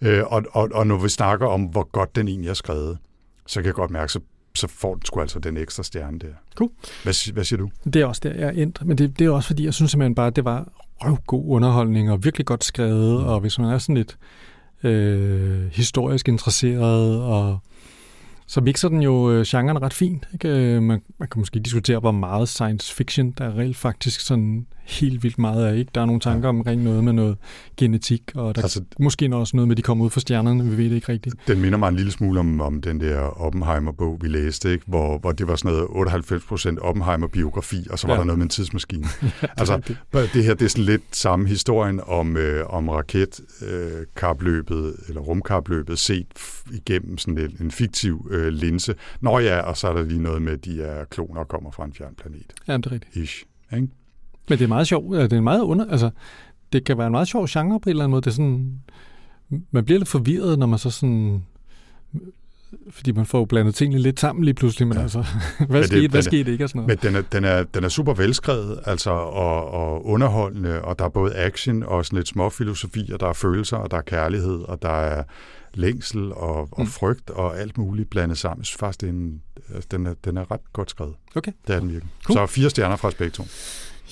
Mm. 0.00 0.08
Øh, 0.08 0.24
og, 0.26 0.42
og, 0.50 0.68
og 0.74 0.86
når 0.86 0.98
vi 0.98 1.08
snakker 1.08 1.46
om, 1.46 1.62
hvor 1.62 1.88
godt 1.92 2.16
den 2.16 2.28
egentlig 2.28 2.50
er 2.50 2.54
skrevet, 2.54 2.98
så 3.46 3.60
kan 3.60 3.66
jeg 3.66 3.74
godt 3.74 3.90
mærke, 3.90 4.12
så, 4.12 4.20
så 4.54 4.68
får 4.68 4.94
den 4.94 5.04
sgu 5.04 5.20
altså 5.20 5.38
den 5.38 5.56
ekstra 5.56 5.82
stjerne 5.82 6.18
der. 6.18 6.26
Cool. 6.54 6.70
Hvad, 7.02 7.32
hvad 7.32 7.44
siger 7.44 7.58
du? 7.58 7.70
Det 7.84 7.96
er 7.96 8.06
også 8.06 8.20
der, 8.24 8.34
jeg 8.34 8.48
er 8.48 8.62
endt. 8.62 8.86
Men 8.86 8.98
det, 8.98 9.18
det 9.18 9.26
er 9.26 9.30
også 9.30 9.46
fordi, 9.46 9.64
jeg 9.64 9.74
synes 9.74 9.90
simpelthen 9.90 10.14
bare, 10.14 10.26
at 10.26 10.36
det 10.36 10.44
var 10.44 10.68
god 11.26 11.44
underholdning 11.46 12.10
og 12.10 12.24
virkelig 12.24 12.46
godt 12.46 12.64
skrevet. 12.64 13.20
Mm. 13.20 13.26
Og 13.26 13.40
hvis 13.40 13.58
man 13.58 13.70
er 13.70 13.78
sådan 13.78 13.94
lidt 13.94 14.18
øh, 14.82 15.66
historisk 15.72 16.28
interesseret 16.28 17.22
og 17.22 17.58
så 18.46 18.60
mixer 18.60 18.88
den 18.88 19.02
jo 19.02 19.30
øh, 19.30 19.44
genren 19.46 19.82
ret 19.82 19.92
fint. 19.92 20.28
Ikke? 20.32 20.48
Øh, 20.48 20.82
man, 20.82 21.02
man 21.18 21.28
kan 21.28 21.38
måske 21.38 21.60
diskutere, 21.60 21.98
hvor 21.98 22.10
meget 22.10 22.48
science 22.48 22.94
fiction 22.94 23.30
der 23.30 23.44
er 23.44 23.58
reelt 23.58 23.76
faktisk 23.76 24.20
sådan 24.20 24.66
helt 24.86 25.22
vildt 25.22 25.38
meget 25.38 25.66
af. 25.66 25.76
Ikke? 25.76 25.90
Der 25.94 26.00
er 26.00 26.06
nogle 26.06 26.20
tanker 26.20 26.48
omkring 26.48 26.82
noget 26.82 27.04
med 27.04 27.12
noget 27.12 27.36
genetik, 27.76 28.22
og 28.34 28.56
der 28.56 28.62
altså, 28.62 28.84
måske 28.98 29.36
også 29.36 29.56
noget 29.56 29.68
med, 29.68 29.74
at 29.74 29.76
de 29.76 29.82
kommer 29.82 30.04
ud 30.04 30.10
fra 30.10 30.20
stjernerne, 30.20 30.64
vi 30.64 30.76
ved 30.76 30.84
det 30.84 30.96
ikke 30.96 31.12
rigtigt. 31.12 31.34
Den 31.46 31.60
minder 31.60 31.78
mig 31.78 31.88
en 31.88 31.96
lille 31.96 32.12
smule 32.12 32.40
om, 32.40 32.60
om 32.60 32.80
den 32.80 33.00
der 33.00 33.18
Oppenheimer-bog, 33.18 34.18
vi 34.22 34.28
læste, 34.28 34.72
ikke? 34.72 34.84
Hvor, 34.86 35.18
hvor 35.18 35.32
det 35.32 35.48
var 35.48 35.56
sådan 35.56 35.78
noget 35.92 36.10
98% 36.12 36.78
Oppenheimer-biografi, 36.80 37.86
og 37.90 37.98
så 37.98 38.06
var 38.06 38.14
ja. 38.14 38.18
der 38.18 38.24
noget 38.24 38.38
med 38.38 38.44
en 38.44 38.50
tidsmaskine. 38.50 39.06
ja, 39.42 39.48
altså, 39.56 39.76
det. 39.76 39.98
det 40.34 40.44
her 40.44 40.54
det 40.54 40.64
er 40.64 40.68
sådan 40.68 40.84
lidt 40.84 41.02
samme 41.12 41.48
historien 41.48 42.00
om, 42.06 42.36
øh, 42.36 42.66
om 42.66 42.88
raketkapløbet, 42.88 44.86
øh, 44.86 44.94
eller 45.08 45.20
rumkapløbet, 45.20 45.98
set 45.98 46.26
igennem 46.72 47.18
sådan 47.18 47.38
en, 47.38 47.56
en 47.60 47.70
fiktiv 47.70 48.28
øh, 48.30 48.48
linse. 48.48 48.94
Nå 49.20 49.38
ja, 49.38 49.60
og 49.60 49.76
så 49.76 49.88
er 49.88 49.92
der 49.92 50.02
lige 50.02 50.22
noget 50.22 50.42
med, 50.42 50.52
at 50.52 50.64
de 50.64 50.82
er 50.82 51.04
kloner 51.04 51.40
og 51.40 51.48
kommer 51.48 51.70
fra 51.70 51.84
en 51.84 51.94
fjern 51.94 52.14
planet. 52.14 52.52
Ja, 52.68 52.76
det 52.76 52.86
er 52.86 52.92
rigtigt. 52.92 53.16
Ish, 53.16 53.44
ikke? 53.72 53.88
Men 54.48 54.58
det 54.58 54.64
er 54.64 54.68
meget 54.68 54.86
sjovt. 54.86 55.16
Det 55.16 55.32
er 55.32 55.40
meget 55.40 55.60
under, 55.60 55.90
altså, 55.90 56.10
det 56.72 56.84
kan 56.84 56.98
være 56.98 57.06
en 57.06 57.12
meget 57.12 57.28
sjov 57.28 57.46
genre 57.50 57.80
på 57.80 57.88
en 57.88 57.90
eller 57.90 58.04
anden 58.04 58.10
måde. 58.10 58.22
Det 58.22 58.30
er 58.30 58.34
sådan, 58.34 58.80
man 59.70 59.84
bliver 59.84 59.98
lidt 59.98 60.08
forvirret, 60.08 60.58
når 60.58 60.66
man 60.66 60.78
så 60.78 60.90
sådan 60.90 61.42
fordi 62.90 63.12
man 63.12 63.26
får 63.26 63.44
blandet 63.44 63.74
tingene 63.74 64.02
lidt 64.02 64.20
sammen 64.20 64.44
lige 64.44 64.54
pludselig, 64.54 64.88
men 64.88 64.96
ja. 64.96 65.02
altså, 65.02 65.18
hvad 65.58 65.66
men 65.68 65.76
det, 65.76 65.86
skete, 65.86 66.08
hvad 66.08 66.22
skete 66.22 66.52
ikke 66.52 66.64
og 66.64 66.68
sådan 66.68 66.82
noget? 66.82 67.02
Men 67.02 67.12
den 67.12 67.16
er, 67.16 67.22
den 67.32 67.44
er, 67.44 67.62
den 67.62 67.84
er 67.84 67.88
super 67.88 68.14
velskrevet, 68.14 68.80
altså, 68.84 69.10
og, 69.10 69.70
og 69.70 70.06
underholdende, 70.06 70.82
og 70.82 70.98
der 70.98 71.04
er 71.04 71.08
både 71.08 71.34
action 71.34 71.82
og 71.82 72.06
sådan 72.06 72.16
lidt 72.16 72.28
små 72.28 72.50
filosofi, 72.50 73.10
og 73.12 73.20
der 73.20 73.28
er 73.28 73.32
følelser, 73.32 73.76
og 73.76 73.90
der 73.90 73.96
er 73.96 74.02
kærlighed, 74.02 74.60
og 74.60 74.82
der 74.82 75.00
er 75.00 75.22
længsel 75.74 76.32
og, 76.32 76.68
og 76.72 76.80
mm. 76.82 76.86
frygt 76.86 77.30
og 77.30 77.58
alt 77.60 77.78
muligt 77.78 78.10
blandet 78.10 78.38
sammen. 78.38 78.60
Jeg 78.60 78.66
synes 78.66 78.78
faktisk, 78.78 79.00
det 79.00 79.06
er 79.06 79.12
en, 79.12 79.42
altså, 79.74 79.88
den, 79.90 80.06
er, 80.06 80.14
den 80.24 80.36
er 80.36 80.50
ret 80.50 80.72
godt 80.72 80.90
skrevet. 80.90 81.14
Okay. 81.34 81.52
Det 81.66 81.74
er 81.74 81.80
den 81.80 81.88
virkelig. 81.90 82.12
Cool. 82.24 82.36
Så 82.36 82.46
fire 82.46 82.70
stjerner 82.70 82.96
fra 82.96 83.10
to. 83.10 83.44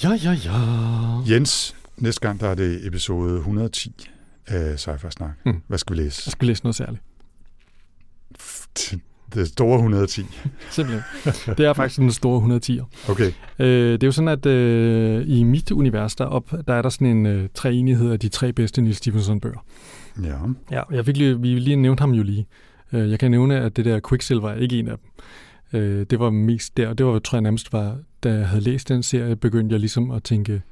Ja, 0.03 0.11
ja, 0.24 0.32
ja. 0.32 1.34
Jens, 1.34 1.74
Næste 1.97 2.20
gang, 2.20 2.40
der 2.40 2.49
er 2.49 2.55
det 2.55 2.86
episode 2.86 3.36
110 3.36 4.09
af 4.47 4.74
Sci-Fi 4.74 5.11
Snak. 5.11 5.30
Mm. 5.47 5.62
Hvad 5.68 5.78
skal 5.78 5.97
vi 5.97 6.03
læse? 6.03 6.22
Jeg 6.26 6.32
skal 6.32 6.49
læse 6.49 6.62
noget 6.64 6.76
særligt. 6.76 7.03
Det 9.34 9.49
store 9.49 9.76
110. 9.76 10.22
Simpelthen. 10.70 11.03
Det 11.59 11.66
er 11.66 11.72
faktisk 11.72 12.01
den 12.01 12.12
store 12.12 12.59
110'er. 12.61 13.11
Okay. 13.11 13.32
Øh, 13.59 13.92
det 13.92 14.03
er 14.03 14.07
jo 14.07 14.12
sådan, 14.12 14.28
at 14.28 14.47
øh, 14.47 15.24
i 15.28 15.42
mit 15.42 15.70
univers, 15.70 16.16
der, 16.16 16.24
op, 16.24 16.55
der 16.68 16.74
er 16.74 16.82
der 16.82 16.88
sådan 16.88 17.07
en 17.07 17.26
øh, 17.26 17.49
treenighed 17.55 18.11
af 18.11 18.20
de 18.20 18.28
tre 18.28 18.53
bedste 18.53 18.82
Neil 18.82 18.95
Stephenson-bøger. 18.95 19.64
Ja. 20.22 20.36
Ja, 20.70 20.82
jeg 20.90 21.05
fik 21.05 21.16
lige, 21.16 21.40
vi 21.40 21.49
lige 21.49 21.76
nævnt 21.76 22.01
ham 22.01 22.11
jo 22.11 22.22
lige. 22.22 22.47
Øh, 22.92 23.11
jeg 23.11 23.18
kan 23.18 23.30
nævne, 23.30 23.61
at 23.61 23.76
det 23.76 23.84
der 23.84 24.01
Quicksilver 24.09 24.51
er 24.51 24.57
ikke 24.57 24.78
en 24.78 24.88
af 24.88 24.97
dem. 24.99 25.80
Øh, 25.80 26.07
det 26.11 26.18
var 26.18 26.30
mest 26.30 26.76
der, 26.76 26.88
og 26.88 26.99
det 26.99 27.07
var, 27.07 27.18
tror 27.18 27.36
jeg 27.36 27.42
nærmest 27.42 27.72
var, 27.72 27.99
da 28.24 28.34
jeg 28.34 28.48
havde 28.48 28.62
læst 28.64 28.88
den 28.88 29.02
serie, 29.02 29.36
begyndte 29.36 29.72
jeg 29.72 29.80
ligesom 29.80 30.10
at 30.10 30.22
tænke, 30.22 30.62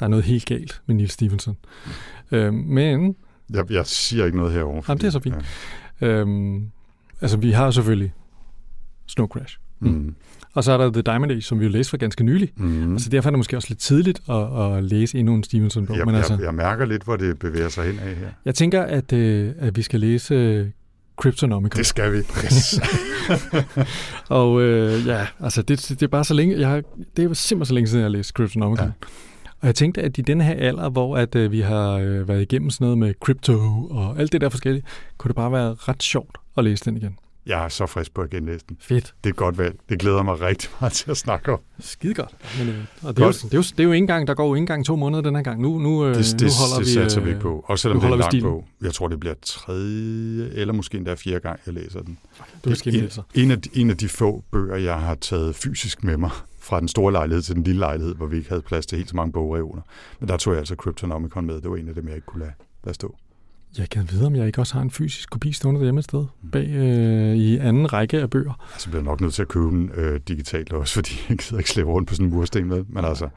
der 0.00 0.04
er 0.06 0.10
noget 0.10 0.24
helt 0.24 0.46
galt 0.46 0.82
med 0.86 0.94
Neil 0.96 1.10
Stephenson. 1.10 1.56
Øh, 2.32 2.54
men, 2.54 3.16
Jeg, 3.54 3.72
jeg 3.72 3.86
siger 3.86 4.24
ikke 4.24 4.36
noget 4.36 4.52
herovre. 4.52 4.82
Jamen, 4.88 5.00
det 5.00 5.06
er 5.06 5.10
så 5.10 5.20
fint. 5.20 5.34
øh, 6.00 6.26
altså 7.20 7.36
vi 7.36 7.50
har 7.50 7.70
selvfølgelig 7.70 8.12
Snow 9.06 9.26
Crash. 9.26 9.58
Ja. 9.84 9.86
Mm. 9.88 10.14
Og 10.54 10.64
så 10.64 10.72
er 10.72 10.76
der 10.76 10.90
The 10.92 11.02
Diamond 11.02 11.32
Age, 11.32 11.42
som 11.42 11.60
vi 11.60 11.64
jo 11.64 11.70
læste 11.70 11.90
for 11.90 11.96
ganske 11.96 12.24
nylig. 12.24 12.52
Mm. 12.56 12.92
Altså 12.92 13.10
derfor 13.10 13.28
er 13.28 13.30
det 13.30 13.38
måske 13.38 13.56
også 13.56 13.68
lidt 13.70 13.78
tidligt 13.80 14.20
at, 14.30 14.62
at 14.76 14.84
læse 14.84 15.18
endnu 15.18 15.34
en 15.34 15.44
Stevenson-bog. 15.44 15.96
Jeg, 15.96 16.06
men 16.06 16.14
altså, 16.14 16.34
jeg, 16.34 16.42
jeg 16.42 16.54
mærker 16.54 16.84
lidt, 16.84 17.02
hvor 17.04 17.16
det 17.16 17.38
bevæger 17.38 17.68
sig 17.68 17.84
hen 17.84 17.98
af 17.98 18.14
her. 18.16 18.28
jeg 18.44 18.54
tænker, 18.54 18.82
at, 18.82 19.12
øh, 19.12 19.52
at 19.58 19.76
vi 19.76 19.82
skal 19.82 20.00
læse 20.00 20.34
øh, 20.34 20.66
Cryptonomicon. 21.16 21.78
Det 21.78 21.86
skal 21.86 22.12
vi. 22.12 22.18
Yes. 22.44 22.80
Og 24.28 24.62
øh, 24.62 25.06
ja, 25.06 25.26
altså 25.40 25.62
det, 25.62 25.86
det 25.88 26.02
er 26.02 26.08
bare 26.08 26.24
så 26.24 26.34
længe, 26.34 26.60
jeg 26.60 26.68
har, 26.68 26.82
det 27.16 27.24
er 27.24 27.34
simpelthen 27.34 27.64
så 27.66 27.74
længe 27.74 27.88
siden, 27.88 28.00
jeg 28.00 28.04
har 28.04 28.16
læst 28.16 28.30
Cryptonomicon. 28.30 28.86
Ja. 28.86 29.06
Og 29.60 29.66
jeg 29.66 29.74
tænkte, 29.74 30.02
at 30.02 30.18
i 30.18 30.20
denne 30.20 30.44
her 30.44 30.54
alder, 30.54 30.88
hvor 30.88 31.16
at, 31.16 31.34
øh, 31.34 31.52
vi 31.52 31.60
har 31.60 31.92
øh, 31.92 32.28
været 32.28 32.42
igennem 32.42 32.70
sådan 32.70 32.84
noget 32.84 32.98
med 32.98 33.14
crypto 33.20 33.52
og 33.90 34.18
alt 34.18 34.32
det 34.32 34.40
der 34.40 34.48
forskellige, 34.48 34.84
kunne 35.18 35.28
det 35.28 35.36
bare 35.36 35.52
være 35.52 35.74
ret 35.74 36.02
sjovt 36.02 36.38
at 36.56 36.64
læse 36.64 36.84
den 36.84 36.96
igen. 36.96 37.18
Jeg 37.46 37.64
er 37.64 37.68
så 37.68 37.86
frisk 37.86 38.14
på 38.14 38.22
at 38.22 38.30
genlæse 38.30 38.64
den. 38.68 38.76
Fedt. 38.80 39.14
Det 39.24 39.30
er 39.30 39.32
et 39.32 39.36
godt 39.36 39.58
valg. 39.58 39.76
Det 39.88 39.98
glæder 39.98 40.22
mig 40.22 40.40
rigtig 40.40 40.70
meget 40.80 40.92
til 40.92 41.10
at 41.10 41.16
snakke 41.16 41.52
om. 41.52 41.60
Skide 41.80 42.14
godt. 42.14 42.34
Men, 42.58 42.68
øh, 42.68 42.74
og 43.02 43.16
det, 43.16 43.22
er 43.22 43.26
jo, 43.26 43.28
Godt. 43.28 43.42
det, 43.42 43.52
er 43.54 43.58
jo, 43.58 43.62
det 43.62 43.80
er 43.80 43.84
jo 43.84 43.92
ikke 43.92 44.02
engang, 44.02 44.26
der 44.26 44.34
går 44.34 44.46
jo 44.46 44.54
ikke 44.54 44.62
engang 44.62 44.86
to 44.86 44.96
måneder 44.96 45.22
den 45.22 45.34
her 45.36 45.42
gang. 45.42 45.60
Nu, 45.60 45.78
nu, 45.78 46.04
øh, 46.06 46.14
Det, 46.14 46.24
det, 46.24 46.42
nu 46.42 46.48
holder 46.60 46.76
det 46.78 46.86
vi... 46.86 46.92
satser 46.92 47.20
vi 47.20 47.26
øh, 47.26 47.30
ikke 47.30 47.42
på. 47.42 47.64
Også 47.68 47.82
selvom 47.82 48.00
det 48.00 48.08
er 48.08 48.12
en 48.12 48.18
lang 48.18 48.42
bog. 48.42 48.64
Jeg 48.82 48.92
tror, 48.94 49.08
det 49.08 49.20
bliver 49.20 49.34
tredje, 49.42 50.50
eller 50.52 50.74
måske 50.74 50.96
endda 50.98 51.14
fjerde 51.14 51.40
gang, 51.40 51.60
jeg 51.66 51.74
læser 51.74 52.00
den. 52.02 52.18
Du 52.64 52.70
Det 52.70 52.78
skal 52.78 52.96
er 52.96 53.02
læse. 53.02 53.22
en, 53.34 53.42
en, 53.44 53.50
af 53.50 53.60
de, 53.60 53.68
en 53.80 53.90
af 53.90 53.96
de 53.96 54.08
få 54.08 54.44
bøger, 54.52 54.76
jeg 54.76 55.00
har 55.00 55.14
taget 55.14 55.54
fysisk 55.56 56.04
med 56.04 56.16
mig 56.16 56.30
fra 56.66 56.80
den 56.80 56.88
store 56.88 57.12
lejlighed 57.12 57.42
til 57.42 57.54
den 57.54 57.62
lille 57.62 57.78
lejlighed, 57.78 58.14
hvor 58.14 58.26
vi 58.26 58.36
ikke 58.36 58.48
havde 58.48 58.62
plads 58.62 58.86
til 58.86 58.98
helt 58.98 59.10
så 59.10 59.16
mange 59.16 59.32
bogreoler. 59.32 59.82
Men 60.20 60.28
der 60.28 60.36
tog 60.36 60.52
jeg 60.52 60.58
altså 60.58 60.74
Cryptonomicon 60.74 61.46
med. 61.46 61.60
Det 61.60 61.70
var 61.70 61.76
en 61.76 61.88
af 61.88 61.94
dem, 61.94 62.06
jeg 62.06 62.14
ikke 62.14 62.26
kunne 62.26 62.40
lade, 62.44 62.52
lade 62.84 62.94
stå. 62.94 63.16
Jeg 63.78 63.90
kan 63.90 64.08
vide, 64.10 64.26
om 64.26 64.36
jeg 64.36 64.46
ikke 64.46 64.60
også 64.60 64.74
har 64.74 64.82
en 64.82 64.90
fysisk 64.90 65.30
kopi 65.30 65.52
stående 65.52 65.80
derhjemme 65.80 65.98
et 65.98 66.04
sted, 66.04 66.24
bag 66.52 66.68
øh, 66.68 67.36
i 67.36 67.56
anden 67.58 67.92
række 67.92 68.20
af 68.20 68.30
bøger. 68.30 68.66
Altså 68.72 68.88
bliver 68.88 69.00
jeg 69.00 69.04
nok 69.04 69.20
nødt 69.20 69.34
til 69.34 69.42
at 69.42 69.48
købe 69.48 69.66
den 69.66 69.90
øh, 69.94 70.20
digitalt 70.28 70.72
også, 70.72 70.94
fordi 70.98 71.10
jeg 71.28 71.38
gider 71.38 71.58
ikke 71.58 71.70
slæbe 71.70 71.88
rundt 71.90 72.08
på 72.08 72.14
sådan 72.14 72.26
en 72.26 72.32
mursten 72.34 72.66
med. 72.68 72.84
Men 72.88 73.04
altså, 73.04 73.28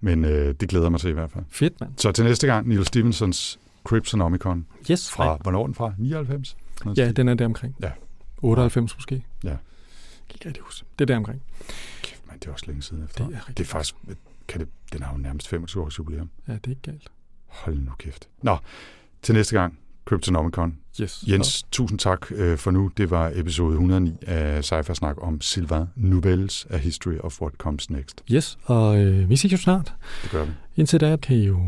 men 0.00 0.24
øh, 0.24 0.54
det 0.60 0.68
glæder 0.68 0.88
mig 0.88 1.00
til 1.00 1.10
i 1.10 1.12
hvert 1.12 1.30
fald. 1.30 1.44
Fedt, 1.50 1.80
mand. 1.80 1.92
Så 1.96 2.12
til 2.12 2.24
næste 2.24 2.46
gang, 2.46 2.68
Neil 2.68 2.84
Stephensons 2.84 3.58
Cryptonomicon 3.84 4.66
Yes. 4.90 5.10
fra, 5.10 5.24
Nej. 5.24 5.38
hvornår 5.42 5.60
er 5.62 5.66
den 5.66 5.74
fra? 5.74 5.92
99? 5.98 6.56
Noget 6.84 6.98
Ja, 6.98 7.12
den 7.12 7.28
er 7.28 7.34
der 7.34 7.44
omkring. 7.44 7.76
Ja. 7.82 7.90
98 8.42 8.96
måske. 8.96 9.24
Ja. 9.44 9.48
Jeg 9.48 9.58
kan 10.28 10.36
ikke 10.36 10.48
rigtig 10.48 10.62
huske. 10.62 10.86
Det 10.98 11.04
er 11.04 11.06
der 11.06 11.16
omkring. 11.16 11.42
Kæft, 12.02 12.22
man, 12.28 12.38
det 12.38 12.46
er 12.48 12.52
også 12.52 12.64
længe 12.66 12.82
siden 12.82 13.02
Det 13.02 13.08
efter. 13.08 13.24
er 13.24 13.28
Det, 13.28 13.36
rigtig 13.36 13.58
det 13.58 13.64
er 13.64 13.68
faktisk, 13.68 13.94
kan 14.48 14.60
det, 14.60 14.68
den 14.92 15.02
har 15.02 15.12
jo 15.12 15.18
nærmest 15.18 15.48
25 15.48 15.82
års 15.82 15.98
jubilæum. 15.98 16.30
Ja, 16.48 16.52
det 16.52 16.66
er 16.66 16.70
ikke 16.70 16.82
galt. 16.82 17.08
Hold 17.46 17.78
nu 17.78 17.90
kæft. 17.98 18.28
Nå, 18.42 18.56
til 19.24 19.34
næste 19.34 19.58
gang, 19.60 19.78
Cryptonomicon. 20.04 20.74
Yes. 21.00 21.24
Jens, 21.28 21.62
tusind 21.72 21.98
tak 21.98 22.32
øh, 22.32 22.58
for 22.58 22.70
nu. 22.70 22.90
Det 22.96 23.10
var 23.10 23.32
episode 23.34 23.72
109 23.72 24.14
af 24.26 24.64
Cypher 24.64 24.94
Snak 24.94 25.16
om 25.22 25.40
Sylvain 25.40 25.84
Nouvelles 25.96 26.66
A 26.70 26.76
History 26.76 27.14
of 27.20 27.40
What 27.42 27.52
Comes 27.58 27.90
Next. 27.90 28.22
Yes, 28.32 28.58
og 28.64 28.98
øh, 28.98 29.30
vi 29.30 29.36
ses 29.36 29.52
jo 29.52 29.56
snart. 29.56 29.94
Det 30.22 30.30
gør 30.30 30.44
vi. 30.44 30.50
Indtil 30.76 31.00
da 31.00 31.16
kan 31.16 31.36
I 31.36 31.46
jo 31.46 31.58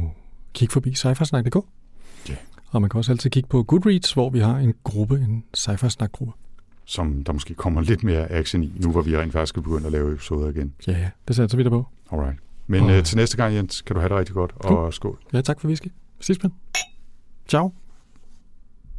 kigge 0.55 0.73
forbi 0.73 0.95
cyfersnak.dk. 0.95 1.57
Ja. 2.29 2.35
Og 2.71 2.81
man 2.81 2.91
kan 2.91 2.99
også 2.99 3.13
altid 3.13 3.31
kigge 3.31 3.49
på 3.49 3.63
Goodreads, 3.63 4.13
hvor 4.13 4.31
vi 4.31 4.39
har 4.39 4.57
en 4.59 4.75
gruppe, 4.85 5.15
en 5.15 5.45
cyfersnak-gruppe. 5.57 6.33
Som 6.85 7.25
der 7.25 7.33
måske 7.33 7.55
kommer 7.55 7.81
lidt 7.81 8.05
mere 8.05 8.33
action 8.33 8.63
i, 8.65 8.73
nu 8.77 8.91
hvor 8.91 9.03
vi 9.03 9.17
rent 9.17 9.33
faktisk 9.33 9.57
er 9.57 9.61
begyndt 9.61 9.87
at 9.87 9.93
lave 9.93 10.13
episoder 10.13 10.51
igen. 10.51 10.75
Ja, 10.87 10.93
ja, 10.93 11.11
det 11.29 11.37
satser 11.37 11.57
vi 11.59 11.65
der 11.65 11.71
på. 11.71 11.87
Alright. 12.13 12.39
Men 12.67 12.83
Og- 12.83 12.91
øh, 12.91 13.05
til 13.05 13.17
næste 13.17 13.37
gang, 13.37 13.55
Jens, 13.55 13.83
kan 13.83 13.95
du 13.95 14.01
have 14.01 14.09
det 14.09 14.19
rigtig 14.19 14.35
godt. 14.35 14.53
Og 14.57 14.63
Cool. 14.69 14.93
skål. 14.93 15.19
Ja, 15.33 15.41
tak 15.41 15.61
for 15.61 15.69
whisky. 15.69 15.89
Sidst, 16.21 16.43
Ciao. 17.47 17.73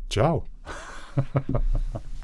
Ciao. 0.10 0.46